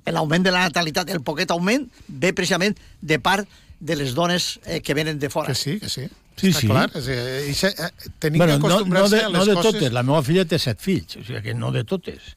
l'augment 0.07 0.44
de 0.46 0.52
la 0.55 0.61
natalitat, 0.68 1.11
el 1.11 1.20
poquet 1.26 1.50
augment, 1.50 1.88
ve 2.07 2.31
precisament 2.33 2.79
de 3.02 3.18
part 3.18 3.48
de 3.81 3.96
les 3.96 4.14
dones 4.14 4.61
eh, 4.64 4.81
que 4.81 4.94
venen 4.94 5.18
de 5.18 5.29
fora. 5.29 5.48
Que 5.48 5.55
sí, 5.59 5.81
que 5.81 5.88
sí. 5.90 6.07
Sí, 6.37 6.51
Està 6.53 6.61
sí. 6.61 6.66
clar. 6.68 6.90
És, 6.94 7.07
eh, 7.09 7.46
ixa, 7.51 7.68
eh, 7.72 8.11
tenim 8.18 8.38
Bueno, 8.42 8.59
que 8.59 8.59
no, 8.61 8.68
no, 8.68 8.75
acostumbrar-se 8.75 9.16
de, 9.16 9.22
a 9.25 9.29
no 9.31 9.38
les 9.38 9.46
de 9.49 9.55
coses... 9.55 9.72
totes, 9.72 9.92
la 9.92 10.03
meva 10.03 10.22
filla 10.22 10.44
té 10.44 10.59
set 10.61 10.81
fills, 10.85 11.16
o 11.16 11.25
sigui 11.25 11.40
que 11.42 11.55
no 11.55 11.72
de 11.72 11.85
totes. 11.85 12.37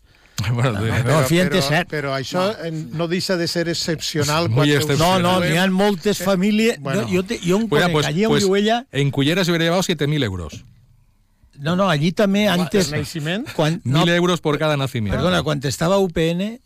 Bueno, 0.54 0.80
de- 0.82 0.88
La 0.88 1.04
meva 1.04 1.24
filla 1.28 1.44
en 1.44 1.50
té 1.50 1.60
però, 1.60 1.68
set. 1.68 1.88
però 1.92 2.14
això 2.16 2.46
eh, 2.64 2.72
no 2.72 3.10
deixa 3.12 3.36
de 3.36 3.46
ser 3.52 3.68
excepcional. 3.68 4.48
Muy 4.48 4.70
quan 4.70 4.70
excepcional. 4.70 5.22
No, 5.22 5.34
no, 5.42 5.46
n'hi 5.46 5.58
ha 5.60 5.68
moltes 5.68 6.22
famílies... 6.24 6.80
bueno. 6.80 7.02
no, 7.02 7.10
jo, 7.12 7.24
te, 7.28 7.40
jo 7.44 7.58
en 7.58 7.68
Bueno, 7.68 7.88
conec, 7.88 7.92
pues, 7.92 8.06
allí 8.08 8.24
pues 8.26 8.46
viu 8.46 8.56
ella... 8.56 8.86
en 8.94 9.12
Cullera 9.12 9.44
se 9.44 9.52
hubiera 9.52 9.66
llevado 9.66 9.84
7.000 9.84 10.24
euros. 10.24 10.64
No, 11.60 11.76
no, 11.76 11.90
allí 11.90 12.14
també 12.14 12.48
antes... 12.48 12.86
el 12.88 13.02
naixement? 13.02 13.50
Quan, 13.54 13.82
no, 13.84 14.06
1.000 14.06 14.16
euros 14.16 14.40
por 14.40 14.58
cada 14.58 14.78
nacimiento. 14.78 15.18
perdona, 15.18 15.44
quan 15.44 15.60
estava 15.64 15.98
UPN, 16.00 16.62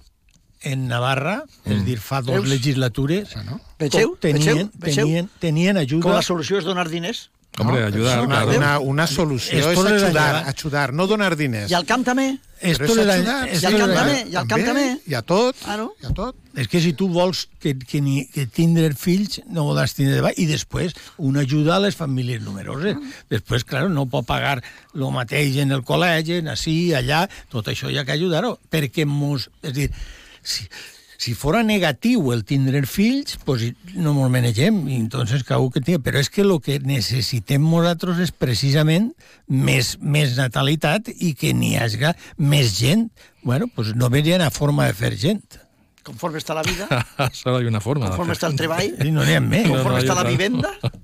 en 0.63 0.87
Navarra, 0.87 1.43
és 1.65 1.83
dir, 1.85 1.97
fa 1.99 2.21
dos 2.21 2.41
Veus? 2.41 2.49
legislatures, 2.49 3.33
Bueno. 3.35 3.59
Vegeu? 3.79 4.15
tenien, 4.19 4.71
Vegeu? 4.79 5.05
Tenien, 5.05 5.29
tenien 5.39 5.75
Com 5.75 5.83
ajuda... 5.83 6.13
la 6.15 6.21
solució 6.25 6.57
és 6.59 6.65
donar 6.65 6.89
diners? 6.89 7.29
Hombre, 7.59 7.81
No, 7.81 7.85
ayudar, 7.85 8.17
eso, 8.17 8.27
claro. 8.27 8.55
Una, 8.57 8.79
una 8.79 9.05
solució 9.05 9.59
Esto 9.69 9.85
és 9.87 10.01
ajudar, 10.01 10.47
ajudar, 10.49 10.91
no 10.91 11.05
donar 11.05 11.35
diners. 11.37 11.69
I 11.69 11.75
al 11.77 11.85
camp 11.85 12.01
també? 12.03 12.39
Esto 12.59 12.87
és 12.95 12.97
ajudar. 13.05 13.45
I 13.45 13.59
al 13.67 13.75
camp 13.77 13.91
també? 13.93 14.15
I 14.31 14.35
al 14.39 14.47
camp 14.49 14.63
també? 14.65 14.85
I 15.05 15.13
a 15.13 15.21
tot, 15.21 15.59
Claro. 15.61 15.85
i 16.01 16.07
a 16.09 16.13
tot. 16.17 16.35
És 16.57 16.67
que 16.67 16.81
si 16.81 16.93
tu 16.97 17.09
vols 17.13 17.43
que, 17.61 17.75
que, 17.77 18.01
ni, 18.01 18.25
que 18.33 18.47
tindre 18.49 18.89
fills, 18.97 19.39
no 19.53 19.67
vols 19.69 19.93
tindre 19.93 20.15
davant, 20.15 20.33
i 20.41 20.47
després 20.49 20.95
una 21.19 21.41
ajuda 21.45 21.75
a 21.75 21.79
les 21.85 21.93
famílies 21.95 22.41
numeroses. 22.41 22.97
Després, 23.29 23.63
clar, 23.69 23.85
no 23.89 24.07
pot 24.09 24.25
pagar 24.25 24.57
el 24.95 25.05
mateix 25.13 25.57
en 25.61 25.77
el 25.77 25.83
col·legi, 25.85 26.39
en 26.41 26.47
ací, 26.55 26.93
allà, 26.97 27.27
tot 27.53 27.69
això 27.69 27.91
hi 27.93 27.99
ha 28.01 28.05
que 28.05 28.17
ajudar-ho, 28.17 28.55
perquè 28.71 29.05
mos... 29.05 29.51
És 29.61 29.69
a 29.69 29.77
dir, 29.77 29.91
si, 30.43 30.67
si 31.23 31.33
fora 31.39 31.63
negatiu 31.63 32.31
el 32.33 32.43
tindre 32.43 32.81
fills, 32.89 33.37
pues 33.47 33.65
no 33.95 34.13
mos 34.15 34.31
manegem, 34.33 34.81
i 34.91 34.97
entonces 34.99 35.45
cada 35.47 35.61
un 35.63 35.71
que 35.71 35.81
tingui. 35.81 36.01
Però 36.03 36.19
és 36.19 36.29
que 36.29 36.43
el 36.43 36.53
que 36.63 36.79
necessitem 36.83 37.63
nosaltres 37.63 38.19
és 38.25 38.33
precisament 38.35 39.11
més, 39.47 39.95
més 40.01 40.35
natalitat 40.39 41.11
i 41.13 41.33
que 41.39 41.53
n'hi 41.55 41.77
hagi 41.79 42.13
més 42.37 42.75
gent. 42.79 43.09
Bueno, 43.43 43.69
pues 43.71 43.95
només 43.95 44.25
hi 44.27 44.35
ha 44.35 44.41
una 44.41 44.51
forma 44.51 44.87
de 44.89 44.97
fer 44.97 45.15
gent. 45.17 45.43
Conforme 46.03 46.41
està 46.41 46.51
la 46.53 46.63
vida, 46.67 46.89
Solo 47.31 47.57
hay 47.57 47.65
una 47.65 47.79
forma. 47.79 48.09
conforme 48.09 48.35
està 48.35 48.49
el 48.51 48.57
treball, 48.59 48.91
I 48.99 49.11
no 49.15 49.23
n'hi 49.23 49.37
ha 49.37 49.41
més. 49.43 49.69
No, 49.69 49.77
conforme 49.77 50.01
no, 50.01 50.03
està 50.03 50.17
jo 50.19 50.35
la 50.35 50.49
no. 50.59 50.73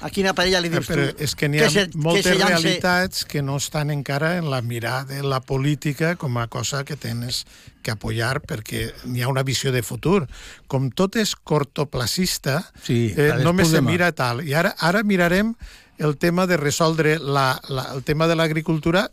a 0.00 0.10
quina 0.10 0.32
parella 0.34 0.60
li 0.60 0.68
dius 0.68 0.86
tu? 0.86 0.92
Però 0.92 1.06
és 1.18 1.34
que 1.34 1.48
n'hi 1.48 1.60
ha 1.60 1.70
se- 1.70 1.86
que 1.90 1.98
moltes 1.98 2.24
se 2.26 2.34
llance- 2.36 2.62
realitats 2.62 3.24
que 3.24 3.42
no 3.42 3.56
estan 3.56 3.90
encara 3.90 4.36
en 4.36 4.50
la 4.50 4.60
mirada 4.62 5.04
de 5.14 5.22
la 5.22 5.40
política 5.40 6.16
com 6.16 6.36
a 6.38 6.46
cosa 6.48 6.84
que 6.84 6.96
tens 6.96 7.44
que 7.82 7.90
apoyar 7.90 8.42
perquè 8.42 8.92
n'hi 9.04 9.22
ha 9.22 9.28
una 9.28 9.42
visió 9.42 9.72
de 9.72 9.82
futur. 9.82 10.26
Com 10.66 10.90
tot 10.90 11.16
és 11.16 11.34
cortoplacista, 11.36 12.72
Sí, 12.82 13.14
eh, 13.16 13.30
a 13.32 13.38
només 13.38 13.68
se 13.70 13.80
mira 13.80 14.12
tal. 14.12 14.42
I 14.46 14.54
ara 14.54 14.74
ara 14.78 15.02
mirarem 15.02 15.54
el 15.98 16.16
tema 16.18 16.46
de 16.46 16.56
resoldre 16.56 17.18
la, 17.18 17.60
la, 17.68 17.90
el 17.94 18.02
tema 18.04 18.26
de 18.26 18.36
l'agricultura 18.36 19.10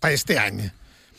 per 0.00 0.12
este 0.12 0.38
any 0.38 0.70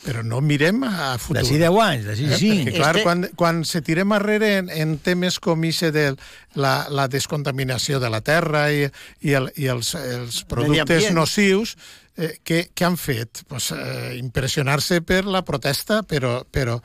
però 0.08 0.22
no 0.24 0.40
mirem 0.40 0.86
a 0.88 1.18
futur. 1.20 1.42
D'ací 1.42 1.58
10 1.60 1.80
anys, 1.84 2.06
d'ací 2.08 2.28
5. 2.32 2.66
Que, 2.70 2.74
clar, 2.78 2.94
Este- 2.96 3.04
quan, 3.04 3.26
quan 3.36 3.60
se 3.68 3.82
tirem 3.84 4.14
arrere 4.16 4.54
en, 4.62 4.70
en 4.72 4.94
temes 5.04 5.42
com 5.44 5.66
ixe 5.68 5.92
de 5.92 6.14
la, 6.56 6.88
la 6.88 7.10
descontaminació 7.12 8.00
de 8.00 8.10
la 8.14 8.22
terra 8.24 8.70
i, 8.72 8.86
i, 9.28 9.34
el, 9.36 9.52
i 9.60 9.68
els, 9.68 9.92
els 10.00 10.40
productes 10.48 11.10
nocius, 11.12 11.76
eh, 12.16 12.38
què, 12.48 12.70
què 12.72 12.88
han 12.88 12.96
fet? 12.98 13.44
Pues, 13.52 13.74
eh, 13.76 14.16
impressionar-se 14.22 15.02
per 15.04 15.26
la 15.28 15.44
protesta, 15.44 16.00
però, 16.08 16.40
però 16.48 16.80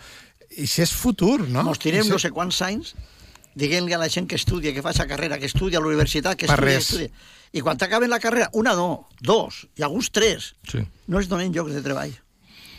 i 0.59 0.66
si 0.66 0.83
és 0.83 0.91
futur, 0.93 1.47
no? 1.49 1.62
Mos 1.64 1.79
tirem 1.81 2.03
Ixe- 2.03 2.11
no 2.12 2.18
sé 2.20 2.33
quants 2.35 2.59
anys 2.66 2.97
dient-li 3.55 3.93
a 3.95 4.01
la 4.01 4.09
gent 4.09 4.27
que 4.27 4.37
estudia, 4.41 4.73
que 4.75 4.83
fa 4.83 4.93
la 4.97 5.07
carrera, 5.07 5.39
que 5.39 5.47
estudia 5.47 5.79
a 5.79 5.83
la 5.85 5.89
universitat, 5.93 6.37
que 6.41 6.47
estudia, 6.51 6.79
estudia. 6.81 7.11
I 7.53 7.61
quan 7.61 7.77
acaben 7.79 8.09
la 8.11 8.18
carrera, 8.18 8.49
una 8.57 8.73
no, 8.75 9.09
dos, 9.20 9.66
i 9.77 9.83
alguns 9.85 10.11
tres, 10.11 10.55
Sí. 10.66 10.81
no 11.07 11.18
els 11.20 11.29
donen 11.29 11.53
llocs 11.53 11.75
de 11.77 11.83
treball. 11.85 12.14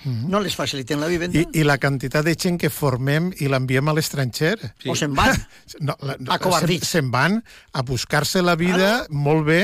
No 0.04 0.39
les 0.43 0.56
faciliten 0.56 0.99
la 0.99 1.08
vivenda 1.08 1.39
I, 1.39 1.45
I 1.54 1.64
la 1.64 1.78
quantitat 1.80 2.26
de 2.28 2.34
gent 2.36 2.58
que 2.60 2.70
formem 2.70 3.30
i 3.39 3.47
l'enviem 3.47 3.88
a 3.88 3.93
l'estranger. 3.95 4.58
Sí. 4.82 4.89
o 4.91 4.95
se'n 4.99 5.14
van. 5.16 5.38
No, 5.80 5.95
la, 6.06 6.18
A 6.30 6.38
covardits. 6.43 6.89
Se'n 6.93 7.10
van 7.12 7.38
a 7.74 7.82
buscar-se 7.88 8.41
la 8.43 8.56
vida 8.60 9.06
molt 9.10 9.45
bé 9.47 9.62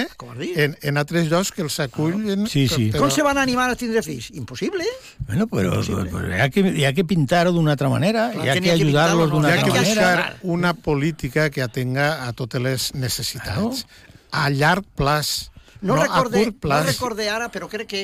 en, 0.56 0.78
en 0.82 0.98
altres 0.98 1.28
llocs 1.30 1.52
que 1.52 1.62
els 1.62 1.76
acullen. 1.84 2.48
Sí, 2.48 2.68
sí. 2.72 2.90
Com 2.96 3.12
se 3.12 3.22
van 3.24 3.38
animar 3.38 3.68
a 3.70 3.76
tindre 3.76 4.02
fills? 4.02 4.30
Impossible. 4.32 4.84
Bueno, 5.28 5.46
però, 5.52 5.80
però 5.86 6.24
hi, 6.26 6.40
ha 6.40 6.48
que, 6.50 6.64
hi 6.64 6.86
ha 6.88 6.94
que 6.98 7.04
pintar-ho 7.06 7.52
d'una 7.54 7.76
altra 7.76 7.90
manera, 7.92 8.30
Clar, 8.34 8.46
hi 8.46 8.50
ha 8.50 8.54
que 8.56 8.62
que 8.62 8.72
ha 8.72 8.76
que 8.78 8.82
ajudar-los 8.88 9.30
d'una 9.32 9.50
Hi 9.50 9.52
ha 9.52 9.56
altra 9.60 9.74
que 9.74 9.80
Hay 9.80 9.86
que 9.86 9.96
manera. 10.00 10.18
buscar 10.24 10.40
una 10.56 10.74
política 10.74 11.50
que 11.50 11.62
atenga 11.62 12.26
a 12.28 12.34
totes 12.34 12.62
les 12.62 12.90
necessitats. 12.96 13.86
A 14.32 14.50
llarg 14.50 14.84
plaç, 14.96 15.50
No, 15.82 15.96
no, 15.96 16.02
recorde, 16.04 16.40
a 16.42 16.44
curt 16.44 16.56
no 16.56 16.60
plaç. 16.60 16.86
recorde 16.94 17.30
ara, 17.30 17.52
però 17.52 17.70
crec 17.72 17.88
que... 17.88 18.02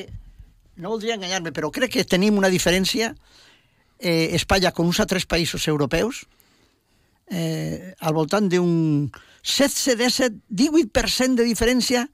No 0.76 0.92
voldria 0.92 1.16
enganyar-me, 1.16 1.52
però 1.56 1.70
crec 1.72 1.94
que 1.96 2.04
tenim 2.04 2.36
una 2.36 2.52
diferència 2.52 3.14
eh, 3.98 4.34
Espanya 4.36 4.72
con 4.76 4.86
uns 4.86 5.00
altres 5.00 5.24
països 5.24 5.66
europeus 5.68 6.24
eh, 7.30 7.94
al 7.98 8.14
voltant 8.14 8.48
d'un 8.52 9.08
16, 9.42 9.96
17, 9.96 10.42
18% 10.52 11.40
de 11.40 11.46
diferència 11.46 12.04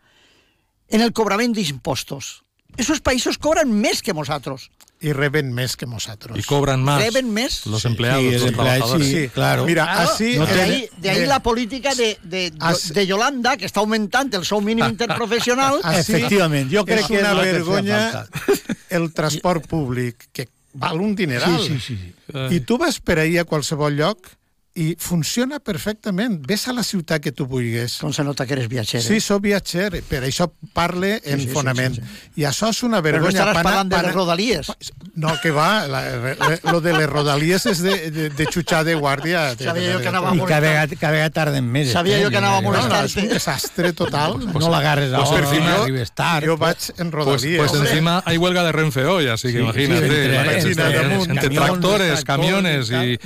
en 0.93 1.01
el 1.01 1.13
cobrament 1.17 1.55
d'impostos. 1.57 2.43
Esos 2.79 3.03
països 3.05 3.39
cobran 3.41 3.73
més 3.73 4.03
que 4.05 4.15
nosaltres. 4.17 4.69
I 5.03 5.13
reben 5.13 5.53
més 5.53 5.77
que 5.77 5.87
nosaltres. 5.87 6.39
Y 6.39 6.43
cobran 6.47 6.83
más 6.83 7.03
Reben 7.03 7.33
més. 7.35 7.67
los 7.67 7.85
empleados, 7.85 8.23
Sí, 8.23 8.31
los 8.33 8.43
el 8.43 8.49
empleado, 8.49 8.79
trabajadores. 8.79 9.09
sí. 9.09 9.29
claro. 9.35 9.65
Mira, 9.67 9.85
Claro, 9.85 10.11
así... 10.11 10.37
no 10.39 10.47
de, 10.47 10.61
ahí, 10.63 10.89
de 10.99 11.11
ahí 11.11 11.27
la 11.27 11.41
política 11.43 11.95
de, 11.95 12.19
de, 12.23 12.53
As- 12.61 12.93
de 12.95 13.07
Yolanda, 13.07 13.57
que 13.57 13.67
està 13.67 13.81
augmentant 13.83 14.31
el 14.39 14.45
sou 14.47 14.61
mínim 14.63 14.87
interprofessional. 14.87 15.81
Así 15.83 16.13
Efectivament, 16.15 16.71
jo 16.71 16.85
crec 16.87 17.07
que 17.09 17.19
és 17.19 17.25
una 17.25 17.35
vergonya 17.35 18.27
el 18.91 19.13
transport 19.13 19.67
públic, 19.67 20.29
que 20.33 20.49
val 20.75 21.01
un 21.01 21.17
dineral. 21.17 21.59
Sí, 21.61 21.81
sí, 21.81 21.97
sí, 21.97 22.15
sí. 22.31 22.55
I 22.57 22.61
tu 22.65 22.79
vas 22.79 23.01
per 23.01 23.19
ahir 23.19 23.41
a 23.43 23.45
qualsevol 23.45 23.97
lloc 23.99 24.31
i 24.75 24.97
funciona 24.99 25.59
perfectament. 25.61 26.41
Ves 26.47 26.67
a 26.69 26.73
la 26.73 26.83
ciutat 26.83 27.21
que 27.21 27.33
tu 27.33 27.45
vulguis. 27.47 27.99
Com 28.01 28.13
se 28.13 28.25
nota 28.25 28.47
que 28.47 28.55
eres 28.55 28.69
viatger. 28.69 29.03
Sí, 29.03 29.19
eh? 29.19 29.21
soc 29.21 29.43
viatger, 29.45 30.03
per 30.09 30.23
això 30.25 30.47
parle 30.73 31.21
en 31.25 31.41
sí, 31.41 31.47
sí, 31.47 31.53
fonament. 31.53 31.97
sí, 31.97 32.41
I 32.41 32.47
això 32.49 32.71
és 32.73 32.83
una 32.83 33.03
Però 33.03 33.19
no 33.21 33.27
vergonya. 33.27 33.41
estaràs 33.43 33.55
Pana- 33.59 33.63
parlant 33.69 33.91
de 33.93 34.03
les 34.07 34.15
rodalies. 34.15 34.73
No, 35.15 35.35
que 35.43 35.51
va, 35.51 35.87
la, 35.87 36.01
la, 36.39 36.59
lo 36.73 36.81
de 36.81 36.95
les 36.97 37.09
rodalies 37.11 37.67
és 37.67 37.83
de, 37.85 38.11
de, 38.11 38.29
de 38.31 38.47
xutxar 38.47 38.85
de 38.89 38.95
guàrdia. 38.97 39.43
Sabia 39.61 39.93
jo 39.93 40.01
que 40.01 40.09
anava 40.09 40.33
I 40.33 40.39
molt 40.39 40.49
cada 40.49 40.61
vegada, 40.69 40.97
cada 40.97 41.13
vegada 41.19 41.31
tarden 41.37 41.69
més. 41.69 41.93
Sabia 41.93 42.17
eh? 42.19 42.25
jo 42.25 42.31
que 42.31 42.41
anava 42.41 42.63
molt 42.65 42.79
No, 42.79 42.89
no, 42.89 43.03
és 43.05 43.17
un 43.21 43.29
desastre 43.29 43.93
total. 43.93 44.39
No 44.55 44.71
l'agarres 44.73 45.13
a 45.13 45.19
Pues 45.19 45.31
hora, 45.37 45.53
no 45.61 45.83
arribes 45.83 46.13
tard. 46.17 46.47
Jo 46.49 46.57
vaig 46.57 46.79
en 46.97 47.11
Pues, 47.11 47.27
rodalies. 47.27 47.59
pues 47.59 47.75
encima 47.75 48.23
hay 48.25 48.39
huelga 48.39 48.65
de 48.65 48.73
Renfe 48.73 49.05
hoy, 49.05 49.29
así 49.29 49.49
que 49.49 49.59
Sí, 49.59 49.59
imagínate. 49.59 50.01
sí, 50.01 50.05
entre- 50.17 50.29
la- 50.33 50.59
entre- 50.59 51.23
entre, 51.25 51.49
tractores, 51.51 52.25
camiones 52.25 52.91
y, 52.91 53.19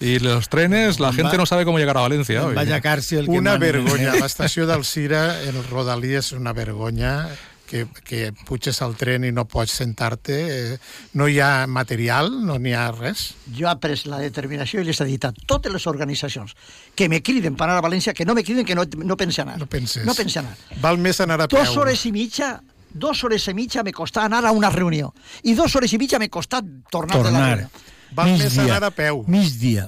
y 0.00 0.18
los 0.18 0.48
trenes, 0.50 0.81
la 1.00 1.12
gente 1.12 1.32
Va- 1.32 1.36
no 1.38 1.46
sabe 1.46 1.64
cómo 1.64 1.78
llegar 1.78 1.96
a 1.96 2.00
Valencia 2.02 2.44
hoy. 2.46 2.54
Vaya 2.54 2.80
cárcel 2.80 3.20
el 3.20 3.24
que 3.26 3.30
Una 3.38 3.56
vergonya. 3.58 4.12
mes. 4.12 4.20
L'estació 4.26 4.66
del 4.66 4.84
Cira, 4.84 5.42
en 5.42 5.56
el 5.56 5.64
Rodalí, 5.68 6.14
és 6.14 6.32
una 6.32 6.52
vergonya 6.52 7.28
que, 7.66 7.86
que 8.04 8.32
puges 8.44 8.82
al 8.84 8.96
tren 9.00 9.24
i 9.24 9.30
no 9.32 9.46
pots 9.48 9.72
sentar-te. 9.80 10.34
Eh, 10.74 10.78
no 11.14 11.28
hi 11.28 11.38
ha 11.40 11.66
material, 11.66 12.28
no 12.44 12.58
n'hi 12.58 12.74
ha 12.76 12.90
res. 12.92 13.34
Jo 13.56 13.70
he 13.70 13.76
pres 13.80 14.04
la 14.06 14.18
determinació 14.20 14.82
i 14.82 14.84
les 14.84 15.00
he 15.00 15.06
dit 15.08 15.24
a 15.24 15.32
totes 15.32 15.72
les 15.72 15.86
organitzacions 15.88 16.52
que 16.94 17.08
me 17.08 17.22
criden 17.22 17.56
per 17.56 17.70
anar 17.70 17.78
a 17.80 17.86
València, 17.86 18.12
que 18.12 18.26
no 18.28 18.34
me 18.34 18.44
criden, 18.44 18.66
que 18.68 18.74
no, 18.76 18.84
no 18.84 19.16
pense 19.16 19.40
anar. 19.40 19.56
No 19.58 19.66
penses. 19.66 20.04
No 20.04 20.12
pense 20.14 20.38
anar. 20.38 20.52
Val 20.82 20.98
més 20.98 21.20
anar 21.24 21.40
a 21.40 21.48
peu. 21.48 21.58
Dos 21.64 21.76
hores 21.76 22.04
i 22.06 22.12
mitja 22.12 22.58
dos 22.92 23.24
hores 23.24 23.46
i 23.48 23.54
mitja 23.56 23.80
me 23.82 23.90
costava 23.96 24.26
anar 24.28 24.44
a 24.44 24.50
una 24.52 24.68
reunió 24.68 25.14
i 25.48 25.54
dos 25.56 25.72
hores 25.74 25.94
i 25.94 25.96
mitja 25.96 26.18
me 26.20 26.28
costat 26.28 26.66
tornar, 26.92 27.16
de 27.16 27.22
la 27.22 27.30
Tornar. 27.30 27.48
reunió. 27.56 27.70
Val 28.12 28.34
més 28.36 28.58
anar 28.60 28.84
a 28.84 28.90
peu. 28.92 29.22
Migdia. 29.26 29.86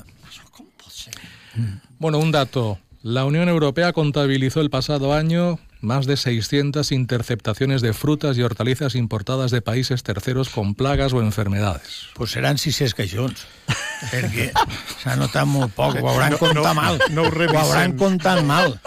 Bueno, 1.99 2.19
un 2.19 2.33
dato. 2.33 2.79
La 3.03 3.25
Unión 3.25 3.49
Europea 3.49 3.93
contabilizó 3.93 4.61
el 4.61 4.71
pasado 4.71 5.13
año 5.13 5.59
más 5.83 6.07
de 6.07 6.17
600 6.17 6.91
interceptaciones 6.93 7.83
de 7.83 7.93
frutas 7.93 8.39
y 8.39 8.43
hortalizas 8.43 8.95
importadas 8.95 9.51
de 9.51 9.61
países 9.61 10.03
terceros 10.03 10.49
con 10.49 10.75
plagas 10.75 11.13
o 11.13 11.21
enfermedades. 11.21 12.07
Pues 12.15 12.31
seran 12.31 12.57
600 12.57 12.95
caixons. 12.95 13.47
perquè 14.11 14.51
s'ha 15.01 15.15
notat 15.17 15.47
molt 15.49 15.73
poc, 15.73 15.95
ho 16.03 16.09
hauran 16.11 16.33
No- 16.35 16.39
comptat 16.39 16.65
no- 16.65 16.75
mal. 16.75 16.99
no 17.11 17.23
ho 17.23 17.29
ho 17.29 17.59
hauran 17.59 17.97
comptat 17.97 18.43
mal. 18.45 18.81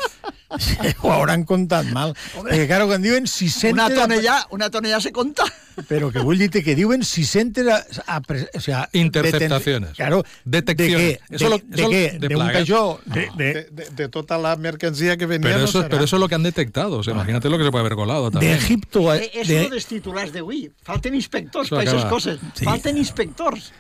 ho 1.04 1.12
hauran 1.12 1.44
comptat 1.44 1.86
mal. 1.92 2.14
Perquè, 2.36 2.68
claro, 2.68 2.88
quan 2.88 3.02
diuen 3.04 3.28
600... 3.28 3.74
Una 3.74 3.90
tonella, 3.94 4.48
una 4.52 4.70
tonella 4.70 5.02
se 5.02 5.12
compta. 5.12 5.44
Però 5.88 6.10
que 6.12 6.20
vull 6.26 6.40
dir 6.40 6.50
que 6.50 6.74
diuen 6.76 7.04
600... 7.04 7.68
A, 8.08 8.16
a, 8.18 8.22
o 8.56 8.62
sea, 8.62 8.90
Interceptacions. 8.94 9.90
deten- 9.92 9.96
Claro, 9.96 10.24
Detecciones. 10.46 10.98
¿De 10.98 11.20
qué? 11.28 11.36
Eso 11.36 11.44
¿De, 11.46 11.50
lo- 11.50 11.58
de 11.64 11.82
eso 11.82 11.90
qué? 11.90 12.18
de 12.20 12.28
¿De 12.30 12.36
un 12.36 12.48
cayó? 12.48 13.00
De, 13.06 13.30
De, 13.36 13.54
de, 13.54 13.64
de, 13.72 13.90
de 13.92 14.10
tota 14.10 14.38
la 14.38 14.56
mercancía 14.56 15.18
que 15.18 15.26
venia 15.26 15.48
Pero 15.50 15.60
no 15.60 15.66
eso, 15.66 15.82
serà. 15.84 15.90
pero 15.90 16.04
eso 16.06 16.16
es 16.16 16.20
lo 16.20 16.28
que 16.30 16.36
han 16.36 16.44
detectado. 16.44 16.98
O 16.98 17.04
sea, 17.04 17.14
imagínate 17.14 17.50
lo 17.50 17.58
que 17.58 17.66
se 17.66 17.72
puede 17.72 17.82
haber 17.86 17.96
colado 17.96 18.26
de 18.30 18.32
también. 18.32 18.54
Egipto... 18.54 19.12
a- 19.12 19.18
Eh, 19.18 19.32
És 19.34 19.48
de- 19.48 19.70
dels 19.70 19.86
titulars 19.86 20.32
d'avui. 20.34 20.72
Falten 20.84 21.14
inspectors 21.16 21.70
per 21.70 21.80
aquestes 21.84 22.06
coses. 22.06 22.40
Sí. 22.56 22.64
Falten 22.66 22.98
inspectors. 22.98 23.72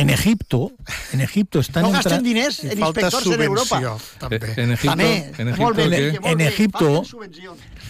En 0.00 0.10
Egipto, 0.10 0.72
en 1.12 1.20
Egipto 1.20 1.60
están 1.60 1.82
No 1.82 1.90
gasten 1.90 2.12
entrando... 2.12 2.28
diners 2.28 2.62
I 2.64 2.68
en 2.70 2.78
inspectors 2.80 3.26
en 3.26 3.42
Europa. 3.42 3.78
subvenció, 3.80 4.18
també. 4.18 4.36
Eh, 4.36 4.54
en 4.62 4.70
Egipto, 4.72 4.90
També, 4.90 5.32
en 5.38 5.48
Egipto, 5.48 5.62
molt 5.62 5.76
bé, 5.76 5.88
que 5.90 6.30
En 6.32 6.40
Egipto- 6.40 7.02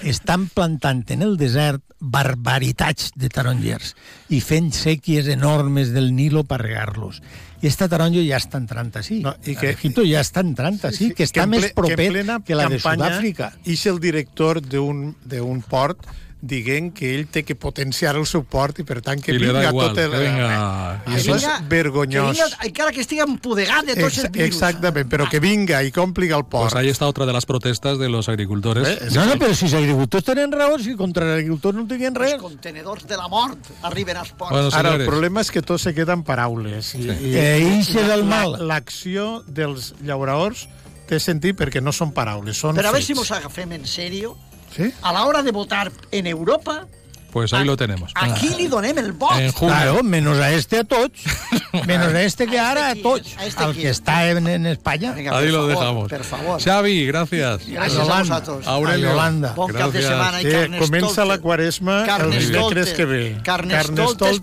estan 0.02 0.48
plantant 0.48 1.10
en 1.10 1.22
el 1.22 1.36
desert 1.36 1.82
barbaritats 1.98 3.12
de 3.16 3.28
tarongers 3.32 3.94
i 4.28 4.40
fent 4.44 4.72
sèquies 4.76 5.28
enormes 5.32 5.92
del 5.94 6.10
Nilo 6.14 6.44
per 6.44 6.60
regar-los. 6.62 7.22
I 7.62 7.70
esta 7.70 7.88
taronja 7.88 8.20
ja 8.26 8.36
està 8.36 8.58
entrant 8.60 8.90
així. 9.00 9.20
No, 9.24 9.32
i 9.44 9.52
i 9.52 9.54
que- 9.54 9.60
que, 9.60 9.70
Egipto 9.70 10.04
ja 10.04 10.20
està 10.20 10.40
entrant 10.44 10.76
així, 10.84 11.12
que 11.14 11.24
està 11.24 11.46
més 11.48 11.64
ple- 11.70 11.74
proper 11.74 12.06
en 12.06 12.12
plena 12.12 12.40
que 12.44 12.54
la 12.54 12.68
de 12.68 12.78
Sud-àfrica. 12.78 13.54
Ix 13.64 13.86
el 13.86 13.98
director 13.98 14.60
d'un 14.60 15.16
d'un 15.24 15.62
port 15.62 15.98
dient 16.46 16.92
que 16.94 17.10
ell 17.14 17.26
té 17.32 17.42
que 17.44 17.54
potenciar 17.58 18.14
el 18.16 18.24
suport 18.26 18.78
i 18.80 18.84
per 18.86 19.00
tant 19.04 19.20
que 19.22 19.34
I 19.34 19.38
vinga 19.38 19.64
igual, 19.68 19.90
tot 19.92 19.98
el... 20.02 20.10
que 20.10 20.18
venga. 20.22 21.02
I 21.06 21.16
això 21.18 21.36
és 21.36 21.46
vergonyós. 21.68 22.36
Que 22.36 22.42
vinga, 22.44 22.66
encara 22.70 22.92
que 22.96 23.00
estigui 23.04 23.22
empudegat 23.24 23.86
de 23.86 23.96
tots 23.98 24.18
els 24.22 24.30
virus. 24.32 24.46
Exactament, 24.46 25.08
però 25.10 25.28
que 25.30 25.40
vinga 25.42 25.82
i 25.86 25.92
compli 25.94 26.30
el 26.30 26.44
port. 26.44 26.70
Pues 26.70 26.74
ahí 26.80 26.88
está 26.88 27.06
otra 27.06 27.26
de 27.26 27.32
las 27.32 27.46
protestas 27.46 27.98
de 27.98 28.08
los 28.08 28.28
agricultores. 28.28 28.86
Eh, 28.88 29.08
No, 29.16 29.24
no, 29.26 29.34
però 29.40 29.54
si 29.54 29.64
els 29.66 29.74
agricultors 29.74 30.24
tenen 30.24 30.52
raó, 30.52 30.78
si 30.78 30.94
contra 30.96 31.24
els 31.26 31.34
agricultors 31.40 31.76
no 31.76 31.86
tenien 31.86 32.14
res. 32.14 32.32
Els 32.34 32.42
contenedors 32.42 33.06
de 33.06 33.16
la 33.16 33.28
mort 33.28 33.58
arriben 33.82 34.16
als 34.16 34.32
ports. 34.32 34.52
Bueno, 34.52 34.70
Ara, 34.72 34.94
el 34.96 35.06
problema 35.06 35.40
és 35.40 35.50
que 35.50 35.62
tot 35.62 35.80
se 35.80 35.94
queda 35.94 36.12
en 36.16 36.22
paraules. 36.22 36.94
I, 36.94 37.06
i, 37.10 37.32
Que 37.32 37.46
eixe 37.56 38.00
la- 38.02 38.08
del 38.14 38.24
mal. 38.24 38.56
L'acció 38.66 39.42
dels 39.46 39.94
llauraors 40.04 40.66
té 41.06 41.20
sentit 41.22 41.54
perquè 41.56 41.80
no 41.80 41.92
són 41.94 42.10
paraules, 42.12 42.58
són 42.58 42.74
Però 42.76 42.88
a 42.90 42.92
veure 42.96 43.04
si 43.06 43.14
mos 43.14 43.30
agafem 43.30 43.72
en 43.76 43.84
sèrio. 43.86 44.34
Sí? 44.76 44.92
A 45.02 45.12
l'hora 45.12 45.42
de 45.42 45.50
votar 45.52 45.90
en 46.12 46.26
Europa, 46.26 46.86
Pues 47.32 47.52
ahí 47.52 47.66
lo 47.66 47.76
tenemos. 47.76 48.12
a 48.14 48.28
li 48.56 48.66
donem 48.66 48.96
el 48.96 49.12
vot? 49.12 49.36
En 49.38 49.52
junio. 49.52 49.74
Claro, 49.74 50.02
menos 50.02 50.38
a 50.38 50.52
este 50.52 50.78
a 50.78 50.84
tots. 50.84 51.20
Menos 51.86 52.14
a 52.14 52.22
este 52.22 52.46
que 52.46 52.58
A 52.58 52.70
ara 52.70 52.86
a 52.86 52.90
este 52.92 53.02
tots. 53.02 53.36
A 53.36 53.44
este 53.44 53.62
Al 53.62 53.74
que 53.74 53.90
és? 53.90 54.00
està 54.00 54.30
en, 54.30 54.46
en 54.46 54.64
Espanya. 54.66 55.12
Vinga, 55.12 55.36
Ahí 55.36 55.48
lo 55.50 55.68
favor, 55.68 55.68
dejamos. 55.76 56.08
Per 56.08 56.24
favor. 56.24 56.62
Xavi, 56.62 57.04
gracias. 57.06 57.68
Gràcies 57.68 57.92
a 58.00 58.04
Yolanda. 58.04 58.22
vosaltres. 58.40 58.66
Aurelio. 58.66 59.08
A 59.08 59.12
Yolanda. 59.12 59.52
Bon 59.54 59.70
cap 59.70 59.92
de 59.92 60.00
Gracias. 60.00 60.04
setmana 60.06 60.40
i 60.40 60.44
Sí, 60.44 60.50
carnes 60.50 60.80
comença 60.80 61.24
la 61.26 61.38
quaresma 61.38 62.06
el 62.06 62.30
dimecres 62.30 62.92
que 62.94 63.04
ve. 63.04 63.36
Carnestoltes 63.44 64.40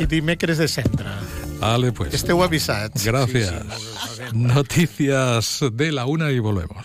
i 0.00 0.06
dimecres 0.06 0.58
de 0.58 0.68
cendra. 0.68 1.18
Vale, 1.58 1.90
pues. 1.90 2.14
Esteu 2.14 2.44
avisats. 2.44 3.02
Gracias. 3.04 3.52
Noticias 4.32 5.60
de 5.72 5.90
la 5.92 6.06
una 6.06 6.30
y 6.30 6.38
volvemos. 6.38 6.84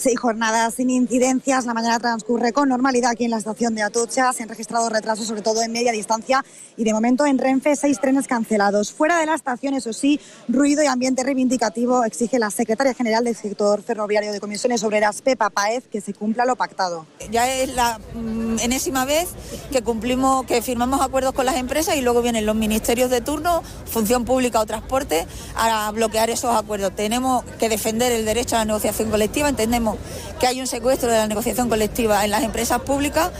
Seis 0.00 0.18
jornadas 0.18 0.76
sin 0.76 0.88
incidencias. 0.88 1.66
La 1.66 1.74
mañana 1.74 1.98
transcurre 1.98 2.54
con 2.54 2.70
normalidad 2.70 3.10
aquí 3.10 3.26
en 3.26 3.32
la 3.32 3.36
estación 3.36 3.74
de 3.74 3.82
Atocha. 3.82 4.32
Se 4.32 4.42
han 4.42 4.48
registrado 4.48 4.88
retrasos, 4.88 5.26
sobre 5.26 5.42
todo 5.42 5.60
en 5.60 5.72
media 5.72 5.92
distancia. 5.92 6.42
Y 6.78 6.84
de 6.84 6.94
momento 6.94 7.26
en 7.26 7.36
Renfe, 7.36 7.76
seis 7.76 8.00
trenes 8.00 8.26
cancelados. 8.26 8.94
Fuera 8.94 9.18
de 9.18 9.26
la 9.26 9.34
estación, 9.34 9.74
eso 9.74 9.92
sí, 9.92 10.18
ruido 10.48 10.82
y 10.82 10.86
ambiente 10.86 11.22
reivindicativo 11.22 12.02
exige 12.04 12.38
la 12.38 12.50
secretaria 12.50 12.94
general 12.94 13.24
del 13.24 13.36
sector 13.36 13.82
ferroviario 13.82 14.32
de 14.32 14.40
Comisiones 14.40 14.82
Obreras, 14.84 15.20
Pepa 15.20 15.50
Paez, 15.50 15.86
que 15.86 16.00
se 16.00 16.14
cumpla 16.14 16.46
lo 16.46 16.56
pactado. 16.56 17.04
Ya 17.30 17.52
es 17.52 17.74
la 17.74 17.98
mm, 18.14 18.60
enésima 18.60 19.04
vez 19.04 19.28
que 19.70 19.82
cumplimos, 19.82 20.46
que 20.46 20.62
firmamos 20.62 21.02
acuerdos 21.02 21.34
con 21.34 21.44
las 21.44 21.56
empresas 21.56 21.96
y 21.96 22.00
luego 22.00 22.22
vienen 22.22 22.46
los 22.46 22.56
ministerios 22.56 23.10
de 23.10 23.20
turno, 23.20 23.62
función 23.84 24.24
pública 24.24 24.60
o 24.60 24.64
transporte, 24.64 25.26
a 25.56 25.90
bloquear 25.90 26.30
esos 26.30 26.56
acuerdos. 26.56 26.96
Tenemos 26.96 27.44
que 27.58 27.68
defender 27.68 28.12
el 28.12 28.24
derecho 28.24 28.56
a 28.56 28.60
la 28.60 28.64
negociación 28.64 29.10
colectiva. 29.10 29.50
Entendemos 29.50 29.89
que 30.38 30.46
hay 30.46 30.60
un 30.60 30.66
secuestro 30.66 31.10
de 31.10 31.18
la 31.18 31.26
negociación 31.26 31.68
colectiva 31.68 32.24
en 32.24 32.30
las 32.30 32.42
empresas 32.42 32.80
públicas. 32.80 33.30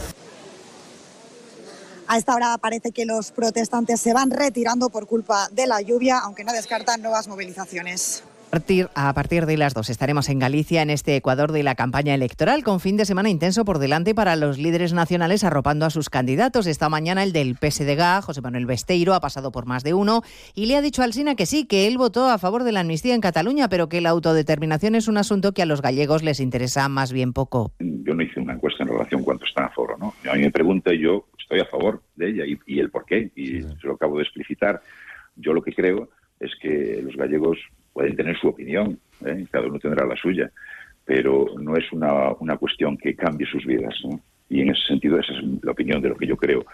A 2.07 2.17
esta 2.17 2.35
hora 2.35 2.57
parece 2.57 2.91
que 2.91 3.05
los 3.05 3.31
protestantes 3.31 4.01
se 4.01 4.13
van 4.13 4.31
retirando 4.31 4.89
por 4.89 5.07
culpa 5.07 5.47
de 5.51 5.65
la 5.67 5.81
lluvia, 5.81 6.19
aunque 6.19 6.43
no 6.43 6.51
descartan 6.51 7.01
nuevas 7.01 7.27
movilizaciones. 7.27 8.23
Partir- 8.51 8.89
A 8.95 9.13
partir 9.13 9.45
de 9.45 9.55
las 9.55 9.73
dos 9.73 9.89
estaremos 9.89 10.27
en 10.27 10.37
Galicia, 10.39 10.81
en 10.81 10.89
este 10.89 11.15
Ecuador 11.15 11.53
de 11.53 11.63
la 11.63 11.75
campaña 11.75 12.13
electoral, 12.13 12.63
con 12.63 12.81
fin 12.81 12.97
de 12.97 13.05
semana 13.05 13.29
intenso 13.29 13.63
por 13.63 13.79
delante 13.79 14.13
para 14.13 14.35
los 14.35 14.57
líderes 14.57 14.91
nacionales 14.91 15.45
arropando 15.45 15.85
a 15.85 15.89
sus 15.89 16.09
candidatos. 16.09 16.67
Esta 16.67 16.89
mañana 16.89 17.23
el 17.23 17.31
del 17.31 17.55
PSDG, 17.55 18.21
José 18.21 18.41
Manuel 18.41 18.65
Besteiro, 18.65 19.13
ha 19.13 19.21
pasado 19.21 19.53
por 19.53 19.65
más 19.67 19.83
de 19.85 19.93
uno 19.93 20.21
y 20.53 20.65
le 20.65 20.75
ha 20.75 20.81
dicho 20.81 21.01
al 21.01 21.13
Sina 21.13 21.35
que 21.35 21.45
sí, 21.45 21.65
que 21.65 21.87
él 21.87 21.97
votó 21.97 22.29
a 22.29 22.37
favor 22.39 22.63
de 22.65 22.73
la 22.73 22.81
amnistía 22.81 23.15
en 23.15 23.21
Cataluña, 23.21 23.69
pero 23.69 23.87
que 23.87 24.01
la 24.01 24.09
autodeterminación 24.09 24.95
es 24.95 25.07
un 25.07 25.15
asunto 25.17 25.53
que 25.53 25.61
a 25.61 25.65
los 25.65 25.81
gallegos 25.81 26.21
les 26.21 26.41
interesa 26.41 26.89
más 26.89 27.13
bien 27.13 27.31
poco. 27.31 27.71
yo 27.79 28.13
no 28.13 28.21
hice 28.21 28.41
una 28.41 28.53
encuesta 28.53 28.83
en 28.83 28.89
relación 28.89 29.23
cuánto 29.23 29.45
están 29.45 29.63
a 29.65 29.69
favor 29.69 29.93
o 29.93 29.97
no. 29.97 30.13
A 30.29 30.35
mí 30.35 30.41
me 30.41 30.51
pregunta 30.51 30.93
y 30.93 30.99
yo 30.99 31.25
estoy 31.39 31.61
a 31.61 31.65
favor 31.65 32.03
de 32.17 32.29
ella 32.31 32.43
y, 32.45 32.59
y 32.67 32.79
el 32.79 32.89
por 32.89 33.05
qué, 33.05 33.31
y 33.33 33.61
se 33.61 33.87
lo 33.87 33.93
acabo 33.93 34.17
de 34.17 34.23
explicitar. 34.23 34.81
Yo 35.37 35.53
lo 35.53 35.61
que 35.61 35.71
creo 35.73 36.09
es 36.41 36.51
que 36.61 36.99
los 37.01 37.15
gallegos 37.15 37.57
pueden 37.93 38.15
tener 38.15 38.37
su 38.37 38.47
opinión 38.47 38.99
¿eh? 39.25 39.45
cada 39.51 39.67
uno 39.67 39.79
tendrá 39.79 40.05
la 40.05 40.15
suya, 40.15 40.51
pero 41.05 41.45
no 41.59 41.75
es 41.75 41.91
una, 41.91 42.31
una 42.39 42.57
cuestión 42.57 42.97
que 42.97 43.15
cambie 43.15 43.47
sus 43.47 43.65
vidas. 43.65 43.95
Y 44.49 44.61
en 44.61 44.71
ese 44.71 44.81
sentido, 44.87 45.19
esa 45.19 45.33
es 45.33 45.43
la 45.63 45.71
opinión 45.71 46.01
de 46.01 46.09
lo 46.09 46.15
que 46.15 46.27
yo 46.27 46.35
creo 46.35 46.65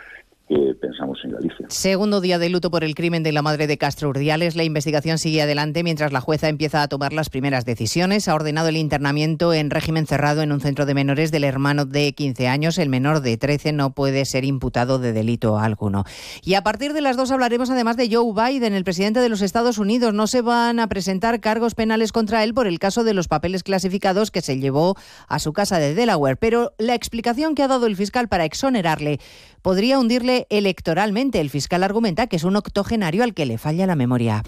que 0.48 0.74
pensamos 0.80 1.20
en 1.24 1.32
Galicia. 1.32 1.66
Segundo 1.70 2.22
día 2.22 2.40
de 2.40 2.50
luto 2.50 2.72
por 2.72 2.84
el 2.84 2.96
crimen 2.96 3.22
de 3.24 3.34
la 3.34 3.42
madre 3.42 3.68
de 3.68 3.78
Castro 3.78 4.10
Urdiales. 4.10 4.56
La 4.56 4.64
investigación 4.64 5.18
sigue 5.18 5.42
adelante 5.42 5.84
mientras 5.84 6.14
la 6.14 6.22
jueza 6.22 6.48
empieza 6.48 6.82
a 6.82 6.88
tomar 6.88 7.12
las 7.12 7.30
primeras 7.30 7.66
decisiones. 7.66 8.28
Ha 8.28 8.36
ordenado 8.36 8.70
el 8.70 8.78
internamiento 8.78 9.54
en 9.54 9.70
régimen 9.70 10.08
cerrado 10.08 10.42
en 10.42 10.54
un 10.54 10.62
centro 10.62 10.86
de 10.86 10.94
menores 10.94 11.32
del 11.32 11.44
hermano 11.44 11.86
de 11.86 12.14
15 12.14 12.48
años. 12.48 12.78
El 12.78 12.88
menor 12.88 13.22
de 13.22 13.38
13 13.38 13.74
no 13.74 13.92
puede 13.92 14.24
ser 14.24 14.46
imputado 14.46 15.00
de 15.00 15.12
delito 15.12 15.60
alguno. 15.60 16.06
Y 16.44 16.54
a 16.54 16.64
partir 16.64 16.94
de 16.94 17.02
las 17.02 17.18
dos 17.18 17.32
hablaremos 17.32 17.70
además 17.70 17.98
de 17.98 18.10
Joe 18.10 18.34
Biden, 18.34 18.74
el 18.74 18.86
presidente 18.86 19.20
de 19.20 19.30
los 19.30 19.42
Estados 19.42 19.78
Unidos. 19.78 20.14
No 20.14 20.28
se 20.28 20.42
van 20.42 20.80
a 20.80 20.88
presentar 20.88 21.42
cargos 21.42 21.76
penales 21.76 22.14
contra 22.14 22.44
él 22.46 22.54
por 22.54 22.68
el 22.68 22.80
caso 22.80 23.04
de 23.04 23.14
los 23.14 23.28
papeles 23.28 23.64
clasificados 23.64 24.32
que 24.32 24.42
se 24.42 24.60
llevó 24.60 24.96
a 25.28 25.40
su 25.40 25.52
casa 25.52 25.80
de 25.80 25.94
Delaware. 25.94 26.38
Pero 26.38 26.72
la 26.78 26.96
explicación 26.96 27.54
que 27.54 27.64
ha 27.64 27.68
dado 27.68 27.86
el 27.86 27.98
fiscal 27.98 28.30
para 28.30 28.46
exonerarle 28.46 29.20
podría 29.62 30.00
hundirle 30.00 30.37
electoralmente. 30.50 31.40
El 31.40 31.50
fiscal 31.50 31.84
argumenta 31.84 32.28
que 32.28 32.36
es 32.36 32.44
un 32.44 32.56
octogenario 32.56 33.24
al 33.24 33.34
que 33.34 33.46
le 33.46 33.58
falla 33.58 33.88
la 33.88 33.96
memoria. 33.96 34.44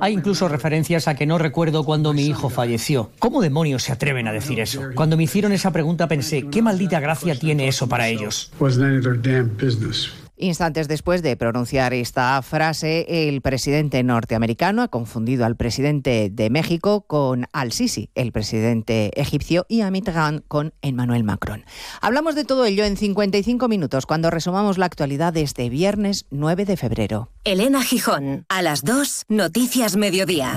Hay 0.00 0.12
incluso 0.12 0.48
referencias 0.48 1.06
a 1.06 1.14
que 1.14 1.26
no 1.26 1.38
recuerdo 1.38 1.84
cuando 1.84 2.12
mi 2.12 2.26
hijo 2.26 2.50
falleció. 2.50 3.10
¿Cómo 3.18 3.40
demonios 3.40 3.84
se 3.84 3.92
atreven 3.92 4.26
a 4.26 4.32
decir 4.32 4.58
eso? 4.58 4.82
Cuando 4.94 5.16
me 5.16 5.22
hicieron 5.22 5.52
esa 5.52 5.70
pregunta 5.70 6.08
pensé, 6.08 6.48
¿qué 6.48 6.62
maldita 6.62 6.98
gracia 6.98 7.38
tiene 7.38 7.68
eso 7.68 7.88
para 7.88 8.08
ellos? 8.08 8.50
Instantes 10.36 10.86
después 10.86 11.22
de 11.22 11.36
pronunciar 11.36 11.94
esta 11.94 12.40
frase, 12.42 13.28
el 13.28 13.40
presidente 13.40 14.02
norteamericano 14.02 14.82
ha 14.82 14.88
confundido 14.88 15.46
al 15.46 15.56
presidente 15.56 16.28
de 16.30 16.50
México 16.50 17.02
con 17.02 17.46
al-Sisi, 17.52 18.10
el 18.14 18.32
presidente 18.32 19.10
egipcio, 19.20 19.64
y 19.68 19.80
a 19.80 19.90
Mitterrand 19.90 20.42
con 20.46 20.74
Emmanuel 20.82 21.24
Macron. 21.24 21.64
Hablamos 22.00 22.34
de 22.34 22.44
todo 22.44 22.66
ello 22.66 22.84
en 22.84 22.96
55 22.96 23.68
minutos 23.68 24.04
cuando 24.04 24.30
resumamos 24.30 24.78
la 24.78 24.86
actualidad 24.86 25.32
de 25.32 25.42
este 25.42 25.70
viernes 25.70 26.26
9 26.30 26.66
de 26.66 26.76
febrero. 26.76 27.30
Elena 27.44 27.82
Gijón, 27.82 28.44
a 28.48 28.60
las 28.62 28.82
2, 28.84 29.24
Noticias 29.28 29.96
Mediodía. 29.96 30.56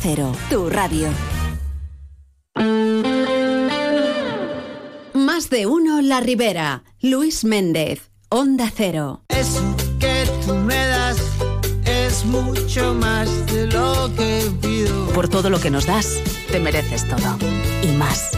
Cero, 0.00 0.32
tu 0.48 0.70
radio. 0.70 1.08
Más 5.12 5.50
de 5.50 5.66
uno 5.66 6.00
La 6.02 6.20
Ribera. 6.20 6.84
Luis 7.00 7.44
Méndez, 7.44 8.10
Onda 8.28 8.70
Cero. 8.74 9.24
Eso 9.28 9.74
que 9.98 10.24
tú 10.46 10.54
me 10.54 10.86
das 10.86 11.18
es 11.84 12.24
mucho 12.24 12.94
más 12.94 13.28
de 13.46 13.66
lo 13.66 14.10
que 14.14 14.48
pido. 14.62 15.06
Por 15.14 15.28
todo 15.28 15.50
lo 15.50 15.58
que 15.58 15.70
nos 15.70 15.86
das, 15.86 16.20
te 16.50 16.60
mereces 16.60 17.06
todo. 17.08 17.36
Y 17.82 17.88
más. 17.96 18.37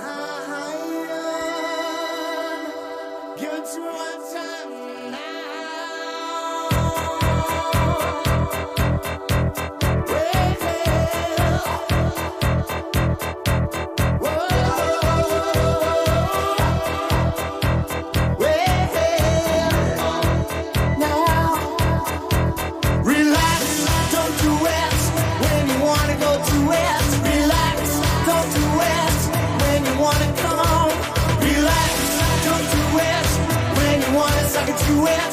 with 35.01 35.30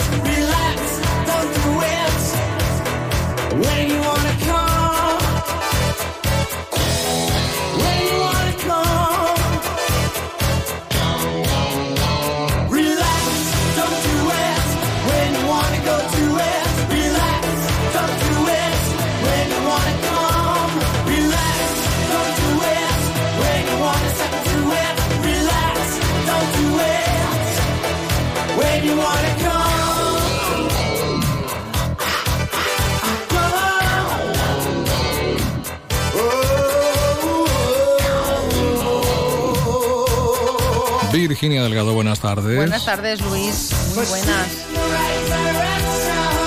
Virginia 41.41 41.63
Delgado, 41.63 41.95
buenas 41.95 42.19
tardes. 42.19 42.57
Buenas 42.57 42.85
tardes, 42.85 43.21
Luis. 43.21 43.71
Muy 43.95 44.05
buenas. 44.07 44.49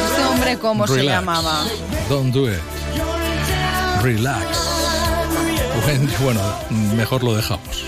Este 0.10 0.26
hombre, 0.26 0.58
¿cómo 0.60 0.86
se 0.86 1.04
llamaba? 1.04 1.64
Don't 2.10 2.34
do 2.34 2.52
it. 2.52 2.60
Relax. 4.04 4.44
Bueno, 6.22 6.42
mejor 6.94 7.24
lo 7.24 7.34
dejamos. 7.34 7.86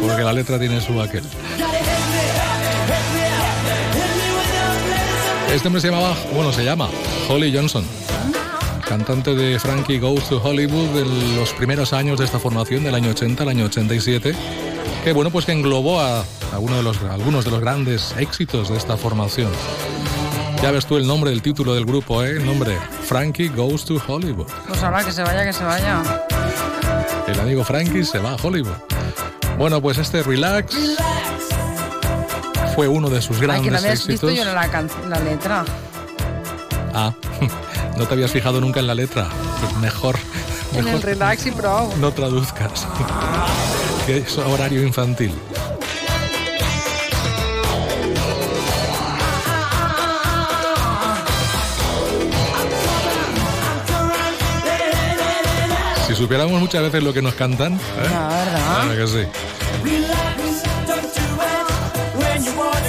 Porque 0.00 0.24
la 0.24 0.32
letra 0.32 0.58
tiene 0.58 0.80
su 0.80 1.00
aquel. 1.00 1.22
Este 5.52 5.68
hombre 5.68 5.80
se 5.80 5.88
llamaba, 5.88 6.16
bueno, 6.34 6.52
se 6.52 6.64
llama 6.64 6.88
Holly 7.28 7.54
Johnson. 7.54 7.84
Cantante 8.90 9.36
de 9.36 9.56
Frankie 9.60 10.00
Goes 10.00 10.28
to 10.28 10.42
Hollywood 10.42 10.98
en 10.98 11.36
los 11.36 11.52
primeros 11.52 11.92
años 11.92 12.18
de 12.18 12.24
esta 12.24 12.40
formación, 12.40 12.82
del 12.82 12.96
año 12.96 13.10
80 13.10 13.44
al 13.44 13.48
año 13.48 13.66
87. 13.66 14.34
Que 15.04 15.12
bueno, 15.12 15.30
pues 15.30 15.44
que 15.46 15.52
englobó 15.52 16.00
a, 16.00 16.24
a 16.52 16.58
uno 16.58 16.76
de 16.76 16.82
los, 16.82 17.00
algunos 17.02 17.44
de 17.44 17.52
los 17.52 17.60
grandes 17.60 18.12
éxitos 18.18 18.68
de 18.68 18.76
esta 18.76 18.96
formación. 18.96 19.52
Ya 20.60 20.72
ves 20.72 20.86
tú 20.86 20.96
el 20.96 21.06
nombre 21.06 21.30
del 21.30 21.40
título 21.40 21.72
del 21.72 21.84
grupo, 21.84 22.24
¿eh? 22.24 22.30
El 22.30 22.44
nombre, 22.44 22.76
Frankie 23.04 23.46
Goes 23.50 23.84
to 23.84 24.02
Hollywood. 24.08 24.48
Pues 24.66 24.82
ahora 24.82 25.04
que 25.04 25.12
se 25.12 25.22
vaya, 25.22 25.44
que 25.44 25.52
se 25.52 25.62
vaya. 25.62 26.02
El 27.28 27.38
amigo 27.38 27.62
Frankie 27.62 28.02
se 28.02 28.18
va 28.18 28.32
a 28.32 28.36
Hollywood. 28.42 28.74
Bueno, 29.56 29.80
pues 29.80 29.98
este 29.98 30.24
Relax 30.24 30.74
fue 32.74 32.88
uno 32.88 33.08
de 33.08 33.22
sus 33.22 33.36
Ay, 33.36 33.40
que 33.40 33.46
grandes 33.46 33.70
no 33.72 33.78
habías 33.78 34.06
visto 34.08 34.28
éxitos. 34.28 34.34
yo 34.36 35.08
la 35.08 35.20
letra. 35.20 35.64
Ah, 36.92 37.12
no 38.00 38.06
te 38.06 38.14
habías 38.14 38.32
fijado 38.32 38.62
nunca 38.62 38.80
en 38.80 38.86
la 38.86 38.94
letra. 38.94 39.28
Pues 39.60 39.76
mejor, 39.76 40.16
En 40.72 40.78
el 40.78 40.84
mejor 40.86 41.04
relax 41.04 41.46
y 41.46 41.50
pro. 41.50 41.92
no 41.98 42.10
traduzcas. 42.12 42.86
que 44.06 44.16
es 44.18 44.38
horario 44.38 44.82
infantil. 44.82 45.34
supiéramos 56.20 56.60
muchas 56.60 56.82
veces 56.82 57.02
lo 57.02 57.14
que 57.14 57.22
nos 57.22 57.34
cantan. 57.34 57.74
¿eh? 57.74 57.78
La 58.10 58.28
verdad. 58.28 58.82
Claro 58.84 58.96
que 58.96 59.06
sí. 59.06 59.24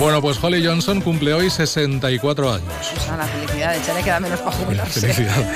Bueno, 0.02 0.22
pues 0.22 0.44
Holly 0.44 0.66
Johnson 0.66 1.00
cumple 1.00 1.34
hoy 1.34 1.50
64 1.50 2.52
años. 2.52 2.81
Sea, 3.12 3.18
la 3.18 3.26
felicidad, 3.26 3.76
ya 3.86 3.94
le 3.94 4.04
queda 4.04 4.20
menos 4.22 4.40
para 4.40 4.56
jubilarse. 4.56 5.02
Felicidades. 5.02 5.48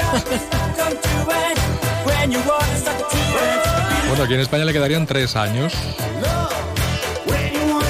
Bueno, 4.10 4.24
aquí 4.24 4.34
en 4.34 4.39
España 4.41 4.66
le 4.66 4.74
quedarían 4.74 5.06
tres 5.06 5.36
años. 5.38 5.74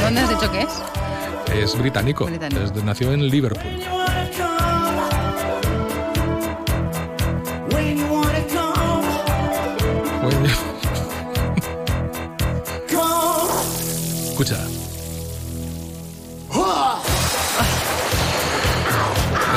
¿Dónde 0.03 0.21
has 0.21 0.29
dicho 0.29 0.51
que 0.51 0.61
es? 0.61 1.63
Es 1.63 1.75
británico. 1.77 2.25
Británico. 2.25 2.61
Es 2.61 2.73
de- 2.75 2.83
nació 2.83 3.11
en 3.11 3.27
Liverpool. 3.27 3.63
Escucha. 14.29 14.57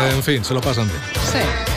En 0.09 0.23
fin, 0.23 0.45
se 0.45 0.55
lo 0.55 0.61
pasan 0.61 0.89
bien. 0.89 1.01
Sí. 1.33 1.68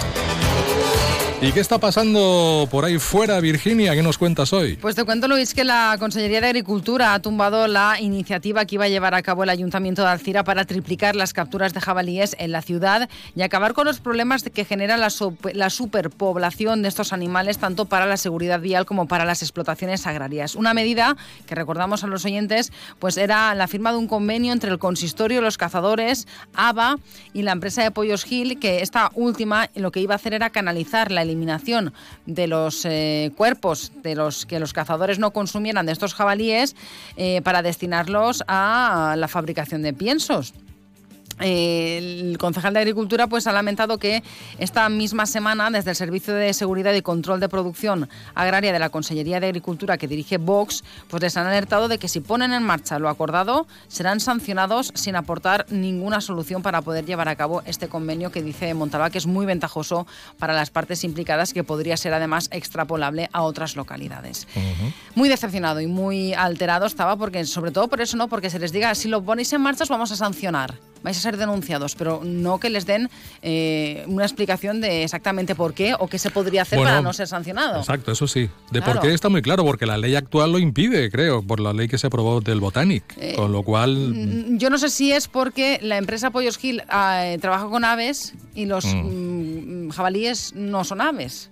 ¿Y 1.44 1.54
qué 1.54 1.60
está 1.60 1.80
pasando 1.80 2.68
por 2.70 2.86
ahí 2.86 3.00
fuera, 3.00 3.40
Virginia? 3.40 3.96
¿Qué 3.96 4.04
nos 4.04 4.20
cuentas 4.20 4.54
hoy? 4.54 4.76
Pues 4.76 4.94
te 4.94 5.04
cuento, 5.06 5.28
Luis, 5.28 5.56
que 5.56 5.64
la 5.64 5.96
Consellería 5.98 6.40
de 6.40 6.46
Agricultura 6.46 7.16
ha 7.16 7.20
tumbado 7.20 7.68
la 7.68 8.00
iniciativa 8.00 8.64
que 8.66 8.76
iba 8.76 8.86
a 8.86 8.90
llevar 8.90 9.16
a 9.16 9.24
cabo 9.24 9.42
el 9.42 9.50
Ayuntamiento 9.50 10.04
de 10.04 10.10
Alcira 10.10 10.44
para 10.44 10.66
triplicar 10.66 11.16
las 11.16 11.34
capturas 11.34 11.74
de 11.74 11.82
jabalíes 11.82 12.36
en 12.38 12.52
la 12.52 12.62
ciudad 12.62 13.10
y 13.36 13.42
acabar 13.42 13.74
con 13.74 13.86
los 13.88 14.00
problemas 14.00 14.44
que 14.44 14.66
genera 14.66 14.98
la, 14.98 15.08
la 15.54 15.72
superpoblación 15.72 16.84
de 16.84 16.90
estos 16.90 17.12
animales, 17.12 17.58
tanto 17.58 17.86
para 17.86 18.06
la 18.06 18.18
seguridad 18.18 18.60
vial 18.62 18.86
como 18.86 19.08
para 19.08 19.26
las 19.26 19.42
explotaciones 19.42 20.06
agrarias. 20.06 20.54
Una 20.54 20.76
medida 20.76 21.18
que 21.48 21.56
recordamos 21.56 22.04
a 22.04 22.08
los 22.08 22.24
oyentes, 22.24 22.72
pues 23.00 23.18
era 23.18 23.56
la 23.56 23.68
firma 23.68 23.92
de 23.92 23.98
un 23.98 24.08
convenio 24.08 24.54
entre 24.54 24.70
el 24.70 24.78
consistorio, 24.78 25.42
los 25.42 25.58
cazadores, 25.58 26.28
ABA 26.54 26.98
y 27.34 27.42
la 27.42 27.54
empresa 27.54 27.82
de 27.82 27.90
Pollos 27.90 28.26
Gil, 28.26 28.60
que 28.60 28.84
esta 28.84 29.10
última 29.16 29.72
lo 29.74 29.92
que 29.92 30.02
iba 30.02 30.14
a 30.14 30.18
hacer 30.18 30.36
era 30.36 30.52
canalizar 30.52 31.10
la 31.10 31.31
eliminación 31.32 31.94
de 32.26 32.48
los 32.48 32.86
eh, 32.86 33.32
cuerpos 33.36 33.92
de 34.04 34.16
los 34.16 34.46
que 34.46 34.60
los 34.60 34.74
cazadores 34.74 35.20
no 35.20 35.32
consumieran 35.32 35.86
de 35.86 35.94
estos 35.94 36.14
jabalíes 36.14 36.76
eh, 37.16 37.42
para 37.42 37.62
destinarlos 37.62 38.44
a 38.48 39.16
la 39.18 39.28
fabricación 39.28 39.82
de 39.82 39.94
piensos. 39.94 40.54
El 41.42 42.38
concejal 42.38 42.74
de 42.74 42.80
Agricultura 42.80 43.28
pues, 43.28 43.48
ha 43.48 43.52
lamentado 43.52 43.98
que 43.98 44.24
esta 44.60 44.88
misma 44.90 45.26
semana, 45.26 45.70
desde 45.70 45.92
el 45.92 45.96
Servicio 45.96 46.34
de 46.34 46.54
Seguridad 46.54 46.94
y 46.94 47.02
Control 47.02 47.40
de 47.40 47.50
Producción 47.50 48.10
Agraria 48.36 48.72
de 48.72 48.80
la 48.80 48.90
Consellería 48.90 49.40
de 49.40 49.48
Agricultura 49.48 49.98
que 49.98 50.08
dirige 50.08 50.38
Vox, 50.38 50.84
pues 51.08 51.22
les 51.22 51.38
han 51.38 51.48
alertado 51.48 51.88
de 51.88 51.98
que 51.98 52.08
si 52.08 52.20
ponen 52.20 52.54
en 52.54 52.64
marcha 52.64 53.00
lo 53.00 53.10
acordado, 53.10 53.68
serán 53.88 54.20
sancionados 54.20 54.92
sin 54.96 55.16
aportar 55.16 55.66
ninguna 55.70 56.22
solución 56.22 56.62
para 56.62 56.82
poder 56.82 57.06
llevar 57.06 57.28
a 57.28 57.36
cabo 57.36 57.62
este 57.66 57.88
convenio 57.88 58.32
que 58.32 58.44
dice 58.44 58.74
Montalbá 58.74 59.10
que 59.10 59.18
es 59.18 59.26
muy 59.26 59.46
ventajoso 59.46 60.06
para 60.38 60.54
las 60.54 60.70
partes 60.70 61.04
implicadas 61.04 61.52
y 61.52 61.54
que 61.54 61.64
podría 61.64 61.98
ser 61.98 62.14
además 62.14 62.50
extrapolable 62.52 63.30
a 63.34 63.42
otras 63.42 63.76
localidades. 63.76 64.48
Muy 65.16 65.30
decepcionado 65.30 65.82
y 65.82 65.88
muy 65.88 66.34
alterado 66.34 66.86
estaba 66.86 67.16
porque, 67.16 67.46
sobre 67.46 67.72
todo 67.72 67.88
por 67.88 68.02
eso, 68.02 68.18
¿no? 68.18 68.28
Porque 68.28 68.50
se 68.50 68.60
les 68.60 68.72
diga, 68.72 68.94
si 68.96 69.08
lo 69.08 69.24
ponéis 69.24 69.52
en 69.54 69.62
marcha 69.62 69.84
os 69.84 69.90
vamos 69.90 70.12
a 70.12 70.16
sancionar. 70.16 70.91
Vais 71.04 71.18
a 71.18 71.22
ser 71.22 71.38
denunciados, 71.38 71.96
pero 71.96 72.22
no 72.24 72.60
que 72.60 72.70
les 72.70 72.86
den 72.86 73.10
eh, 73.42 74.04
una 74.08 74.24
explicación 74.26 74.82
de 74.82 75.04
exactamente 75.04 75.56
por 75.56 75.74
qué 75.74 75.96
o 75.98 76.08
qué 76.08 76.20
se 76.20 76.30
podría 76.30 76.62
hacer 76.64 76.78
Bueno, 76.80 76.92
para 76.92 77.02
no 77.02 77.14
ser 77.14 77.28
sancionado. 77.28 77.80
Exacto, 77.80 78.12
eso 78.12 78.28
sí. 78.28 78.50
De 78.72 78.82
Claro. 78.82 79.00
por 79.00 79.08
qué 79.10 79.14
está 79.14 79.30
muy 79.30 79.42
claro, 79.42 79.64
porque 79.66 79.86
la 79.86 79.98
ley 79.98 80.16
actual 80.16 80.52
lo 80.52 80.60
impide, 80.60 81.10
creo, 81.10 81.42
por 81.42 81.60
la 81.60 81.74
ley 81.74 81.88
que 81.88 81.98
se 81.98 82.08
aprobó 82.08 82.40
del 82.42 82.60
Botanic. 82.60 83.04
Eh, 83.18 83.34
con 83.36 83.52
lo 83.52 83.64
cual, 83.64 84.14
Mm, 84.14 84.58
Yo 84.58 84.70
no 84.70 84.78
sé 84.78 84.90
si 84.90 85.12
es 85.12 85.28
porque 85.28 85.80
la 85.82 85.98
empresa 85.98 86.30
Pollos 86.32 86.58
Gil 86.58 86.82
eh, 86.92 87.38
trabaja 87.42 87.68
con 87.68 87.84
aves 87.84 88.34
y 88.56 88.66
los 88.66 88.86
Mm. 88.86 89.88
mm, 89.88 89.90
jabalíes 89.92 90.54
no 90.56 90.84
son 90.84 91.02
aves. 91.02 91.50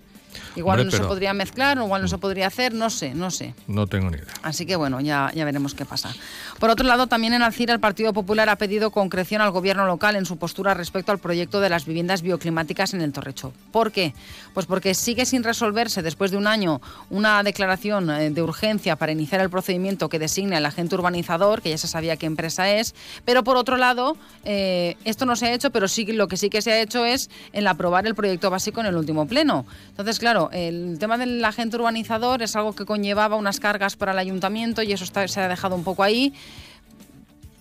Igual 0.55 0.81
Hombre, 0.81 0.97
no 0.97 1.03
se 1.03 1.07
podría 1.07 1.33
mezclar, 1.33 1.77
igual 1.77 2.01
no 2.01 2.07
se 2.07 2.17
podría 2.17 2.47
hacer, 2.47 2.73
no 2.73 2.89
sé, 2.89 3.13
no 3.13 3.31
sé. 3.31 3.53
no 3.67 3.87
tengo 3.87 4.09
ni 4.09 4.17
idea. 4.17 4.33
Así 4.43 4.65
que 4.65 4.75
bueno, 4.75 4.99
ya, 5.01 5.31
ya 5.33 5.45
veremos 5.45 5.73
qué 5.73 5.85
pasa. 5.85 6.13
Por 6.59 6.69
otro 6.69 6.85
lado, 6.85 7.07
también 7.07 7.33
en 7.33 7.41
Alcira 7.41 7.73
el 7.73 7.79
Partido 7.79 8.13
Popular 8.13 8.49
ha 8.49 8.57
pedido 8.57 8.91
concreción 8.91 9.41
al 9.41 9.51
gobierno 9.51 9.85
local 9.85 10.15
en 10.15 10.25
su 10.25 10.37
postura 10.37 10.73
respecto 10.73 11.11
al 11.11 11.19
proyecto 11.19 11.59
de 11.59 11.69
las 11.69 11.85
viviendas 11.85 12.21
bioclimáticas 12.21 12.93
en 12.93 13.01
el 13.01 13.13
Torrecho. 13.13 13.53
¿Por 13.71 13.91
qué? 13.91 14.13
Pues 14.53 14.65
porque 14.65 14.93
sigue 14.93 15.25
sin 15.25 15.43
resolverse 15.43 16.01
después 16.01 16.31
de 16.31 16.37
un 16.37 16.47
año 16.47 16.81
una 17.09 17.41
declaración 17.43 18.09
eh, 18.09 18.29
de 18.29 18.41
urgencia 18.41 18.95
para 18.95 19.11
iniciar 19.11 19.41
el 19.41 19.49
procedimiento 19.49 20.09
que 20.09 20.19
designe 20.19 20.55
al 20.55 20.65
agente 20.65 20.95
urbanizador, 20.95 21.61
que 21.61 21.69
ya 21.69 21.77
se 21.77 21.87
sabía 21.87 22.17
qué 22.17 22.25
empresa 22.25 22.69
es, 22.69 22.95
pero 23.25 23.43
por 23.43 23.57
otro 23.57 23.77
lado, 23.77 24.17
eh, 24.43 24.97
esto 25.05 25.25
no 25.25 25.35
se 25.35 25.47
ha 25.47 25.53
hecho, 25.53 25.71
pero 25.71 25.87
sí 25.87 26.05
lo 26.05 26.27
que 26.27 26.37
sí 26.37 26.49
que 26.49 26.61
se 26.61 26.71
ha 26.71 26.81
hecho 26.81 27.05
es 27.05 27.29
el 27.53 27.67
aprobar 27.67 28.05
el 28.07 28.15
proyecto 28.15 28.49
básico 28.49 28.79
en 28.79 28.87
el 28.87 28.95
último 28.95 29.27
pleno. 29.27 29.65
Entonces, 29.89 30.19
claro, 30.19 30.38
el 30.51 30.97
tema 30.99 31.17
del 31.17 31.43
agente 31.43 31.75
urbanizador 31.75 32.41
es 32.41 32.55
algo 32.55 32.73
que 32.73 32.85
conllevaba 32.85 33.35
unas 33.35 33.59
cargas 33.59 33.97
para 33.97 34.13
el 34.13 34.19
ayuntamiento 34.19 34.81
y 34.81 34.93
eso 34.93 35.03
está- 35.03 35.27
se 35.27 35.41
ha 35.41 35.47
dejado 35.49 35.75
un 35.75 35.83
poco 35.83 36.03
ahí. 36.03 36.33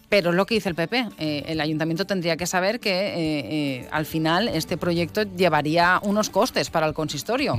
Pero 0.08 0.30
es 0.30 0.36
lo 0.36 0.46
que 0.46 0.54
dice 0.54 0.68
el 0.70 0.74
PP. 0.74 1.06
eh, 1.18 1.42
el 1.48 1.60
ayuntamiento 1.60 2.06
tendría 2.06 2.36
que 2.38 2.46
saber 2.46 2.80
que 2.80 2.90
eh, 2.90 3.12
eh, 3.82 3.88
al 3.90 4.06
final 4.06 4.48
este 4.48 4.78
proyecto 4.78 5.22
llevaría 5.24 6.00
unos 6.02 6.30
costes 6.30 6.70
para 6.70 6.86
el 6.86 6.94
consistorio. 6.94 7.54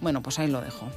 Bueno, 0.00 0.22
pues 0.22 0.38
ahí 0.38 0.46
lo 0.48 0.60
dejo. 0.62 0.88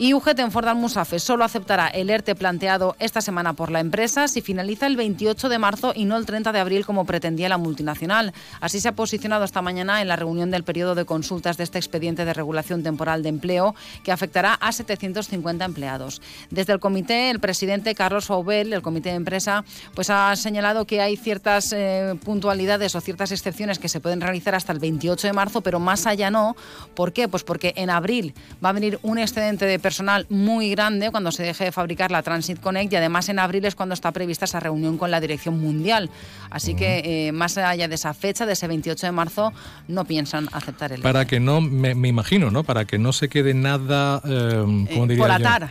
Y 0.00 0.14
UGT 0.14 0.38
en 0.38 0.50
Ford 0.50 0.66
Almusafe 0.66 1.18
solo 1.18 1.44
aceptará 1.44 1.86
el 1.88 2.08
ERTE 2.08 2.34
planteado 2.34 2.96
esta 3.00 3.20
semana 3.20 3.52
por 3.52 3.70
la 3.70 3.80
empresa 3.80 4.28
si 4.28 4.40
finaliza 4.40 4.86
el 4.86 4.96
28 4.96 5.50
de 5.50 5.58
marzo 5.58 5.92
y 5.94 6.06
no 6.06 6.16
el 6.16 6.24
30 6.24 6.52
de 6.52 6.58
abril 6.58 6.86
como 6.86 7.04
pretendía 7.04 7.50
la 7.50 7.58
multinacional. 7.58 8.32
Así 8.62 8.80
se 8.80 8.88
ha 8.88 8.92
posicionado 8.92 9.44
esta 9.44 9.60
mañana 9.60 10.00
en 10.00 10.08
la 10.08 10.16
reunión 10.16 10.50
del 10.50 10.64
periodo 10.64 10.94
de 10.94 11.04
consultas 11.04 11.58
de 11.58 11.64
este 11.64 11.76
expediente 11.76 12.24
de 12.24 12.32
regulación 12.32 12.82
temporal 12.82 13.22
de 13.22 13.28
empleo 13.28 13.74
que 14.02 14.10
afectará 14.10 14.54
a 14.54 14.72
750 14.72 15.66
empleados. 15.66 16.22
Desde 16.48 16.72
el 16.72 16.80
comité, 16.80 17.28
el 17.28 17.38
presidente 17.38 17.94
Carlos 17.94 18.24
Faubel, 18.24 18.72
el 18.72 18.80
comité 18.80 19.10
de 19.10 19.16
empresa, 19.16 19.66
pues 19.94 20.08
ha 20.08 20.34
señalado 20.34 20.86
que 20.86 21.02
hay 21.02 21.18
ciertas 21.18 21.74
eh, 21.74 22.18
puntualidades 22.24 22.94
o 22.94 23.02
ciertas 23.02 23.32
excepciones 23.32 23.78
que 23.78 23.90
se 23.90 24.00
pueden 24.00 24.22
realizar 24.22 24.54
hasta 24.54 24.72
el 24.72 24.78
28 24.78 25.26
de 25.26 25.32
marzo, 25.34 25.60
pero 25.60 25.78
más 25.78 26.06
allá 26.06 26.30
no. 26.30 26.56
¿Por 26.94 27.12
qué? 27.12 27.28
Pues 27.28 27.44
porque 27.44 27.74
en 27.76 27.90
abril 27.90 28.32
va 28.64 28.70
a 28.70 28.72
venir 28.72 28.98
un 29.02 29.18
excedente 29.18 29.66
de 29.66 29.78
personal 29.90 30.24
muy 30.28 30.70
grande 30.70 31.10
cuando 31.10 31.32
se 31.32 31.42
deje 31.42 31.64
de 31.64 31.72
fabricar 31.72 32.12
la 32.12 32.22
Transit 32.22 32.60
Connect 32.60 32.92
y 32.92 32.96
además 32.96 33.28
en 33.28 33.40
abril 33.40 33.64
es 33.64 33.74
cuando 33.74 33.92
está 33.92 34.12
prevista 34.12 34.44
esa 34.44 34.60
reunión 34.60 34.96
con 34.96 35.10
la 35.10 35.20
dirección 35.20 35.60
mundial. 35.60 36.10
Así 36.48 36.74
que 36.76 37.26
eh, 37.26 37.32
más 37.32 37.58
allá 37.58 37.88
de 37.88 37.96
esa 37.96 38.14
fecha, 38.14 38.46
de 38.46 38.52
ese 38.52 38.68
28 38.68 39.06
de 39.06 39.10
marzo, 39.10 39.52
no 39.88 40.04
piensan 40.04 40.48
aceptar 40.52 40.92
el 40.92 41.02
Para 41.02 41.24
que 41.24 41.40
no, 41.40 41.60
me, 41.60 41.96
me 41.96 42.06
imagino, 42.06 42.52
¿no? 42.52 42.62
Para 42.62 42.84
que 42.84 42.98
no 43.00 43.12
se 43.12 43.28
quede 43.28 43.52
nada, 43.52 44.22
eh, 44.24 44.62
¿cómo 44.62 45.06
Eh, 45.06 45.08
diría 45.08 45.26
por 45.26 45.42
yo? 45.42 45.68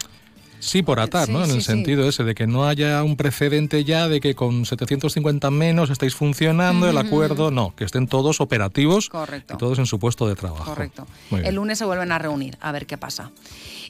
Sí, 0.60 0.82
por 0.84 1.00
atar, 1.00 1.28
Sí, 1.28 1.32
¿no? 1.32 1.44
En 1.44 1.52
el 1.52 1.58
sí. 1.62 1.68
sentido 1.68 2.08
ese 2.08 2.24
de 2.24 2.36
que 2.36 2.48
no 2.48 2.68
haya 2.68 3.02
un 3.04 3.16
precedente 3.16 3.84
ya 3.84 4.08
de 4.08 4.20
que 4.22 4.36
con 4.36 4.66
750 4.66 5.50
menos 5.52 5.90
estáis 5.90 6.16
funcionando 6.16 6.90
el 6.90 6.98
acuerdo. 6.98 7.52
No, 7.52 7.74
que 7.76 7.84
estén 7.86 8.08
todos 8.08 8.42
operativos 8.42 9.10
Correcto. 9.10 9.54
y 9.54 9.58
todos 9.58 9.80
en 9.80 9.86
su 9.86 10.00
puesto 10.00 10.28
de 10.28 10.36
trabajo. 10.36 10.66
Correcto. 10.66 11.08
El 11.32 11.56
lunes 11.56 11.78
se 11.78 11.86
vuelven 11.86 12.12
a 12.12 12.20
reunir 12.20 12.58
a 12.62 12.72
ver 12.72 12.86
qué 12.86 12.98
pasa. 12.98 13.32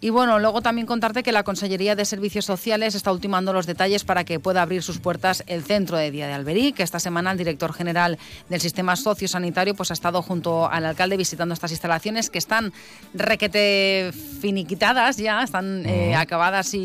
Y 0.01 0.11
bueno, 0.11 0.39
luego 0.39 0.61
también 0.61 0.87
contarte 0.87 1.23
que 1.23 1.33
la 1.33 1.43
Consellería 1.43 1.93
de 1.95 2.05
Servicios 2.05 2.45
Sociales 2.45 2.95
está 2.95 3.11
ultimando 3.11 3.51
los 3.51 3.65
detalles 3.65 4.05
para 4.05 4.23
que 4.23 4.39
pueda 4.39 4.61
abrir 4.61 4.81
sus 4.81 4.99
puertas 4.99 5.43
el 5.47 5.63
centro 5.63 5.97
de 5.97 6.09
día 6.09 6.25
de 6.27 6.33
Alberí, 6.33 6.71
que 6.71 6.83
esta 6.83 6.99
semana 7.01 7.31
el 7.33 7.37
director 7.37 7.73
general 7.73 8.17
del 8.47 8.61
sistema 8.61 8.95
sociosanitario 8.95 9.75
pues 9.75 9.91
ha 9.91 9.93
estado 9.93 10.21
junto 10.21 10.69
al 10.69 10.85
alcalde 10.85 11.17
visitando 11.17 11.53
estas 11.53 11.71
instalaciones 11.71 12.29
que 12.29 12.37
están 12.37 12.71
requete 13.13 14.11
finiquitadas 14.39 15.17
ya, 15.17 15.43
están 15.43 15.85
eh, 15.85 16.15
acabadas 16.15 16.58
y, 16.73 16.77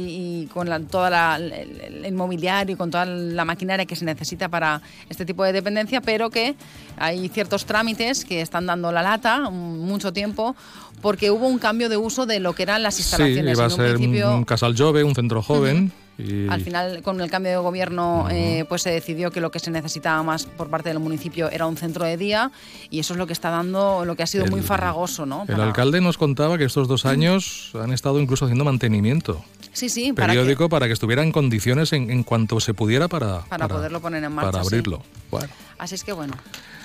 y 0.44 0.46
con 0.52 0.68
la- 0.68 0.80
toda 0.80 1.10
la- 1.10 1.36
el, 1.36 2.02
el- 2.04 2.14
mobiliario 2.14 2.74
y 2.74 2.76
con 2.76 2.90
toda 2.90 3.04
la 3.06 3.44
maquinaria 3.44 3.86
que 3.86 3.96
se 3.96 4.04
necesita 4.04 4.48
para 4.48 4.80
este 5.08 5.24
tipo 5.24 5.42
de 5.44 5.52
dependencia, 5.52 6.00
pero 6.00 6.30
que 6.30 6.54
hay 6.96 7.28
ciertos 7.28 7.64
trámites 7.66 8.24
que 8.24 8.40
están 8.40 8.66
dando 8.66 8.92
la 8.92 9.02
lata 9.02 9.50
mucho 9.50 10.12
tiempo 10.12 10.54
porque 11.02 11.30
hubo 11.30 11.46
un 11.48 11.58
cambio 11.58 11.88
de 11.88 11.96
uso 11.96 12.24
de 12.26 12.40
lo 12.40 12.54
que 12.54 12.62
eran 12.62 12.82
las 12.82 12.94
Sí, 12.94 13.02
instalaciones. 13.02 13.52
iba 13.56 13.64
a 13.64 13.68
un 13.68 13.74
ser 13.74 13.94
principio, 13.96 14.34
un 14.34 14.44
casal 14.44 14.74
jove, 14.76 15.02
un 15.04 15.14
centro 15.14 15.42
joven. 15.42 15.92
y, 16.16 16.48
al 16.48 16.60
final, 16.60 17.02
con 17.02 17.20
el 17.20 17.28
cambio 17.28 17.50
de 17.50 17.56
gobierno, 17.58 18.28
eh, 18.30 18.64
pues 18.68 18.82
se 18.82 18.90
decidió 18.90 19.32
que 19.32 19.40
lo 19.40 19.50
que 19.50 19.58
se 19.58 19.72
necesitaba 19.72 20.22
más 20.22 20.44
por 20.46 20.70
parte 20.70 20.88
del 20.90 21.00
municipio 21.00 21.50
era 21.50 21.66
un 21.66 21.76
centro 21.76 22.04
de 22.04 22.16
día 22.16 22.52
y 22.88 23.00
eso 23.00 23.14
es 23.14 23.18
lo 23.18 23.26
que 23.26 23.32
está 23.32 23.50
dando, 23.50 24.04
lo 24.04 24.14
que 24.14 24.22
ha 24.22 24.26
sido 24.28 24.46
muy 24.46 24.60
El- 24.60 24.64
farragoso, 24.66 25.26
¿no? 25.26 25.42
El 25.42 25.48
Para- 25.56 25.64
alcalde 25.64 26.00
nos 26.00 26.16
contaba 26.16 26.56
que 26.56 26.64
estos 26.64 26.86
dos 26.86 27.04
años 27.04 27.72
han 27.74 27.92
estado 27.92 28.20
incluso 28.20 28.44
haciendo 28.44 28.64
mantenimiento 28.64 29.44
Sí, 29.74 29.88
sí, 29.90 30.12
para, 30.14 30.32
que- 30.32 30.38
periódico 30.38 30.68
para 30.70 30.86
que 30.86 30.92
estuviera 30.94 31.22
en 31.22 31.32
condiciones 31.32 31.92
en, 31.92 32.10
en 32.10 32.22
cuanto 32.22 32.58
se 32.60 32.72
pudiera 32.72 33.08
para, 33.08 33.40
para 33.42 33.68
poderlo 33.68 34.00
poner 34.00 34.24
en 34.24 34.32
marcha. 34.32 34.50
para 34.52 34.64
sí. 34.64 34.68
abrirlo. 34.68 35.02
Bueno, 35.30 35.48
Así 35.76 35.94
es 35.96 36.02
que 36.04 36.12
bueno. 36.12 36.32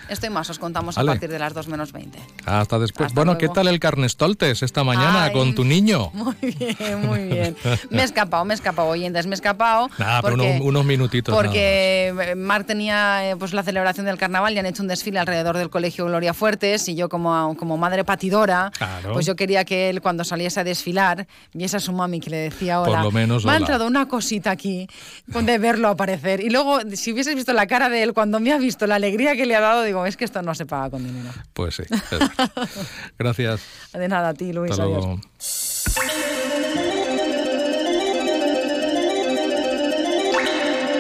Estoy 0.10 0.30
más, 0.30 0.49
os 0.49 0.60
contamos 0.60 0.97
a 0.97 1.01
Vale. 1.01 1.12
partir 1.12 1.30
de 1.30 1.39
las 1.39 1.53
2 1.53 1.68
menos 1.68 1.91
20. 1.91 2.20
Hasta 2.45 2.80
después. 2.80 3.14
bueno, 3.14 3.38
¿qué 3.38 3.45
luego. 3.45 3.53
tal 3.55 3.68
el 3.68 3.80
carnestoltes 3.80 4.64
esta 4.64 4.84
mañana 4.84 5.26
Ay. 5.26 5.34
con 5.34 5.55
tu 5.55 5.64
niño? 5.64 6.12
Muy 6.14 6.36
bien, 6.41 7.05
muy 7.07 7.20
bien. 7.26 7.55
Me 7.89 8.01
he 8.01 8.05
escapado, 8.05 8.43
me 8.45 8.53
he 8.53 8.55
escapado, 8.55 8.88
oyentes, 8.89 9.26
me 9.26 9.34
he 9.34 9.36
escapado. 9.36 9.89
Nada, 9.97 10.22
pero 10.22 10.36
unos, 10.36 10.62
unos 10.62 10.86
minutitos. 10.86 11.34
Porque 11.36 12.34
Marc 12.38 12.66
tenía 12.68 13.30
eh, 13.32 13.36
pues 13.36 13.53
la 13.53 13.64
celebración 13.64 14.05
del 14.05 14.18
carnaval 14.18 14.53
y 14.53 14.60
han 14.60 14.66
hecho 14.66 14.82
un 14.82 14.88
desfile 14.88 15.20
alrededor 15.20 15.57
del 15.57 15.70
colegio 15.70 16.05
Gloria 16.05 16.34
Fuertes 16.34 16.88
y 16.89 16.95
yo 16.95 17.10
como, 17.10 17.55
como 17.57 17.78
madre 17.78 18.03
patidora, 18.03 18.72
Claro. 18.78 19.14
pues 19.14 19.26
yo 19.26 19.36
quería 19.36 19.66
que 19.66 19.89
él 19.89 20.01
cuando 20.01 20.24
saliese 20.24 20.60
a 20.60 20.64
desfilar 20.64 21.28
viese 21.53 21.78
a 21.78 21.80
su 21.80 21.91
mami 21.93 22.20
que 22.20 22.30
le 22.30 22.38
decía 22.38 22.80
Por 22.80 22.89
hola. 22.89 23.03
lo 23.03 23.12
menos 23.12 23.45
me 23.45 23.51
ha 23.51 23.55
hola". 23.55 23.60
entrado 23.64 23.88
una 23.88 24.07
cosita 24.07 24.51
aquí 24.51 24.88
de 25.28 25.57
verlo 25.57 25.88
aparecer. 25.89 26.41
Y 26.41 26.49
luego, 26.49 26.80
si 26.93 27.14
hubieses 27.14 27.36
visto 27.36 27.53
la 27.53 27.68
cara 27.68 27.89
de 27.89 28.03
él 28.03 28.14
cuando 28.14 28.39
me 28.39 28.51
ha 28.53 28.57
visto 28.57 28.88
la 28.88 28.95
alegría 28.95 29.36
que 29.36 29.45
le 29.45 29.55
ha 29.55 29.60
dado, 29.62 29.84
digo, 29.84 29.99
es 30.06 30.18
que 30.18 30.26
esto 30.26 30.41
no 30.41 30.56
se 30.56 30.66
paga 30.66 30.89
con 30.91 31.04
dinero. 31.04 31.30
Pues 31.54 31.76
sí. 31.76 31.84
Gracias. 33.20 33.62
De 33.93 34.08
nada 34.08 34.30
a 34.30 34.34
ti, 34.34 34.54
Luis. 34.54 34.72
Hasta 34.72 34.84
adiós. 34.84 35.06
luego. 35.06 35.22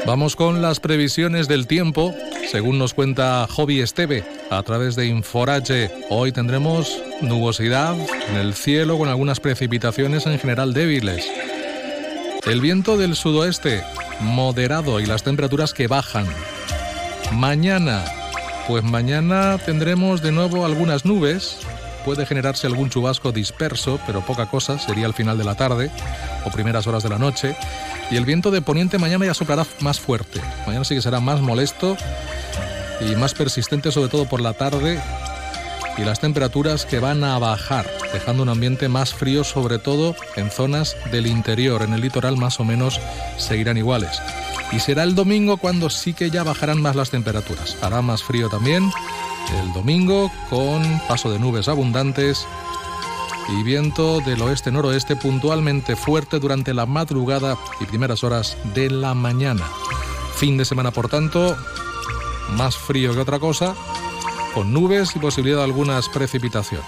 Vamos 0.05 0.35
con 0.35 0.61
las 0.63 0.79
previsiones 0.79 1.47
del 1.47 1.67
tiempo, 1.67 2.15
según 2.49 2.79
nos 2.79 2.95
cuenta 2.95 3.45
Hobby 3.47 3.81
Esteve 3.81 4.23
a 4.49 4.63
través 4.63 4.95
de 4.95 5.05
Inforage. 5.05 5.91
Hoy 6.09 6.31
tendremos 6.31 6.99
nubosidad 7.21 7.95
en 8.29 8.37
el 8.37 8.55
cielo 8.55 8.97
con 8.97 9.07
algunas 9.07 9.39
precipitaciones 9.39 10.25
en 10.25 10.39
general 10.39 10.73
débiles. 10.73 11.29
El 12.47 12.59
viento 12.59 12.97
del 12.97 13.15
sudoeste 13.15 13.83
moderado 14.19 14.99
y 14.99 15.05
las 15.05 15.21
temperaturas 15.21 15.73
que 15.73 15.87
bajan. 15.87 16.25
Mañana, 17.31 18.03
pues 18.69 18.83
mañana 18.83 19.57
tendremos 19.57 20.21
de 20.21 20.31
nuevo 20.31 20.63
algunas 20.63 21.03
nubes. 21.03 21.57
Puede 22.05 22.27
generarse 22.27 22.67
algún 22.67 22.91
chubasco 22.91 23.31
disperso, 23.31 23.99
pero 24.05 24.21
poca 24.21 24.45
cosa, 24.45 24.77
sería 24.77 25.07
al 25.07 25.15
final 25.15 25.39
de 25.39 25.43
la 25.43 25.55
tarde 25.55 25.89
o 26.45 26.51
primeras 26.51 26.85
horas 26.85 27.01
de 27.01 27.09
la 27.09 27.17
noche. 27.17 27.55
Y 28.11 28.15
el 28.15 28.25
viento 28.25 28.51
de 28.51 28.61
poniente 28.61 28.99
mañana 28.99 29.25
ya 29.25 29.33
soplará 29.33 29.65
más 29.79 29.99
fuerte. 29.99 30.39
Mañana 30.67 30.85
sí 30.85 30.93
que 30.93 31.01
será 31.01 31.19
más 31.19 31.41
molesto 31.41 31.97
y 33.01 33.15
más 33.15 33.33
persistente, 33.33 33.91
sobre 33.91 34.09
todo 34.09 34.25
por 34.25 34.39
la 34.39 34.53
tarde. 34.53 35.01
Y 35.97 36.03
las 36.03 36.19
temperaturas 36.19 36.85
que 36.85 36.99
van 36.99 37.23
a 37.23 37.39
bajar, 37.39 37.87
dejando 38.13 38.43
un 38.43 38.49
ambiente 38.49 38.87
más 38.87 39.15
frío, 39.15 39.43
sobre 39.43 39.79
todo 39.79 40.15
en 40.35 40.51
zonas 40.51 40.95
del 41.11 41.25
interior. 41.25 41.81
En 41.81 41.93
el 41.93 42.01
litoral 42.01 42.37
más 42.37 42.59
o 42.59 42.65
menos 42.65 43.01
seguirán 43.39 43.77
iguales. 43.77 44.21
Y 44.71 44.79
será 44.79 45.03
el 45.03 45.15
domingo 45.15 45.57
cuando 45.57 45.89
sí 45.89 46.13
que 46.13 46.29
ya 46.29 46.43
bajarán 46.43 46.81
más 46.81 46.95
las 46.95 47.09
temperaturas. 47.09 47.77
Hará 47.81 48.01
más 48.01 48.23
frío 48.23 48.49
también 48.49 48.91
el 49.57 49.73
domingo 49.73 50.31
con 50.49 50.83
paso 51.07 51.31
de 51.31 51.39
nubes 51.39 51.67
abundantes 51.67 52.45
y 53.49 53.63
viento 53.63 54.19
del 54.21 54.41
oeste-noroeste 54.41 55.15
puntualmente 55.15 55.95
fuerte 55.95 56.39
durante 56.39 56.73
la 56.73 56.85
madrugada 56.85 57.57
y 57.79 57.85
primeras 57.85 58.23
horas 58.23 58.57
de 58.75 58.89
la 58.89 59.15
mañana. 59.15 59.65
Fin 60.35 60.57
de 60.57 60.65
semana, 60.65 60.91
por 60.91 61.09
tanto, 61.09 61.57
más 62.55 62.77
frío 62.77 63.13
que 63.13 63.19
otra 63.19 63.39
cosa, 63.39 63.73
con 64.53 64.71
nubes 64.71 65.15
y 65.15 65.19
posibilidad 65.19 65.57
de 65.57 65.63
algunas 65.63 66.09
precipitaciones. 66.09 66.85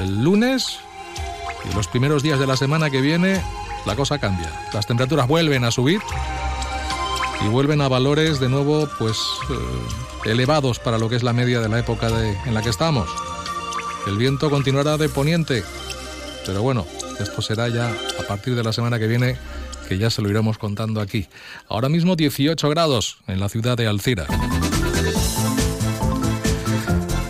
El 0.00 0.24
lunes 0.24 0.78
y 1.70 1.74
los 1.74 1.86
primeros 1.86 2.22
días 2.22 2.38
de 2.38 2.46
la 2.46 2.56
semana 2.56 2.88
que 2.88 3.02
viene, 3.02 3.42
la 3.84 3.94
cosa 3.94 4.18
cambia. 4.18 4.50
Las 4.72 4.86
temperaturas 4.86 5.28
vuelven 5.28 5.64
a 5.64 5.70
subir 5.70 6.00
y 7.44 7.48
vuelven 7.48 7.80
a 7.80 7.88
valores 7.88 8.40
de 8.40 8.48
nuevo, 8.48 8.88
pues, 8.98 9.18
eh, 9.50 10.30
elevados 10.30 10.78
para 10.78 10.98
lo 10.98 11.08
que 11.08 11.16
es 11.16 11.22
la 11.22 11.32
media 11.32 11.60
de 11.60 11.68
la 11.68 11.78
época 11.78 12.08
en 12.46 12.54
la 12.54 12.62
que 12.62 12.70
estamos. 12.70 13.08
El 14.06 14.16
viento 14.16 14.50
continuará 14.50 14.96
de 14.96 15.08
poniente, 15.08 15.62
pero 16.44 16.62
bueno, 16.62 16.86
esto 17.20 17.42
será 17.42 17.68
ya 17.68 17.88
a 17.88 18.26
partir 18.26 18.54
de 18.54 18.64
la 18.64 18.72
semana 18.72 18.98
que 18.98 19.06
viene, 19.06 19.36
que 19.88 19.98
ya 19.98 20.10
se 20.10 20.22
lo 20.22 20.30
iremos 20.30 20.58
contando 20.58 21.00
aquí. 21.00 21.28
Ahora 21.68 21.88
mismo 21.88 22.16
18 22.16 22.68
grados 22.68 23.18
en 23.26 23.40
la 23.40 23.48
ciudad 23.48 23.76
de 23.76 23.86
Alcira. 23.86 24.26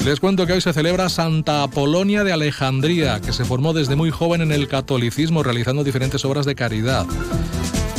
Les 0.05 0.19
cuento 0.19 0.47
que 0.47 0.55
hoy 0.55 0.61
se 0.61 0.73
celebra 0.73 1.09
Santa 1.09 1.63
Apolonia 1.63 2.25
de 2.25 2.33
Alejandría, 2.33 3.21
que 3.21 3.33
se 3.33 3.45
formó 3.45 3.73
desde 3.73 3.95
muy 3.95 4.11
joven 4.11 4.41
en 4.41 4.51
el 4.51 4.67
catolicismo 4.67 5.45
realizando 5.45 5.85
diferentes 5.85 6.25
obras 6.25 6.45
de 6.45 6.57
caridad. 6.57 7.07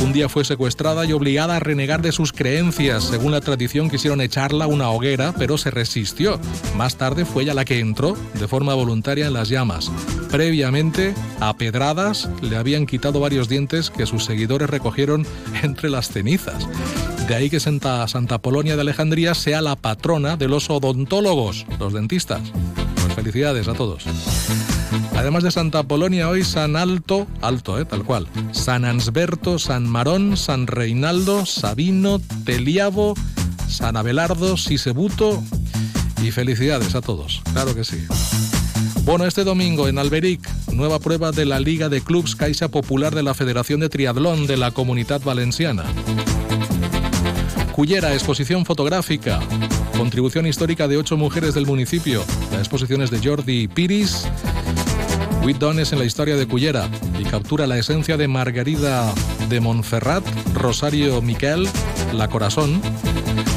Un 0.00 0.12
día 0.12 0.28
fue 0.28 0.44
secuestrada 0.44 1.04
y 1.04 1.12
obligada 1.12 1.56
a 1.56 1.60
renegar 1.60 2.02
de 2.02 2.12
sus 2.12 2.32
creencias. 2.32 3.04
Según 3.04 3.32
la 3.32 3.40
tradición 3.40 3.88
quisieron 3.88 4.20
echarla 4.20 4.64
a 4.64 4.68
una 4.68 4.90
hoguera, 4.90 5.34
pero 5.38 5.56
se 5.56 5.70
resistió. 5.70 6.38
Más 6.76 6.96
tarde 6.96 7.24
fue 7.24 7.44
ella 7.44 7.54
la 7.54 7.64
que 7.64 7.78
entró 7.78 8.16
de 8.34 8.48
forma 8.48 8.74
voluntaria 8.74 9.26
en 9.26 9.32
las 9.32 9.48
llamas. 9.48 9.90
Previamente, 10.30 11.14
a 11.40 11.56
pedradas, 11.56 12.28
le 12.42 12.56
habían 12.56 12.86
quitado 12.86 13.20
varios 13.20 13.48
dientes 13.48 13.90
que 13.90 14.06
sus 14.06 14.24
seguidores 14.24 14.68
recogieron 14.68 15.26
entre 15.62 15.90
las 15.90 16.08
cenizas. 16.08 16.68
De 17.28 17.34
ahí 17.34 17.48
que 17.48 17.60
Santa, 17.60 18.06
Santa 18.08 18.38
Polonia 18.38 18.74
de 18.74 18.82
Alejandría 18.82 19.34
sea 19.34 19.62
la 19.62 19.76
patrona 19.76 20.36
de 20.36 20.48
los 20.48 20.68
odontólogos, 20.68 21.64
los 21.78 21.92
dentistas. 21.92 22.42
Felicidades 23.24 23.68
a 23.68 23.72
todos. 23.72 24.04
Además 25.16 25.44
de 25.44 25.50
Santa 25.50 25.82
Polonia, 25.82 26.28
hoy 26.28 26.44
San 26.44 26.76
Alto, 26.76 27.26
alto, 27.40 27.80
eh, 27.80 27.86
tal 27.86 28.04
cual, 28.04 28.28
San 28.52 28.84
Ansberto, 28.84 29.58
San 29.58 29.88
Marón, 29.88 30.36
San 30.36 30.66
Reinaldo, 30.66 31.46
Sabino, 31.46 32.20
Teliabo, 32.44 33.14
San 33.66 33.96
Abelardo, 33.96 34.58
Sisebuto 34.58 35.42
y 36.22 36.32
felicidades 36.32 36.94
a 36.94 37.00
todos, 37.00 37.40
claro 37.54 37.74
que 37.74 37.84
sí. 37.84 38.04
Bueno, 39.04 39.24
este 39.24 39.42
domingo 39.42 39.88
en 39.88 39.98
Alberic, 39.98 40.46
nueva 40.70 40.98
prueba 40.98 41.32
de 41.32 41.46
la 41.46 41.60
Liga 41.60 41.88
de 41.88 42.02
Clubs 42.02 42.36
Caixa 42.36 42.68
Popular 42.68 43.14
de 43.14 43.22
la 43.22 43.32
Federación 43.32 43.80
de 43.80 43.88
Triatlón 43.88 44.46
de 44.46 44.58
la 44.58 44.72
Comunidad 44.72 45.22
Valenciana. 45.22 45.84
Cullera, 47.72 48.12
exposición 48.12 48.66
fotográfica. 48.66 49.40
Contribución 49.96 50.46
histórica 50.46 50.88
de 50.88 50.96
ocho 50.96 51.16
mujeres 51.16 51.54
del 51.54 51.66
municipio. 51.66 52.24
La 52.52 52.58
exposición 52.58 53.02
es 53.02 53.10
de 53.10 53.20
Jordi 53.22 53.68
Piris. 53.68 54.26
Dones 55.58 55.92
en 55.92 55.98
la 55.98 56.04
historia 56.04 56.36
de 56.36 56.46
Cullera 56.46 56.88
y 57.18 57.24
captura 57.24 57.66
la 57.66 57.78
esencia 57.78 58.16
de 58.16 58.26
Margarida 58.26 59.12
de 59.48 59.60
Montferrat, 59.60 60.24
Rosario 60.54 61.20
Miquel, 61.22 61.68
La 62.12 62.28
Corazón, 62.28 62.80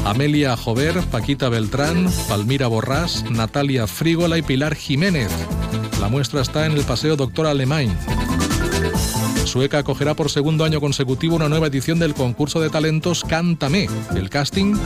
Amelia 0.04 0.56
Jover, 0.56 1.00
Paquita 1.10 1.48
Beltrán, 1.48 2.08
Palmira 2.28 2.66
Borrás, 2.66 3.24
Natalia 3.30 3.86
Frígola 3.86 4.38
y 4.38 4.42
Pilar 4.42 4.74
Jiménez. 4.74 5.30
La 6.00 6.08
muestra 6.08 6.42
está 6.42 6.66
en 6.66 6.72
el 6.72 6.84
Paseo 6.84 7.16
Doctor 7.16 7.46
Alemán. 7.46 7.88
Sueca 9.48 9.78
acogerá 9.78 10.14
por 10.14 10.30
segundo 10.30 10.64
año 10.64 10.78
consecutivo 10.78 11.34
una 11.34 11.48
nueva 11.48 11.68
edición 11.68 11.98
del 11.98 12.12
concurso 12.12 12.60
de 12.60 12.68
talentos 12.68 13.24
Cántame. 13.24 13.88
El 14.14 14.28
casting 14.28 14.76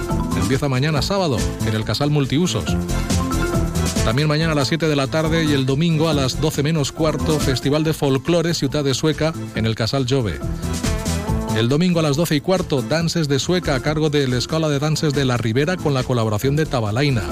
empieza 0.40 0.68
mañana 0.68 1.02
sábado 1.02 1.36
en 1.66 1.74
el 1.74 1.84
Casal 1.84 2.10
Multiusos. 2.10 2.64
También 4.04 4.28
mañana 4.28 4.52
a 4.52 4.54
las 4.54 4.68
7 4.68 4.86
de 4.86 4.94
la 4.94 5.08
tarde 5.08 5.44
y 5.44 5.52
el 5.52 5.66
domingo 5.66 6.08
a 6.08 6.14
las 6.14 6.40
12 6.40 6.62
menos 6.62 6.92
cuarto, 6.92 7.40
Festival 7.40 7.82
de 7.82 7.92
Folclore 7.92 8.54
Ciudad 8.54 8.84
de 8.84 8.94
Sueca 8.94 9.34
en 9.56 9.66
el 9.66 9.74
Casal 9.74 10.06
Jove. 10.08 10.38
El 11.56 11.68
domingo 11.68 11.98
a 11.98 12.04
las 12.04 12.16
12 12.16 12.36
y 12.36 12.40
cuarto, 12.40 12.82
Dances 12.82 13.26
de 13.26 13.40
Sueca 13.40 13.74
a 13.74 13.80
cargo 13.80 14.10
de 14.10 14.28
la 14.28 14.38
Escuela 14.38 14.68
de 14.68 14.78
Dances 14.78 15.12
de 15.12 15.24
la 15.24 15.38
Ribera 15.38 15.76
con 15.76 15.92
la 15.92 16.04
colaboración 16.04 16.54
de 16.54 16.66
Tabalaina. 16.66 17.24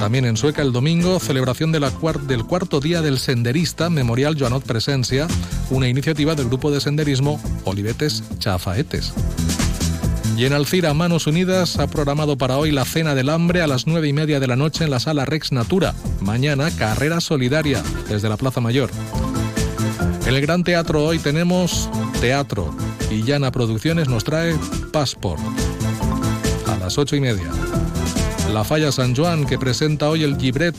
También 0.00 0.24
en 0.24 0.36
Sueca 0.36 0.62
el 0.62 0.72
domingo, 0.72 1.18
celebración 1.18 1.72
del 1.72 2.44
cuarto 2.44 2.80
día 2.80 3.02
del 3.02 3.18
senderista 3.18 3.90
Memorial 3.90 4.36
Joanot 4.38 4.64
Presencia, 4.64 5.26
una 5.70 5.88
iniciativa 5.88 6.34
del 6.34 6.46
grupo 6.46 6.70
de 6.70 6.80
senderismo 6.80 7.40
Olivetes 7.64 8.22
Chafaetes. 8.38 9.12
Y 10.36 10.44
en 10.44 10.52
Alcira, 10.52 10.94
Manos 10.94 11.26
Unidas 11.26 11.80
ha 11.80 11.88
programado 11.88 12.38
para 12.38 12.58
hoy 12.58 12.70
la 12.70 12.84
Cena 12.84 13.16
del 13.16 13.28
Hambre 13.28 13.60
a 13.60 13.66
las 13.66 13.88
nueve 13.88 14.06
y 14.06 14.12
media 14.12 14.38
de 14.38 14.46
la 14.46 14.54
noche 14.54 14.84
en 14.84 14.90
la 14.90 15.00
sala 15.00 15.24
Rex 15.24 15.50
Natura. 15.50 15.94
Mañana, 16.20 16.70
carrera 16.70 17.20
solidaria 17.20 17.82
desde 18.08 18.28
la 18.28 18.36
Plaza 18.36 18.60
Mayor. 18.60 18.90
En 20.26 20.34
el 20.34 20.40
Gran 20.40 20.62
Teatro 20.62 21.04
hoy 21.04 21.18
tenemos 21.18 21.90
teatro 22.20 22.72
y 23.10 23.24
Llana 23.24 23.50
Producciones 23.50 24.08
nos 24.08 24.22
trae 24.22 24.56
Passport 24.92 25.40
a 26.68 26.76
las 26.76 26.98
ocho 26.98 27.16
y 27.16 27.20
media. 27.20 27.50
La 28.52 28.64
Falla 28.64 28.90
San 28.90 29.14
Joan 29.14 29.46
que 29.46 29.58
presenta 29.58 30.08
hoy 30.08 30.24
el 30.24 30.38
Gibret 30.38 30.74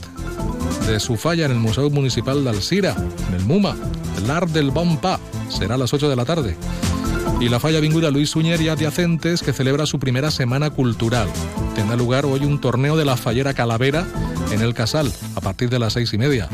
de 0.88 0.99
su 0.99 1.17
falla 1.17 1.45
en 1.45 1.51
el 1.51 1.59
Museo 1.59 1.89
Municipal 1.89 2.43
de 2.43 2.49
Alcira, 2.49 2.95
en 3.28 3.36
el 3.36 3.45
MUMA. 3.45 3.76
L'Art 4.28 4.49
del 4.49 4.72
Bon 4.72 4.97
Pa 4.97 5.20
será 5.49 5.76
a 5.76 5.78
las 5.78 5.93
8 5.93 6.09
de 6.09 6.15
la 6.15 6.26
tarde. 6.26 6.57
Y 7.39 7.47
la 7.47 7.59
falla 7.59 7.80
Vinguda 7.80 8.11
Luis 8.11 8.32
Suñer 8.32 8.59
y 8.59 8.70
adyacentes 8.70 9.43
que 9.43 9.53
celebra 9.53 9.86
su 9.86 9.99
primera 9.99 10.32
semana 10.32 10.72
cultural. 10.72 11.28
Tendrá 11.76 11.95
lugar 11.95 12.26
hoy 12.26 12.43
un 12.43 12.59
torneo 12.59 12.97
de 12.97 13.05
la 13.05 13.17
fallera 13.17 13.53
Calavera 13.53 14.05
en 14.51 14.61
el 14.61 14.74
Casal 14.74 15.11
a 15.36 15.41
partir 15.41 15.70
de 15.70 15.80
las 15.80 15.93
seis 15.93 16.11
y 16.13 16.17
media. 16.17 16.49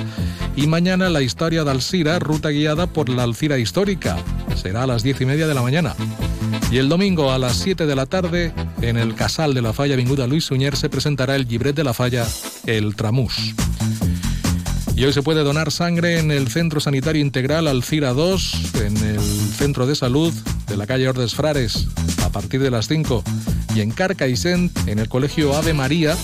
Y 0.55 0.67
mañana 0.67 1.09
la 1.09 1.21
historia 1.21 1.63
de 1.63 1.71
Alcira, 1.71 2.19
ruta 2.19 2.49
guiada 2.49 2.87
por 2.87 3.09
la 3.09 3.23
Alcira 3.23 3.57
Histórica. 3.57 4.17
Será 4.55 4.83
a 4.83 4.87
las 4.87 5.01
diez 5.01 5.19
y 5.21 5.25
media 5.25 5.47
de 5.47 5.53
la 5.53 5.61
mañana. 5.61 5.95
Y 6.71 6.77
el 6.77 6.89
domingo 6.89 7.31
a 7.31 7.37
las 7.37 7.57
7 7.57 7.85
de 7.85 7.95
la 7.95 8.05
tarde, 8.05 8.53
en 8.81 8.97
el 8.97 9.15
Casal 9.15 9.53
de 9.53 9.61
la 9.61 9.73
Falla 9.73 9.93
Avinguda 9.93 10.27
Luis 10.27 10.45
Suñer 10.45 10.75
se 10.75 10.89
presentará 10.89 11.35
el 11.35 11.47
Gibret 11.47 11.75
de 11.75 11.83
la 11.83 11.93
Falla, 11.93 12.27
el 12.65 12.95
Tramús. 12.95 13.53
Y 14.95 15.03
hoy 15.03 15.13
se 15.13 15.21
puede 15.21 15.43
donar 15.43 15.71
sangre 15.71 16.19
en 16.19 16.31
el 16.31 16.47
Centro 16.47 16.79
Sanitario 16.79 17.21
Integral 17.21 17.67
Alcira 17.67 18.13
2, 18.13 18.75
en 18.85 18.97
el 18.97 19.19
Centro 19.19 19.85
de 19.85 19.95
Salud 19.95 20.33
de 20.67 20.77
la 20.77 20.87
calle 20.87 21.07
Ordes 21.07 21.35
Frares, 21.35 21.87
a 22.23 22.29
partir 22.29 22.61
de 22.61 22.71
las 22.71 22.87
5. 22.87 23.23
Y 23.75 23.81
en 23.81 23.91
Carcaixent, 23.91 24.71
en 24.87 24.99
el 24.99 25.09
Colegio 25.09 25.55
Ave 25.55 25.73
María, 25.73 26.15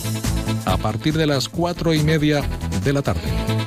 a 0.65 0.77
partir 0.77 1.17
de 1.17 1.27
las 1.27 1.49
4 1.49 1.93
y 1.93 2.03
media 2.03 2.41
de 2.83 2.93
la 2.93 3.01
tarde. 3.01 3.60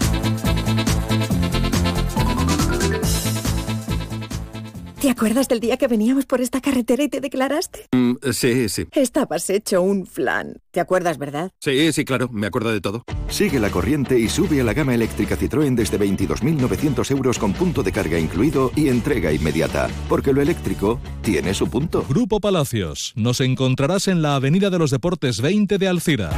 Acuerdas 5.25 5.49
del 5.49 5.61
día 5.61 5.79
que 5.79 5.89
veníamos 5.89 6.27
por 6.27 6.43
esta 6.43 6.61
carretera 6.61 7.03
y 7.03 7.09
te 7.09 7.23
declaraste? 7.23 7.87
Mm, 7.93 8.17
sí, 8.31 8.69
sí. 8.69 8.85
Estabas 8.93 9.49
hecho 9.49 9.81
un 9.81 10.05
flan. 10.07 10.59
¿Te 10.71 10.81
acuerdas, 10.81 11.17
verdad? 11.17 11.51
Sí, 11.61 11.95
sí, 11.95 12.05
claro, 12.05 12.29
me 12.31 12.47
acuerdo 12.47 12.71
de 12.71 12.83
todo. 12.83 13.05
Sigue 13.29 13.59
la 13.59 13.71
corriente 13.71 14.19
y 14.19 14.29
sube 14.29 14.61
a 14.61 14.65
la 14.65 14.75
gama 14.75 14.95
eléctrica 14.95 15.39
Citroën 15.39 15.75
desde 15.75 15.99
22.900 15.99 17.11
euros 17.11 17.39
con 17.39 17.55
punto 17.55 17.83
de 17.83 17.91
carga 17.91 18.19
incluido 18.19 18.71
y 18.77 18.89
entrega 18.89 19.33
inmediata. 19.33 19.89
Porque 20.11 20.35
lo 20.35 20.43
eléctrico 20.43 21.01
tiene 21.23 21.55
su 21.55 21.71
punto. 21.71 22.05
Grupo 22.07 22.39
Palacios. 22.39 23.15
Nos 23.17 23.41
encontrarás 23.41 24.09
en 24.09 24.21
la 24.21 24.35
Avenida 24.35 24.69
de 24.69 24.79
los 24.79 24.91
Deportes 24.91 25.41
20 25.41 25.79
de 25.79 25.89
Alcira. 25.89 26.33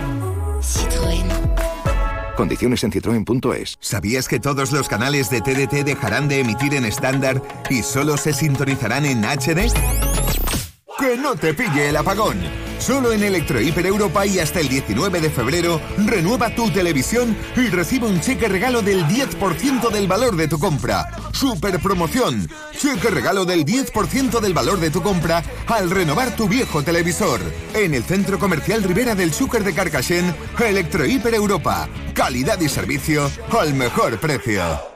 Condiciones 2.37 2.85
en 2.85 2.93
citroen.es. 2.93 3.79
¿Sabías 3.81 4.29
que 4.29 4.39
todos 4.39 4.73
los 4.73 4.89
canales 4.89 5.31
de 5.31 5.41
TDT 5.41 5.85
dejarán 5.85 6.29
de 6.29 6.41
emitir 6.41 6.75
en 6.75 6.85
estándar 6.85 7.43
y 7.71 7.83
solo 7.83 8.17
se 8.17 8.33
sintonizarán 8.33 9.07
en 9.07 9.25
HD? 9.25 9.73
Que 10.99 11.15
no 11.17 11.37
te 11.37 11.53
pille 11.53 11.91
el 11.91 11.97
apagón. 11.97 12.39
Solo 12.79 13.13
en 13.13 13.23
Electro 13.23 13.61
Hiper 13.61 13.85
Europa 13.85 14.25
y 14.25 14.39
hasta 14.39 14.61
el 14.61 14.69
19 14.69 15.21
de 15.21 15.29
febrero, 15.29 15.79
renueva 15.99 16.55
tu 16.55 16.71
televisión 16.71 17.37
y 17.55 17.69
recibe 17.69 18.07
un 18.07 18.21
cheque 18.21 18.49
regalo 18.49 18.81
del 18.81 19.05
10% 19.05 19.91
del 19.91 20.07
valor 20.07 20.37
de 20.37 20.49
tu 20.49 20.59
compra. 20.59 21.11
Super 21.33 21.79
promoción. 21.81 22.49
Cheque 22.79 23.11
regalo 23.11 23.45
del 23.45 23.67
10% 23.67 24.41
del 24.41 24.55
valor 24.55 24.81
de 24.81 24.91
tu 24.91 25.03
compra 25.03 25.43
al 25.67 25.91
renovar 25.91 26.35
tu 26.35 26.49
viejo 26.49 26.83
televisor. 26.83 27.41
En 27.75 27.93
el 27.93 28.05
Centro 28.05 28.39
Comercial 28.39 28.83
Rivera 28.83 29.15
del 29.15 29.35
Xúquer 29.35 29.65
de 29.65 29.75
Carcaixent, 29.75 30.35
Electro 30.59 31.05
Hiper 31.05 31.35
Europa. 31.35 31.89
Calidad 32.15 32.59
y 32.61 32.71
servicio 32.71 33.31
al 33.59 33.75
mejor 33.75 34.19
precio. 34.19 34.96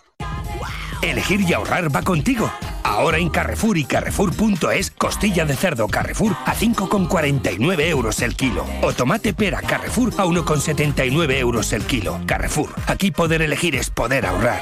Elegir 1.01 1.41
y 1.41 1.53
ahorrar 1.53 1.93
va 1.93 2.01
contigo. 2.03 2.51
Ahora 2.83 3.17
en 3.17 3.29
Carrefour 3.29 3.77
y 3.77 3.85
Carrefour.es, 3.85 4.91
costilla 4.91 5.45
de 5.45 5.55
cerdo 5.55 5.87
Carrefour 5.87 6.35
a 6.45 6.55
5,49 6.55 7.81
euros 7.87 8.21
el 8.21 8.35
kilo. 8.35 8.65
O 8.81 8.93
tomate 8.93 9.33
pera 9.33 9.61
Carrefour 9.61 10.13
a 10.17 10.25
1,79 10.25 11.37
euros 11.37 11.73
el 11.73 11.83
kilo. 11.83 12.19
Carrefour, 12.25 12.69
aquí 12.87 13.11
poder 13.11 13.41
elegir 13.41 13.75
es 13.75 13.89
poder 13.89 14.25
ahorrar. 14.25 14.61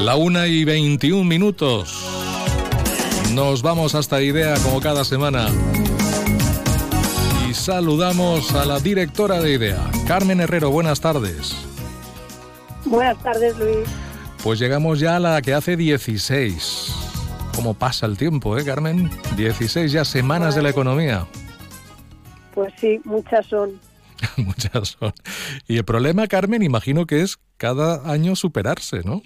La 0.00 0.14
una 0.14 0.46
y 0.46 0.64
21 0.64 1.24
minutos. 1.24 2.06
Nos 3.32 3.62
vamos 3.62 3.94
hasta 3.94 4.20
Idea 4.20 4.54
como 4.62 4.80
cada 4.80 5.04
semana. 5.04 5.48
Y 7.48 7.54
saludamos 7.54 8.52
a 8.54 8.66
la 8.66 8.78
directora 8.78 9.40
de 9.40 9.54
Idea, 9.54 9.80
Carmen 10.06 10.40
Herrero. 10.40 10.70
Buenas 10.70 11.00
tardes. 11.00 11.56
Buenas 12.84 13.20
tardes, 13.22 13.56
Luis. 13.58 13.88
Pues 14.42 14.58
llegamos 14.58 15.00
ya 15.00 15.16
a 15.16 15.20
la 15.20 15.40
que 15.40 15.54
hace 15.54 15.78
16. 15.78 16.94
¿Cómo 17.54 17.72
pasa 17.72 18.04
el 18.04 18.18
tiempo, 18.18 18.58
eh, 18.58 18.64
Carmen? 18.64 19.10
16 19.36 19.90
ya 19.90 20.04
semanas 20.04 20.54
de 20.54 20.62
la 20.62 20.68
economía. 20.68 21.26
Pues 22.54 22.72
sí, 22.78 23.00
muchas 23.04 23.46
son. 23.46 23.80
Muchas 24.36 24.96
son. 24.98 25.12
Y 25.66 25.76
el 25.78 25.84
problema, 25.84 26.26
Carmen, 26.26 26.62
imagino 26.62 27.06
que 27.06 27.22
es 27.22 27.38
cada 27.56 28.10
año 28.10 28.36
superarse, 28.36 29.00
¿no? 29.04 29.20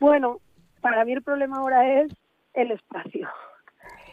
Bueno, 0.00 0.38
para 0.80 1.04
mí 1.04 1.12
el 1.12 1.22
problema 1.22 1.58
ahora 1.58 2.00
es 2.02 2.12
el 2.54 2.70
espacio. 2.72 3.28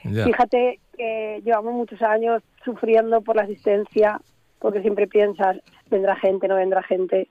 Ya. 0.03 0.25
Fíjate 0.25 0.79
que 0.97 1.41
llevamos 1.43 1.73
muchos 1.73 2.01
años 2.01 2.43
sufriendo 2.63 3.21
por 3.21 3.35
la 3.35 3.43
asistencia, 3.43 4.19
porque 4.59 4.81
siempre 4.81 5.07
piensas, 5.07 5.57
vendrá 5.89 6.15
gente, 6.15 6.47
no 6.47 6.55
vendrá 6.55 6.83
gente. 6.83 7.27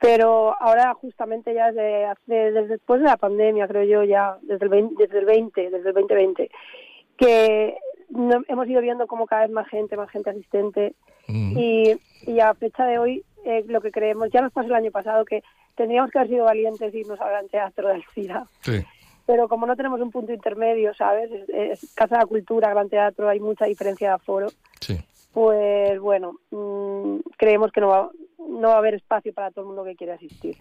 Pero 0.00 0.54
ahora 0.60 0.94
justamente 0.94 1.52
ya 1.52 1.66
desde, 1.72 2.06
hace- 2.06 2.52
desde 2.52 2.68
después 2.68 3.00
de 3.00 3.06
la 3.06 3.16
pandemia, 3.16 3.68
creo 3.68 3.84
yo 3.84 4.02
ya, 4.04 4.36
desde 4.42 4.64
el 4.64 4.70
20, 4.70 4.94
desde 5.04 5.18
el 5.18 5.26
20, 5.26 5.70
desde 5.70 5.88
el 5.88 5.94
2020, 5.94 6.50
que 7.18 7.76
no- 8.08 8.42
hemos 8.48 8.66
ido 8.68 8.80
viendo 8.80 9.06
como 9.06 9.26
cada 9.26 9.42
vez 9.42 9.50
más 9.50 9.68
gente, 9.68 9.96
más 9.96 10.10
gente 10.10 10.30
asistente. 10.30 10.94
Y, 11.58 11.92
y 12.26 12.40
a 12.40 12.54
fecha 12.54 12.86
de 12.86 12.98
hoy, 12.98 13.24
eh, 13.44 13.64
lo 13.66 13.80
que 13.80 13.90
creemos, 13.90 14.30
ya 14.30 14.40
nos 14.40 14.52
pasó 14.52 14.68
el 14.68 14.74
año 14.74 14.90
pasado, 14.90 15.24
que 15.24 15.42
tendríamos 15.74 16.10
que 16.10 16.18
haber 16.18 16.30
sido 16.30 16.44
valientes 16.44 16.94
y 16.94 16.98
irnos 16.98 17.20
al 17.20 17.30
Gran 17.30 17.48
Teatro 17.48 17.88
del 17.88 18.04
CIDA. 18.14 18.46
Sí. 18.60 18.84
Pero 19.26 19.48
como 19.48 19.66
no 19.66 19.76
tenemos 19.76 20.00
un 20.00 20.10
punto 20.10 20.32
intermedio, 20.32 20.92
¿sabes? 20.94 21.30
Es, 21.30 21.48
es 21.48 21.94
Casa 21.94 22.16
de 22.16 22.22
la 22.22 22.26
Cultura, 22.26 22.70
Gran 22.70 22.88
Teatro, 22.88 23.28
hay 23.28 23.40
mucha 23.40 23.66
diferencia 23.66 24.08
de 24.08 24.14
aforo. 24.14 24.48
Pues 25.32 26.00
bueno, 26.00 26.34
mm, 26.50 27.20
creemos 27.36 27.70
que 27.70 27.80
no 27.80 27.88
va, 27.88 28.10
no 28.38 28.68
va 28.68 28.74
a 28.74 28.78
haber 28.78 28.94
espacio 28.94 29.32
para 29.32 29.50
todo 29.50 29.62
el 29.62 29.68
mundo 29.68 29.84
que 29.84 29.94
quiere 29.94 30.14
asistir. 30.14 30.56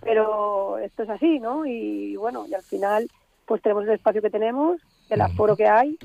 Pero 0.00 0.78
esto 0.78 1.04
es 1.04 1.10
así, 1.10 1.38
¿no? 1.38 1.64
Y 1.64 2.16
bueno, 2.16 2.44
y 2.48 2.54
al 2.54 2.62
final, 2.62 3.08
pues 3.46 3.62
tenemos 3.62 3.84
el 3.84 3.90
espacio 3.90 4.20
que 4.20 4.30
tenemos, 4.30 4.80
el 5.08 5.20
aforo 5.20 5.56
que 5.56 5.68
hay. 5.68 5.96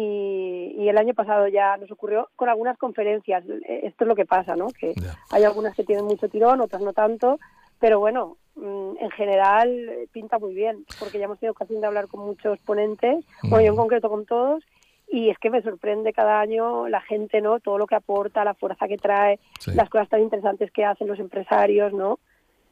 Y, 0.00 0.76
y 0.78 0.88
el 0.88 0.96
año 0.96 1.12
pasado 1.12 1.48
ya 1.48 1.76
nos 1.76 1.90
ocurrió 1.90 2.28
con 2.36 2.48
algunas 2.48 2.78
conferencias. 2.78 3.42
Esto 3.66 4.04
es 4.04 4.08
lo 4.08 4.14
que 4.14 4.26
pasa, 4.26 4.54
¿no? 4.54 4.68
Que 4.68 4.94
hay 5.30 5.42
algunas 5.42 5.74
que 5.74 5.82
tienen 5.82 6.04
mucho 6.04 6.28
tirón, 6.28 6.60
otras 6.60 6.82
no 6.82 6.92
tanto. 6.92 7.40
Pero 7.80 7.98
bueno, 7.98 8.36
mm, 8.54 8.92
en 9.00 9.10
general 9.10 9.90
pinta 10.12 10.38
muy 10.38 10.54
bien, 10.54 10.84
porque 11.00 11.18
ya 11.18 11.24
hemos 11.24 11.40
tenido 11.40 11.50
ocasión 11.50 11.80
de 11.80 11.88
hablar 11.88 12.06
con 12.06 12.20
muchos 12.20 12.60
ponentes, 12.60 13.24
bueno, 13.42 13.64
yo 13.64 13.72
en 13.72 13.76
concreto 13.76 14.08
con 14.08 14.24
todos, 14.24 14.62
y 15.08 15.30
es 15.30 15.38
que 15.38 15.50
me 15.50 15.62
sorprende 15.62 16.12
cada 16.12 16.38
año 16.38 16.86
la 16.86 17.00
gente, 17.00 17.40
¿no? 17.40 17.58
Todo 17.58 17.76
lo 17.78 17.88
que 17.88 17.96
aporta, 17.96 18.44
la 18.44 18.54
fuerza 18.54 18.86
que 18.86 18.98
trae, 18.98 19.40
las 19.74 19.90
cosas 19.90 20.08
tan 20.08 20.20
interesantes 20.20 20.70
que 20.70 20.84
hacen 20.84 21.08
los 21.08 21.18
empresarios, 21.18 21.92
¿no? 21.92 22.20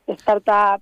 Startup, 0.06 0.80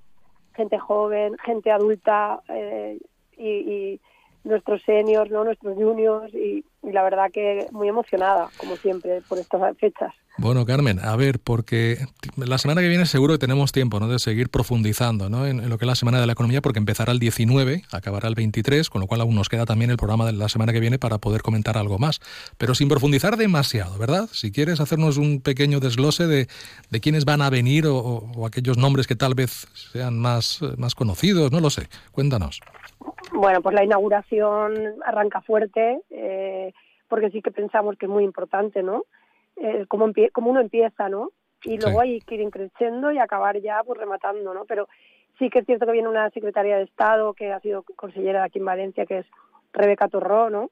gente 0.55 0.79
joven, 0.79 1.39
gente 1.39 1.71
adulta 1.71 2.43
eh, 2.49 2.99
y, 3.39 3.49
y 3.49 4.01
nuestros 4.45 4.83
seniors, 4.83 5.31
¿no? 5.31 5.45
Nuestros 5.45 5.75
juniors 5.75 6.33
y, 6.35 6.65
la 6.83 7.03
verdad 7.03 7.31
que 7.33 7.67
muy 7.73 7.89
emocionada, 7.89 8.49
como 8.59 8.77
siempre, 8.77 9.23
por 9.29 9.39
estas 9.39 9.77
fechas. 9.79 10.13
Bueno, 10.37 10.67
Carmen, 10.67 10.99
a 11.01 11.15
ver, 11.17 11.39
porque 11.39 11.97
la 12.37 12.59
semana 12.59 12.81
que 12.81 12.89
viene 12.89 13.07
seguro 13.07 13.35
que 13.35 13.39
tenemos 13.39 13.71
tiempo 13.73 14.01
¿no? 14.01 14.09
de 14.09 14.19
seguir 14.19 14.49
profundizando 14.51 15.31
¿no? 15.31 15.47
en, 15.47 15.69
lo 15.69 15.79
que 15.79 15.85
es 15.85 15.87
la 15.87 15.95
Semana 15.95 16.21
de 16.21 16.27
la 16.27 16.33
Economía, 16.33 16.61
porque 16.61 16.81
empezará 16.81 17.13
el 17.13 17.21
19, 17.21 17.85
acabará 17.93 18.27
el 18.29 18.35
23, 18.35 18.91
con 18.91 19.01
lo 19.01 19.07
cual 19.07 19.21
aún 19.21 19.37
nos 19.37 19.49
queda 19.49 19.65
también 19.65 19.91
el 19.93 19.97
programa 19.97 20.27
de 20.27 20.33
la 20.33 20.49
semana 20.49 20.73
que 20.73 20.81
viene 20.81 20.99
para 20.99 21.19
poder 21.19 21.43
comentar 21.43 21.79
algo 21.79 21.99
más, 22.01 22.21
pero 22.59 22.75
sin 22.75 22.89
profundizar 22.89 23.37
demasiado, 23.37 23.97
¿verdad? 23.97 24.29
Si 24.33 24.51
quieres 24.51 24.81
hacernos 24.81 25.17
un 25.19 25.41
pequeño 25.41 25.79
desglose 25.79 26.27
de, 26.27 26.49
de 26.91 27.01
quiénes 27.01 27.25
van 27.25 27.41
a 27.41 27.49
venir 27.49 27.87
o, 27.87 27.97
o- 27.97 28.47
aquellos 28.47 28.77
nombres 28.77 29.07
que 29.07 29.15
tal 29.15 29.35
vez 29.35 29.69
sean 29.93 30.19
más, 30.19 30.59
más 30.77 30.97
conocidos, 30.97 31.53
no 31.53 31.61
lo 31.61 31.71
sé, 31.71 31.89
cuéntanos. 32.11 32.61
Bueno, 33.33 33.63
pues 33.63 33.75
la 33.75 33.85
inauguración 33.85 34.95
arranca 35.05 35.41
fuerte, 35.41 36.01
eh, 36.11 36.73
porque 37.09 37.31
sí 37.31 37.43
que 37.43 37.51
pensamos 37.51 37.97
que 37.97 38.07
es 38.07 38.11
muy 38.11 38.25
importante, 38.25 38.83
¿no? 38.83 39.05
eh, 39.57 39.87
empie- 39.89 40.31
cómo 40.33 40.51
uno 40.51 40.61
empieza, 40.61 41.09
¿no? 41.09 41.31
Y 41.63 41.79
luego 41.79 42.03
Sí. 42.03 42.09
hay 42.09 42.21
que 42.23 42.35
ir 42.35 42.41
increciendo 42.41 43.13
y 43.13 43.19
acabar 43.19 43.57
ya 43.61 43.83
pues 43.87 43.99
rematando, 44.01 44.53
¿no? 44.53 44.65
Pero 44.65 44.89
sí 45.39 45.49
que 45.49 45.61
es 45.61 45.67
cierto 45.67 45.87
que 45.87 45.93
viene 45.93 46.09
una 46.09 46.29
secretaria 46.31 46.77
de 46.77 46.83
Estado 46.83 47.35
que 47.35 47.53
ha 47.53 47.61
sido 47.61 47.85
consellera 47.97 48.43
aquí 48.43 48.59
en 48.59 48.65
Valencia, 48.65 49.07
que 49.07 49.19
es 49.19 49.27
Rebeca 49.73 50.09
Torró, 50.09 50.51
¿no? 50.51 50.71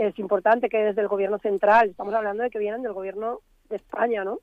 Es 0.00 0.18
importante 0.18 0.68
que 0.68 0.78
desde 0.78 1.00
el 1.02 1.06
gobierno 1.08 1.38
central, 1.38 1.90
estamos 1.90 2.12
hablando 2.12 2.42
de 2.42 2.50
que 2.50 2.58
vienen 2.58 2.82
del 2.82 2.92
gobierno 2.92 3.38
de 3.68 3.76
España, 3.76 4.24
¿no? 4.24 4.38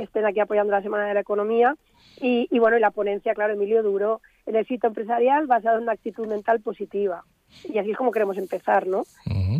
Estén 0.00 0.24
aquí 0.24 0.38
apoyando 0.38 0.70
la 0.72 0.82
Semana 0.82 1.06
de 1.06 1.14
la 1.14 1.20
Economía. 1.20 1.74
Y, 2.20 2.46
y 2.50 2.58
bueno, 2.60 2.76
y 2.76 2.80
la 2.80 2.90
ponencia, 2.92 3.34
claro, 3.34 3.52
Emilio 3.54 3.82
Duro, 3.82 4.20
el 4.48 4.56
éxito 4.56 4.86
empresarial 4.86 5.46
basado 5.46 5.76
en 5.76 5.84
una 5.84 5.92
actitud 5.92 6.26
mental 6.26 6.60
positiva. 6.60 7.24
Y 7.64 7.78
así 7.78 7.90
es 7.92 7.96
como 7.96 8.10
queremos 8.10 8.36
empezar, 8.38 8.86
¿no? 8.86 9.04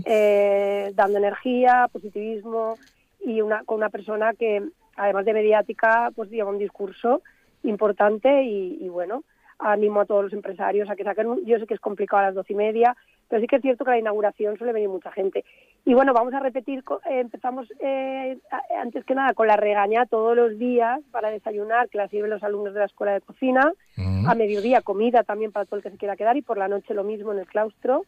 Eh, 0.05 0.93
dando 0.95 1.19
energía, 1.19 1.89
positivismo 1.93 2.77
y 3.25 3.41
una, 3.41 3.65
con 3.65 3.77
una 3.77 3.91
persona 3.91 4.33
que, 4.35 4.63
además 4.97 5.25
de 5.25 5.33
mediática, 5.35 6.11
pues 6.15 6.31
lleva 6.31 6.51
un 6.51 6.59
discurso 6.59 7.23
importante 7.63 8.43
y, 8.45 8.79
y 8.81 8.89
bueno, 8.89 9.25
animo 9.59 10.01
a 10.01 10.07
todos 10.07 10.25
los 10.25 10.33
empresarios 10.33 10.89
a 10.89 10.97
que 10.97 11.05
saquen, 11.05 11.27
un- 11.27 11.45
yo 11.45 11.59
sé 11.59 11.67
que 11.67 11.75
es 11.75 11.81
complicado 11.81 12.23
a 12.23 12.27
las 12.27 12.35
doce 12.35 12.53
y 12.53 12.57
media, 12.57 12.97
pero 13.29 13.41
sí 13.41 13.47
que 13.47 13.57
es 13.57 13.63
cierto 13.63 13.85
que 13.85 13.91
a 13.91 13.95
la 13.95 14.01
inauguración 14.01 14.57
suele 14.57 14.73
venir 14.73 14.89
mucha 14.89 15.13
gente. 15.13 15.45
Y 15.85 15.95
bueno, 15.95 16.13
vamos 16.13 16.33
a 16.35 16.41
repetir, 16.41 16.83
eh, 17.11 17.21
empezamos 17.21 17.67
eh, 17.81 18.39
antes 18.81 19.05
que 19.05 19.15
nada 19.15 19.35
con 19.35 19.47
la 19.47 19.57
regaña 19.57 20.07
todos 20.07 20.35
los 20.37 20.59
días 20.59 21.01
para 21.11 21.31
desayunar, 21.31 21.89
que 21.89 21.99
la 21.99 22.09
sirven 22.09 22.31
los 22.31 22.43
alumnos 22.43 22.75
de 22.75 22.81
la 22.81 22.87
escuela 22.87 23.13
de 23.13 23.21
cocina, 23.21 23.73
a 24.27 24.35
mediodía 24.35 24.81
comida 24.83 25.23
también 25.23 25.53
para 25.53 25.67
todo 25.67 25.77
el 25.77 25.83
que 25.83 25.91
se 25.91 25.99
quiera 25.99 26.17
quedar 26.17 26.37
y 26.37 26.43
por 26.43 26.59
la 26.59 26.69
noche 26.69 26.95
lo 26.95 27.05
mismo 27.05 27.33
en 27.33 27.39
el 27.41 27.47
claustro. 27.47 28.05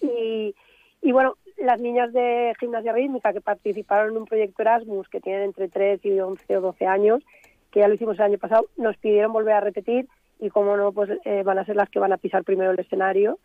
Y, 0.00 0.54
y 1.02 1.12
bueno, 1.12 1.34
las 1.56 1.80
niñas 1.80 2.12
de 2.12 2.54
gimnasia 2.60 2.92
rítmica 2.92 3.32
que 3.32 3.40
participaron 3.40 4.12
en 4.12 4.18
un 4.18 4.24
proyecto 4.26 4.62
Erasmus, 4.62 5.08
que 5.08 5.20
tienen 5.20 5.42
entre 5.42 5.68
3 5.68 6.04
y 6.04 6.20
11 6.20 6.56
o 6.56 6.60
12 6.60 6.86
años, 6.86 7.22
que 7.70 7.80
ya 7.80 7.88
lo 7.88 7.94
hicimos 7.94 8.16
el 8.18 8.24
año 8.24 8.38
pasado, 8.38 8.66
nos 8.76 8.96
pidieron 8.96 9.32
volver 9.32 9.54
a 9.54 9.60
repetir 9.60 10.06
y 10.40 10.50
como 10.50 10.76
no, 10.76 10.92
pues 10.92 11.10
eh, 11.24 11.42
van 11.42 11.58
a 11.58 11.64
ser 11.64 11.76
las 11.76 11.90
que 11.90 11.98
van 11.98 12.12
a 12.12 12.16
pisar 12.16 12.44
primero 12.44 12.70
el 12.70 12.78
escenario 12.78 13.38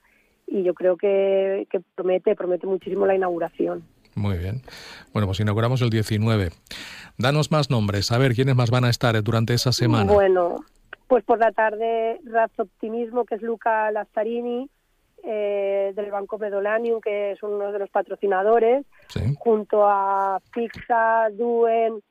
y 0.48 0.64
yo 0.64 0.74
creo 0.74 0.98
que, 0.98 1.68
que 1.70 1.82
promete, 1.96 2.36
promete 2.36 2.68
muchísimo 2.68 3.06
la 3.06 3.16
inauguración. 3.16 3.84
Muy 4.16 4.38
bien. 4.38 4.62
Bueno, 5.12 5.28
pues 5.28 5.40
inauguramos 5.40 5.82
el 5.82 5.90
19. 5.90 6.50
Danos 7.18 7.52
más 7.52 7.70
nombres, 7.70 8.12
a 8.12 8.18
ver 8.18 8.34
quiénes 8.34 8.56
más 8.56 8.70
van 8.70 8.86
a 8.86 8.90
estar 8.90 9.22
durante 9.24 9.54
esa 9.54 9.72
semana. 9.72 10.12
Bueno, 10.12 10.58
pues 11.08 11.24
por 11.24 11.40
la 11.40 11.52
tarde 11.52 12.20
Raz 12.26 12.52
Optimismo, 12.58 13.26
que 13.26 13.36
es 13.36 13.42
Luca 13.42 13.92
Lazzarini, 13.92 14.70
eh, 15.24 15.94
del 15.96 16.12
Banco 16.12 16.38
Medolanium, 16.38 17.00
que 17.00 17.32
es 17.32 17.44
uno 17.44 17.72
de 17.72 17.80
los 17.80 17.90
patrocinadores, 17.90 18.86
junto 19.38 19.88
a 19.88 20.42
Fixa, 20.52 21.30
Duen 21.32 22.02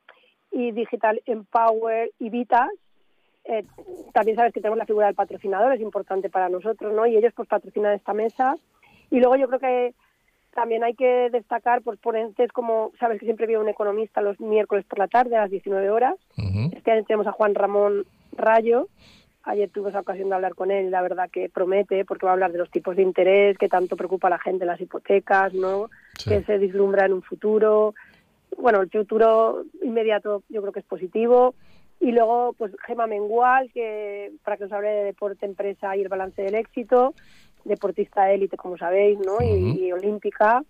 y 0.51 0.71
Digital 0.71 1.21
Empower 1.25 2.11
y 2.19 2.29
Vitas. 2.29 2.69
Eh, 3.45 3.65
también 4.13 4.37
sabes 4.37 4.53
que 4.53 4.61
tenemos 4.61 4.77
la 4.77 4.85
figura 4.85 5.07
del 5.07 5.15
patrocinador, 5.15 5.73
es 5.73 5.81
importante 5.81 6.29
para 6.29 6.49
nosotros, 6.49 6.93
¿no? 6.93 7.05
Y 7.05 7.17
ellos 7.17 7.33
pues 7.35 7.47
patrocinan 7.47 7.93
esta 7.93 8.13
mesa. 8.13 8.55
Y 9.09 9.19
luego 9.19 9.35
yo 9.35 9.47
creo 9.47 9.59
que 9.59 9.93
también 10.53 10.83
hay 10.83 10.93
que 10.93 11.29
destacar 11.31 11.81
por 11.81 11.97
ponentes 11.97 12.51
como, 12.51 12.91
sabes 12.99 13.19
que 13.19 13.25
siempre 13.25 13.47
viene 13.47 13.61
un 13.61 13.69
economista 13.69 14.21
los 14.21 14.39
miércoles 14.39 14.85
por 14.85 14.99
la 14.99 15.07
tarde 15.07 15.35
a 15.35 15.41
las 15.41 15.51
19 15.51 15.89
horas. 15.89 16.15
Este 16.71 16.91
año 16.91 17.03
tenemos 17.03 17.27
a 17.27 17.31
Juan 17.31 17.55
Ramón 17.55 18.05
Rayo. 18.33 18.87
Ayer 19.43 19.69
tuve 19.69 19.89
esa 19.89 19.99
ocasión 19.99 20.29
de 20.29 20.35
hablar 20.35 20.55
con 20.55 20.71
él 20.71 20.85
y 20.85 20.89
la 20.89 21.01
verdad 21.01 21.29
que 21.29 21.49
promete 21.49 22.05
porque 22.05 22.25
va 22.25 22.31
a 22.31 22.33
hablar 22.33 22.53
de 22.53 22.59
los 22.59 22.71
tipos 22.71 22.95
de 22.95 23.01
interés 23.01 23.57
que 23.57 23.67
tanto 23.67 23.97
preocupa 23.97 24.27
a 24.27 24.31
la 24.31 24.39
gente 24.39 24.63
en 24.63 24.69
las 24.69 24.79
hipotecas, 24.79 25.53
¿no? 25.53 25.89
Que 26.25 26.43
se 26.43 26.57
vislumbra 26.57 27.05
en 27.07 27.13
un 27.13 27.23
futuro. 27.23 27.93
Bueno, 28.57 28.81
el 28.81 28.89
futuro 28.89 29.65
inmediato 29.81 30.43
yo 30.49 30.61
creo 30.61 30.71
que 30.71 30.79
es 30.79 30.85
positivo. 30.85 31.55
Y 32.03 32.11
luego, 32.11 32.53
pues 32.57 32.71
Gema 32.85 33.07
Mengual, 33.07 33.71
que 33.73 34.31
para 34.43 34.57
que 34.57 34.65
os 34.65 34.71
hable 34.71 34.89
de 34.89 35.03
deporte, 35.05 35.45
empresa 35.45 35.95
y 35.95 36.01
el 36.01 36.09
balance 36.09 36.41
del 36.41 36.55
éxito, 36.55 37.13
deportista 37.65 38.31
élite, 38.31 38.57
como 38.57 38.77
sabéis, 38.77 39.17
¿no? 39.19 39.37
y, 39.41 39.85
y 39.85 39.91
olímpica. 39.91 40.63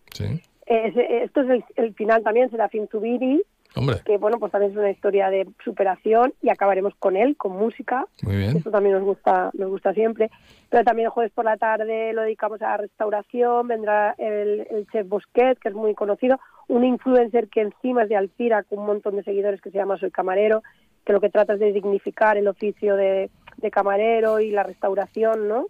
Eh, 0.68 0.88
ese- 0.88 1.24
esto 1.24 1.42
es 1.42 1.50
el, 1.50 1.64
el 1.76 1.94
final 1.96 2.24
también, 2.24 2.50
será 2.52 2.70
Fin 2.70 2.88
to 2.88 3.00
Biri, 3.00 3.42
Hombre, 3.76 3.96
que 4.06 4.18
bueno, 4.20 4.38
pues 4.38 4.52
también 4.52 4.72
es 4.72 4.78
una 4.78 4.92
historia 4.92 5.32
de 5.32 5.48
superación 5.66 6.32
y 6.44 6.50
acabaremos 6.50 6.94
con 7.00 7.18
él, 7.18 7.36
con 7.36 7.54
música. 7.54 8.06
muy 8.22 8.38
bien. 8.38 8.56
Esto 8.58 8.70
también 8.70 8.94
nos 8.94 9.04
gusta, 9.04 9.50
nos 9.54 9.70
gusta 9.72 9.94
siempre. 9.96 10.30
Pero 10.70 10.84
también 10.84 11.08
el 11.08 11.12
jueves 11.12 11.32
por 11.34 11.46
la 11.46 11.58
tarde 11.58 12.14
lo 12.14 12.22
dedicamos 12.22 12.62
a 12.62 12.70
la 12.70 12.78
restauración, 12.78 13.68
vendrá 13.68 14.14
el, 14.20 14.68
el 14.70 14.88
chef 14.92 15.08
Bosquet, 15.08 15.58
que 15.58 15.70
es 15.70 15.74
muy 15.76 15.96
conocido, 15.96 16.40
un 16.68 16.84
influencer 16.86 17.48
que 17.48 17.62
encima 17.62 18.04
es 18.04 18.10
de 18.10 18.16
Alcira, 18.16 18.62
con 18.62 18.78
un 18.78 18.86
montón 18.86 19.16
de 19.16 19.24
seguidores 19.24 19.60
que 19.60 19.72
se 19.72 19.78
llama 19.80 19.98
Soy 19.98 20.12
Camarero, 20.12 20.62
que 21.06 21.14
lo 21.14 21.22
que 21.22 21.30
trata 21.30 21.54
es 21.54 21.60
de 21.60 21.72
dignificar 21.74 22.38
el 22.38 22.48
oficio 22.48 22.96
de, 22.96 23.30
de 23.58 23.72
camarero 23.72 24.40
y 24.40 24.52
la 24.52 24.64
restauración, 24.64 25.48
¿no? 25.48 25.68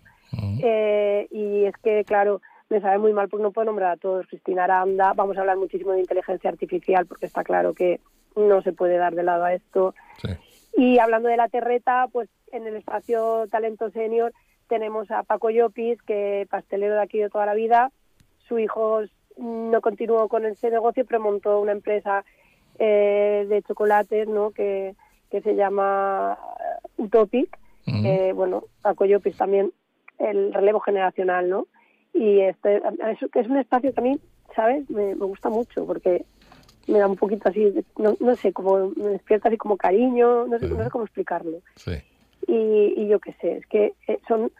Eh, 0.64 1.28
y 1.32 1.66
es 1.66 1.76
que, 1.78 2.04
claro, 2.06 2.42
me 2.70 2.82
sabe 2.82 2.98
muy 2.98 3.14
mal 3.14 3.30
porque 3.30 3.44
no 3.44 3.52
puedo 3.52 3.66
nombrar 3.66 3.92
a 3.92 3.98
todos. 3.98 4.26
Cristina 4.28 4.64
Aranda, 4.64 5.14
vamos 5.14 5.38
a 5.38 5.42
hablar 5.42 5.58
muchísimo 5.58 5.92
de 5.92 6.02
inteligencia 6.02 6.50
artificial 6.50 7.06
porque 7.06 7.28
está 7.28 7.44
claro 7.44 7.74
que 7.74 8.00
no 8.36 8.62
se 8.64 8.74
puede 8.74 8.98
dar 8.98 9.14
de 9.14 9.24
lado 9.24 9.44
a 9.44 9.54
esto. 9.54 9.94
Y 10.76 10.98
hablando 10.98 11.30
de 11.30 11.38
la 11.38 11.50
terreta, 11.50 12.08
pues 12.12 12.30
en 12.52 12.66
el 12.66 12.76
espacio 12.76 13.46
Talento 13.52 13.92
Senior 13.92 14.34
tenemos 14.68 15.12
a 15.12 15.22
Paco 15.22 15.52
Llopis, 15.52 16.02
que 16.02 16.48
pastelero 16.50 16.96
de 16.96 17.02
aquí 17.02 17.20
de 17.20 17.30
toda 17.30 17.46
la 17.46 17.54
vida. 17.54 17.92
Su 18.48 18.58
hijo 18.58 19.02
no 19.38 19.82
continuó 19.82 20.28
con 20.30 20.46
ese 20.46 20.72
negocio, 20.72 21.06
pero 21.06 21.22
montó 21.22 21.60
una 21.60 21.74
empresa 21.74 22.26
eh, 22.80 23.46
de 23.48 23.62
chocolates, 23.62 24.28
¿no? 24.28 24.50
Que, 24.50 24.96
que 25.34 25.42
se 25.42 25.56
llama 25.56 26.38
eh, 26.60 27.02
Utopic. 27.02 27.58
Eh, 27.88 28.34
bueno, 28.36 28.66
Llopis 28.84 29.36
también 29.36 29.72
el 30.20 30.54
relevo 30.54 30.80
generacional, 30.80 31.50
¿no? 31.50 31.66
Y 32.14 32.40
este 32.42 32.78
es, 32.78 33.48
un 33.50 33.58
espacio 33.58 33.92
que 33.94 34.00
a 34.00 34.04
mí, 34.04 34.20
¿sabes? 34.56 34.88
Me, 34.92 35.16
me 35.16 35.26
gusta 35.26 35.50
mucho 35.50 35.88
porque 35.88 36.24
me 36.88 37.00
da 37.00 37.08
un 37.08 37.16
poquito 37.16 37.50
así, 37.50 37.74
no, 37.98 38.16
no 38.20 38.36
sé, 38.36 38.54
como 38.54 38.92
me 38.96 39.10
despierta 39.10 39.48
así 39.50 39.58
como 39.58 39.76
cariño, 39.76 40.46
no 40.46 40.60
sé, 40.60 40.70
no 40.70 40.84
sé 40.84 40.92
cómo 40.92 41.04
explicarlo. 41.04 41.58
Y, 42.48 42.94
y 42.96 43.08
yo 43.08 43.20
qué 43.20 43.34
sé, 43.42 43.58
es 43.58 43.66
que 43.66 43.94
eh, 44.08 44.20
son 44.28 44.52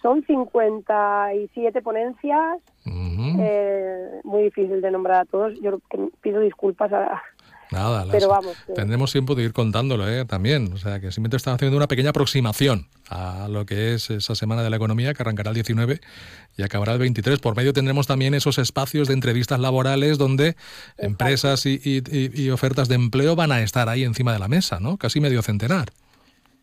son 0.00 0.22
57 0.26 1.80
ponencias, 1.80 2.60
eh, 2.86 4.20
muy 4.22 4.42
difícil 4.42 4.82
de 4.82 4.90
nombrar 4.90 5.22
a 5.22 5.24
todos. 5.24 5.58
Yo 5.62 5.78
pido 6.20 6.40
disculpas 6.40 6.92
a, 6.92 7.22
Nada, 7.70 8.04
las- 8.04 8.14
pero 8.14 8.28
vamos, 8.28 8.56
que- 8.66 8.72
tendremos 8.74 9.10
tiempo 9.12 9.34
de 9.34 9.42
ir 9.44 9.52
contándolo 9.52 10.08
¿eh? 10.08 10.24
también. 10.24 10.72
O 10.72 10.76
sea, 10.76 11.00
que 11.00 11.10
simplemente 11.10 11.36
están 11.38 11.54
haciendo 11.54 11.76
una 11.76 11.88
pequeña 11.88 12.10
aproximación 12.10 12.86
a 13.10 13.48
lo 13.48 13.66
que 13.66 13.94
es 13.94 14.10
esa 14.10 14.34
Semana 14.34 14.62
de 14.62 14.70
la 14.70 14.76
Economía 14.76 15.14
que 15.14 15.22
arrancará 15.22 15.50
el 15.50 15.54
19 15.54 16.00
y 16.56 16.62
acabará 16.62 16.92
el 16.92 16.98
23. 16.98 17.38
Por 17.40 17.56
medio 17.56 17.72
tendremos 17.72 18.06
también 18.06 18.34
esos 18.34 18.58
espacios 18.58 19.08
de 19.08 19.14
entrevistas 19.14 19.58
laborales 19.60 20.18
donde 20.18 20.56
empresas 20.98 21.66
y, 21.66 21.80
y- 21.84 22.50
ofertas 22.50 22.88
de 22.88 22.94
empleo 22.94 23.34
van 23.36 23.50
a 23.52 23.62
estar 23.62 23.88
ahí 23.88 24.04
encima 24.04 24.32
de 24.32 24.38
la 24.38 24.48
mesa, 24.48 24.78
¿no? 24.80 24.96
Casi 24.96 25.20
medio 25.20 25.42
centenar. 25.42 25.88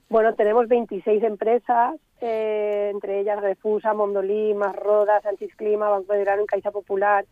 Bueno, 0.09 0.33
tenemos 0.35 0.67
26 0.67 1.23
empresas, 1.23 1.95
eh, 2.21 2.89
entre 2.93 3.21
ellas 3.21 3.41
Refusa, 3.41 3.93
Mondolí, 3.93 4.53
Más 4.53 4.75
Rodas, 4.75 5.25
Antis 5.25 5.55
Clima, 5.55 5.89
Banco 5.89 6.11
de 6.13 6.19
Verano, 6.19 6.43
Caixa 6.45 6.69
Popular, 6.71 7.25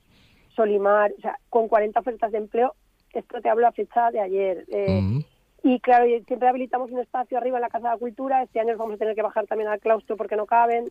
Solimar, 0.55 1.11
o 1.17 1.21
sea, 1.21 1.37
con 1.49 1.67
40 1.67 1.99
ofertas 1.99 2.31
de 2.31 2.37
empleo. 2.37 2.73
Esto 3.13 3.41
te 3.41 3.49
hablo 3.49 3.67
a 3.67 3.71
fecha 3.71 4.11
de 4.11 4.19
ayer. 4.19 4.65
eh, 4.71 5.23
Y 5.63 5.79
claro, 5.81 6.05
siempre 6.25 6.47
habilitamos 6.47 6.91
un 6.91 6.99
espacio 6.99 7.37
arriba 7.37 7.57
en 7.57 7.61
la 7.63 7.69
Casa 7.69 7.89
de 7.89 7.93
la 7.95 7.99
Cultura. 7.99 8.43
Este 8.43 8.59
año 8.59 8.77
vamos 8.77 8.95
a 8.95 8.97
tener 8.97 9.15
que 9.15 9.21
bajar 9.21 9.45
también 9.47 9.69
al 9.69 9.79
claustro 9.79 10.15
porque 10.15 10.35
no 10.37 10.45
caben. 10.45 10.89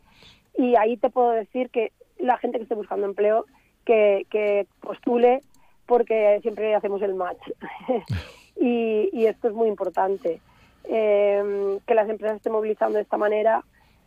Y 0.56 0.76
ahí 0.76 0.96
te 0.96 1.10
puedo 1.10 1.30
decir 1.30 1.70
que 1.70 1.92
la 2.18 2.36
gente 2.38 2.58
que 2.58 2.64
esté 2.64 2.74
buscando 2.74 3.06
empleo, 3.06 3.46
que, 3.84 4.26
que 4.30 4.66
postule 4.80 5.40
porque 5.86 6.38
siempre 6.42 6.74
hacemos 6.74 7.00
el 7.00 7.14
match. 7.14 7.40
y, 8.60 9.08
y 9.12 9.26
esto 9.26 9.48
es 9.48 9.54
muy 9.54 9.68
importante. 9.68 10.40
Eh, 10.84 11.78
que 11.86 11.94
las 11.94 12.08
empresas 12.08 12.36
estén 12.36 12.52
movilizando 12.52 12.96
de 12.96 13.02
esta 13.02 13.16
manera, 13.16 13.62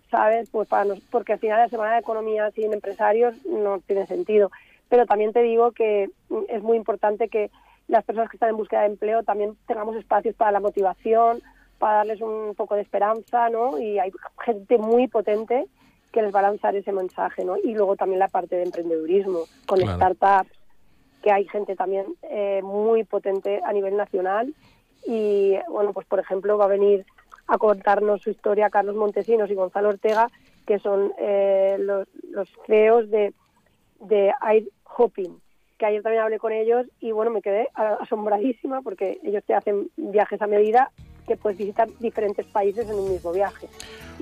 ¿sabes? 0.10 0.50
Pues 0.52 0.68
para 0.68 0.86
nos, 0.86 1.00
porque 1.00 1.34
al 1.34 1.40
final 1.40 1.60
la 1.60 1.70
Semana 1.70 1.94
de 1.94 2.00
Economía 2.00 2.52
sin 2.52 2.74
empresarios 2.74 3.36
no 3.46 3.80
tiene 3.80 4.06
sentido. 4.08 4.52
Pero 4.90 5.06
también 5.06 5.32
te 5.32 5.42
digo 5.42 5.72
que 5.72 6.10
es 6.50 6.62
muy 6.62 6.78
importante 6.78 7.30
que 7.30 7.50
las 7.92 8.06
personas 8.06 8.30
que 8.30 8.38
están 8.38 8.50
en 8.50 8.58
búsqueda 8.58 8.82
de 8.82 8.88
empleo 8.88 9.22
también 9.24 9.58
tengamos 9.68 9.98
espacios 9.98 10.34
para 10.36 10.52
la 10.54 10.62
motivación, 10.62 11.42
para 11.78 11.98
darles 11.98 12.22
un 12.22 12.56
poco 12.56 12.76
de 12.76 12.82
esperanza, 12.82 13.50
¿no? 13.50 13.78
Y 13.80 14.00
hay 14.00 14.12
gente 14.46 14.78
muy 14.78 15.08
potente 15.10 15.66
que 16.14 16.22
les 16.22 16.34
va 16.34 16.40
a 16.40 16.44
lanzar 16.44 16.74
ese 16.76 16.94
mensaje, 16.94 17.44
¿no? 17.44 17.58
Y 17.58 17.74
luego 17.74 17.98
también 17.98 18.20
la 18.20 18.30
parte 18.30 18.56
de 18.56 18.64
emprendedurismo, 18.64 19.42
con 19.68 19.80
Claro. 19.80 19.98
startups, 19.98 20.52
que 21.22 21.32
hay 21.32 21.46
gente 21.50 21.76
también 21.76 22.06
eh, 22.24 22.62
muy 22.64 23.04
potente 23.04 23.60
a 23.66 23.74
nivel 23.74 23.98
nacional. 23.98 24.54
Y 25.06 25.58
bueno, 25.70 25.92
pues 25.92 26.08
por 26.08 26.20
ejemplo 26.20 26.58
va 26.58 26.66
a 26.66 26.70
venir 26.70 27.06
a 27.48 27.58
contarnos 27.58 28.22
su 28.22 28.30
historia 28.30 28.70
Carlos 28.70 28.96
Montesinos 28.96 29.50
y 29.50 29.56
Gonzalo 29.56 29.90
Ortega, 29.90 30.30
que 30.66 30.80
son 30.80 31.12
eh, 31.20 31.76
los, 31.78 32.08
los 32.30 32.48
CEOs 32.68 33.10
de, 33.10 33.34
de 34.00 34.32
Air 34.50 34.64
Hopping, 34.98 35.41
que 35.82 35.88
ayer 35.88 36.04
también 36.04 36.22
hablé 36.22 36.38
con 36.38 36.54
ellos 36.54 36.86
y 37.00 37.12
bueno, 37.12 37.32
me 37.32 37.42
quedé 37.42 37.68
asombradísima 38.00 38.82
porque 38.84 39.20
ellos 39.24 39.44
te 39.48 39.56
hacen 39.56 39.90
viajes 39.98 40.40
a 40.42 40.46
medida 40.46 40.92
que 41.28 41.36
puedes 41.38 41.58
visitar 41.58 41.88
diferentes 42.00 42.46
países 42.46 42.88
en 42.88 42.96
un 42.96 43.12
mismo 43.12 43.32
viaje 43.32 43.68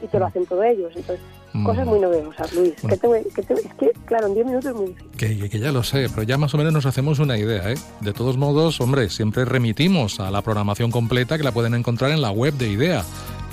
y 0.01 0.07
te 0.07 0.19
lo 0.19 0.25
hacen 0.25 0.45
todos 0.45 0.63
ellos. 0.65 0.93
Entonces, 0.95 1.19
Mm. 1.51 1.65
cosas 1.65 1.85
muy 1.87 1.99
novedosas, 1.99 2.53
Luis. 2.53 2.75
Bueno. 2.83 2.95
Que 2.95 3.23
te 3.23 3.29
que 3.33 3.41
te- 3.41 3.53
es 3.55 3.73
que, 3.73 3.91
claro, 4.05 4.27
en 4.27 4.35
10 4.35 4.45
minutos 4.45 4.69
es 4.69 4.75
muy 4.75 4.85
difícil. 4.89 5.17
Que, 5.41 5.49
que 5.49 5.59
ya 5.59 5.71
lo 5.71 5.81
sé, 5.83 6.05
pero 6.09 6.21
ya 6.23 6.37
más 6.37 6.53
o 6.53 6.57
menos 6.59 6.71
nos 6.71 6.85
hacemos 6.85 7.17
una 7.19 7.37
idea, 7.39 7.71
¿eh? 7.71 7.75
De 8.01 8.13
todos 8.13 8.37
modos, 8.37 8.79
hombre, 8.81 9.09
siempre 9.09 9.45
remitimos 9.45 10.19
a 10.19 10.29
la 10.29 10.41
programación 10.43 10.91
completa 10.91 11.37
que 11.37 11.43
la 11.43 11.51
pueden 11.51 11.73
encontrar 11.73 12.11
en 12.11 12.21
la 12.21 12.29
web 12.31 12.53
de 12.53 12.69
IDEA. 12.69 13.03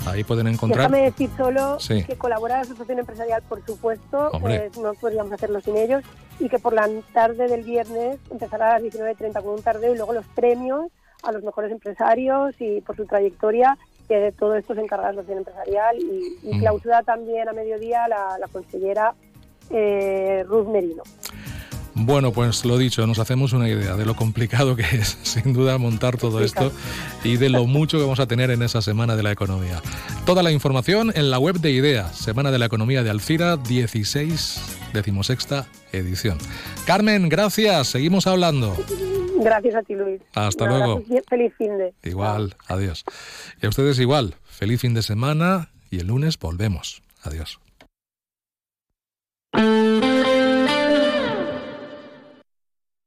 Ahí 0.05 0.23
pueden 0.23 0.47
encontrar... 0.47 0.89
Déjame 0.89 1.05
decir 1.11 1.29
solo 1.35 1.79
Sí. 1.79 2.03
que 2.03 2.15
colabora 2.15 2.55
la 2.55 2.61
Asociación 2.61 2.99
Empresarial, 2.99 3.41
por 3.43 3.65
supuesto, 3.65 4.29
pues 4.39 4.77
no 4.77 4.93
podríamos 4.93 5.31
hacerlo 5.33 5.59
sin 5.61 5.75
ellos, 5.77 6.03
y 6.39 6.47
que 6.49 6.59
por 6.59 6.73
la 6.73 6.87
tarde 7.13 7.47
del 7.47 7.63
viernes 7.63 8.19
empezará 8.29 8.75
a 8.75 8.79
las 8.79 8.83
19.30 8.93 9.41
con 9.43 9.53
un 9.55 9.61
tardeo 9.63 9.93
y 9.93 9.97
luego 9.97 10.13
los 10.13 10.25
premios 10.27 10.85
a 11.23 11.31
los 11.31 11.43
mejores 11.43 11.71
empresarios 11.71 12.55
y 12.59 12.79
por 12.81 12.95
su 12.95 13.05
trayectoria, 13.05 13.77
que 14.07 14.15
de 14.17 14.31
todo 14.31 14.55
esto 14.55 14.75
se 14.75 14.81
encarga 14.81 15.05
la 15.05 15.09
Asociación 15.09 15.39
Empresarial 15.39 15.97
y, 15.97 16.37
y 16.43 16.53
Mm. 16.55 16.59
clausura 16.59 17.03
también 17.03 17.49
a 17.49 17.53
mediodía 17.53 18.07
la, 18.07 18.37
la 18.39 18.47
consellera 18.47 19.13
eh, 19.69 20.45
Ruth 20.47 20.67
Merino. 20.67 21.03
Bueno, 21.99 22.31
pues 22.31 22.63
lo 22.63 22.77
dicho, 22.77 23.07
nos 23.07 23.17
hacemos 23.17 23.53
una 23.53 23.67
idea 23.67 23.95
de 23.95 24.05
lo 24.05 24.15
complicado 24.15 24.75
que 24.75 24.83
es, 24.83 25.17
sin 25.23 25.53
duda, 25.53 25.77
montar 25.77 26.17
todo 26.17 26.43
esto 26.43 26.71
y 27.23 27.37
de 27.37 27.49
lo 27.49 27.65
mucho 27.65 27.97
que 27.97 28.03
vamos 28.03 28.19
a 28.19 28.27
tener 28.27 28.51
en 28.51 28.61
esa 28.61 28.81
Semana 28.81 29.15
de 29.15 29.23
la 29.23 29.31
Economía. 29.31 29.81
Toda 30.25 30.43
la 30.43 30.51
información 30.51 31.11
en 31.15 31.31
la 31.31 31.39
web 31.39 31.59
de 31.59 31.71
IDEA, 31.71 32.13
Semana 32.13 32.51
de 32.51 32.59
la 32.59 32.67
Economía 32.67 33.03
de 33.03 33.09
Alcira, 33.09 33.57
16, 33.57 34.61
decimosexta 34.93 35.67
edición. 35.91 36.37
Carmen, 36.85 37.29
gracias, 37.29 37.87
seguimos 37.87 38.27
hablando. 38.27 38.75
Gracias 39.39 39.75
a 39.75 39.81
ti, 39.81 39.95
Luis. 39.95 40.21
Hasta 40.35 40.65
luego. 40.65 41.01
Feliz 41.27 41.53
fin 41.57 41.77
de. 41.77 41.93
Igual, 42.03 42.55
adiós. 42.67 43.05
Y 43.61 43.65
a 43.65 43.69
ustedes 43.69 43.99
igual, 43.99 44.35
feliz 44.45 44.81
fin 44.81 44.93
de 44.93 45.01
semana 45.01 45.69
y 45.89 45.99
el 45.99 46.07
lunes 46.07 46.37
volvemos. 46.37 47.01
Adiós. 47.23 47.59